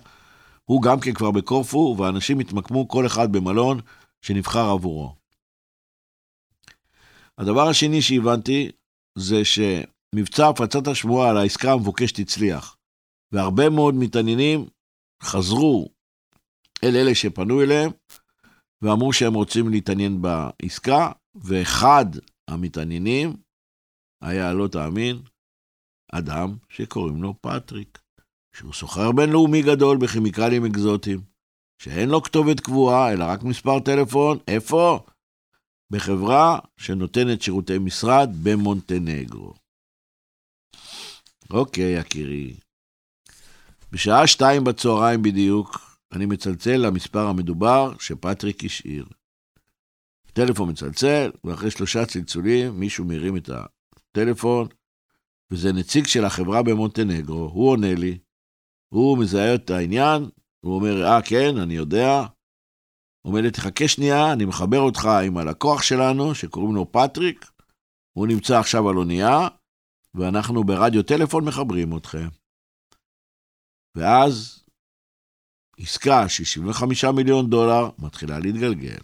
הוא 0.64 0.82
גם 0.82 1.00
כן 1.00 1.14
כבר 1.14 1.32
בקורפו, 1.32 1.96
ואנשים 2.00 2.40
התמקמו 2.40 2.88
כל 2.88 3.06
אחד 3.06 3.32
במלון 3.32 3.80
שנבחר 4.22 4.70
עבורו. 4.70 5.16
הדבר 7.38 7.68
השני 7.68 8.02
שהבנתי, 8.02 8.72
זה 9.18 9.42
שמבצע 9.46 10.50
הפצת 10.50 10.88
השמועה 10.88 11.30
על 11.30 11.38
העסקה 11.38 11.74
המבוקשת 11.74 12.20
הצליח, 12.20 12.78
והרבה 13.34 13.70
מאוד 13.70 13.96
מתעניינים 13.96 14.66
חזרו 15.24 15.90
אל 16.84 16.96
אלה 16.96 17.16
שפנו 17.16 17.62
אליהם, 17.62 17.92
ואמרו 18.82 19.14
שהם 19.14 19.34
רוצים 19.34 19.70
להתעניין 19.70 20.22
בעסקה, 20.22 21.12
ואחד 21.36 22.06
המתעניינים 22.50 23.34
היה, 24.24 24.54
לא 24.54 24.68
תאמין, 24.68 25.22
אדם 26.12 26.58
שקוראים 26.70 27.24
לו 27.24 27.34
פטריק, 27.42 28.00
שהוא 28.56 28.74
סוחר 28.74 29.12
בינלאומי 29.12 29.62
גדול 29.62 29.98
בכימיקלים 29.98 30.66
אקזוטיים, 30.66 31.22
שאין 31.82 32.10
לו 32.10 32.22
כתובת 32.22 32.60
קבועה, 32.60 33.14
אלא 33.14 33.24
רק 33.28 33.44
מספר 33.44 33.80
טלפון, 33.80 34.38
איפה? 34.48 35.06
בחברה 35.94 36.60
שנותנת 36.78 37.42
שירותי 37.42 37.78
משרד 37.78 38.30
במונטנגרו. 38.44 39.54
אוקיי, 41.50 42.00
יקירי. 42.00 42.54
בשעה 43.92 44.28
שתיים 44.28 44.64
בצהריים 44.64 45.22
בדיוק, 45.22 45.98
אני 46.12 46.26
מצלצל 46.26 46.78
למספר 46.78 47.28
המדובר 47.28 47.94
שפטריק 48.00 48.64
השאיר. 48.66 49.06
טלפון 50.34 50.70
מצלצל, 50.70 51.32
ואחרי 51.44 51.72
שלושה 51.72 52.06
צלצולים 52.06 52.80
מישהו 52.80 53.06
מרים 53.06 53.38
את 53.38 53.50
הטלפון, 53.50 54.68
וזה 55.52 55.74
נציג 55.74 56.08
של 56.08 56.26
החברה 56.26 56.64
במונטנגרו, 56.64 57.50
הוא 57.54 57.70
עונה 57.70 57.96
לי, 57.96 58.18
הוא 58.90 59.18
מזהה 59.18 59.56
את 59.56 59.70
העניין, 59.70 60.30
הוא 60.66 60.76
אומר, 60.76 61.06
אה, 61.06 61.22
כן, 61.22 61.58
אני 61.58 61.74
יודע, 61.74 62.26
אומר 63.26 63.42
לי, 63.42 63.52
תחכה 63.52 63.88
שנייה, 63.88 64.34
אני 64.34 64.46
מחבר 64.46 64.80
אותך 64.80 65.06
עם 65.26 65.38
הלקוח 65.38 65.82
שלנו, 65.82 66.36
שקוראים 66.36 66.76
לו 66.76 66.92
פטריק, 66.92 67.46
הוא 68.18 68.28
נמצא 68.28 68.60
עכשיו 68.60 68.90
על 68.90 68.98
אונייה, 68.98 69.38
ואנחנו 70.16 70.64
ברדיו 70.64 71.04
טלפון 71.04 71.46
מחברים 71.46 71.98
אתכם. 71.98 72.28
ואז 73.98 74.64
עסקה 75.78 76.30
של 76.30 76.44
75 76.44 77.06
מיליון 77.06 77.50
דולר 77.50 77.90
מתחילה 78.00 78.40
להתגלגל. 78.40 79.04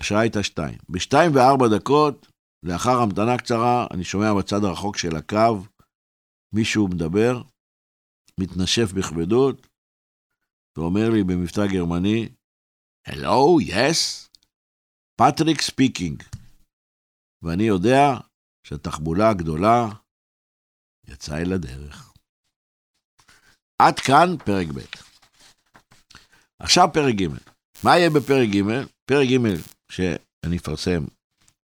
השעה 0.00 0.20
הייתה 0.20 0.42
שתיים. 0.42 0.78
בשתיים 0.88 1.30
וארבע 1.34 1.78
דקות, 1.78 2.26
לאחר 2.62 3.00
המתנה 3.02 3.38
קצרה, 3.38 3.86
אני 3.94 4.04
שומע 4.04 4.34
בצד 4.38 4.64
הרחוק 4.64 4.96
של 4.96 5.16
הקו 5.16 5.64
מישהו 6.54 6.88
מדבר, 6.88 7.42
מתנשף 8.40 8.92
בכבדות, 8.92 9.66
ואומר 10.78 11.10
לי 11.10 11.24
במבטא 11.24 11.66
גרמני, 11.66 12.28
Hello, 13.08 13.58
yes? 13.60 14.28
Patrick 15.16 15.60
speaking. 15.60 16.22
ואני 17.42 17.62
יודע 17.62 18.16
שהתחבולה 18.66 19.30
הגדולה 19.30 19.88
יצאה 21.08 21.38
אל 21.38 21.52
הדרך. 21.52 22.12
עד 23.78 24.00
כאן 24.00 24.36
פרק 24.44 24.66
ב'. 24.66 24.80
עכשיו 26.58 26.88
פרק 26.92 27.14
ג'. 27.14 27.26
מה 27.84 27.98
יהיה 27.98 28.10
בפרק 28.10 28.48
ג'? 28.48 28.84
פרק 29.04 29.28
ג' 29.28 29.60
שאני 29.90 30.56
אפרסם 30.56 31.04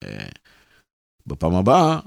אה, 0.05 0.29
בפעם 1.27 1.55
הבאה, 1.55 2.01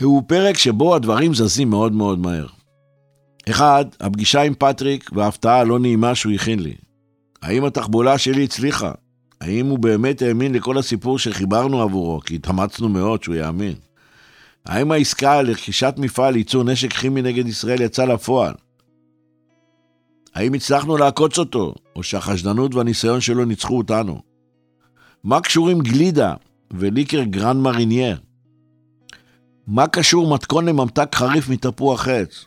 הוא 0.00 0.22
פרק 0.28 0.56
שבו 0.56 0.96
הדברים 0.96 1.34
זזים 1.34 1.70
מאוד 1.70 1.92
מאוד 1.92 2.18
מהר. 2.18 2.46
אחד, 3.50 3.84
הפגישה 4.00 4.42
עם 4.42 4.54
פטריק 4.54 5.10
וההפתעה 5.12 5.60
הלא 5.60 5.78
נעימה 5.78 6.14
שהוא 6.14 6.32
הכין 6.32 6.60
לי. 6.60 6.76
האם 7.42 7.64
התחבולה 7.64 8.18
שלי 8.18 8.44
הצליחה? 8.44 8.92
האם 9.40 9.66
הוא 9.66 9.78
באמת 9.78 10.22
האמין 10.22 10.52
לכל 10.52 10.78
הסיפור 10.78 11.18
שחיברנו 11.18 11.82
עבורו, 11.82 12.20
כי 12.20 12.34
התאמצנו 12.34 12.88
מאוד 12.88 13.22
שהוא 13.22 13.34
יאמין? 13.34 13.74
האם 14.66 14.92
העסקה 14.92 15.42
לרכישת 15.42 15.94
מפעל 15.98 16.34
לייצור 16.34 16.64
נשק 16.64 16.92
כימי 16.92 17.22
נגד 17.22 17.48
ישראל 17.48 17.80
יצאה 17.80 18.06
לפועל? 18.06 18.54
האם 20.34 20.54
הצלחנו 20.54 20.96
לעקוץ 20.96 21.38
אותו, 21.38 21.74
או 21.96 22.02
שהחשדנות 22.02 22.74
והניסיון 22.74 23.20
שלו 23.20 23.44
ניצחו 23.44 23.78
אותנו? 23.78 24.20
מה 25.24 25.40
קשורים 25.40 25.78
גלידה 25.78 26.34
וליקר 26.70 27.22
Grand 27.22 27.60
Marnier? 27.60 28.18
מה 29.66 29.86
קשור 29.86 30.34
מתכון 30.34 30.68
לממתק 30.68 31.14
חריף 31.14 31.48
מתפוח 31.48 32.08
עץ? 32.08 32.44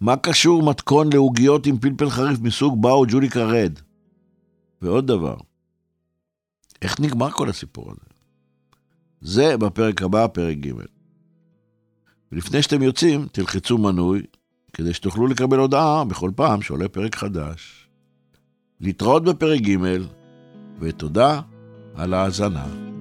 מה 0.00 0.16
קשור 0.16 0.62
מתכון 0.62 1.12
לעוגיות 1.12 1.66
עם 1.66 1.78
פלפל 1.78 2.10
חריף 2.10 2.38
מסוג 2.40 2.82
Bhut 2.82 3.04
Jolokia 3.08 3.44
red? 3.44 3.78
ועוד 4.82 5.06
דבר, 5.06 5.36
איך 6.82 7.00
נגמר 7.00 7.30
כל 7.30 7.48
הסיפור 7.48 7.90
הזה? 7.90 8.10
זה 9.20 9.56
בפרק 9.56 10.02
הבא, 10.02 10.26
פרק 10.26 10.56
ג'. 10.56 10.70
ולפני 12.32 12.62
שאתם 12.62 12.82
יוצאים, 12.82 13.26
תלחצו 13.32 13.78
מנוי, 13.78 14.22
כדי 14.72 14.94
שתוכלו 14.94 15.26
לקבל 15.26 15.58
הודעה 15.58 16.04
בכל 16.04 16.30
פעם 16.36 16.62
שעולה 16.62 16.88
פרק 16.88 17.14
חדש. 17.16 17.88
להתראות 18.80 19.24
בפרק 19.24 19.60
ג', 19.60 19.76
ותודה 20.80 21.40
על 21.94 22.14
ההאזנה. 22.14 22.91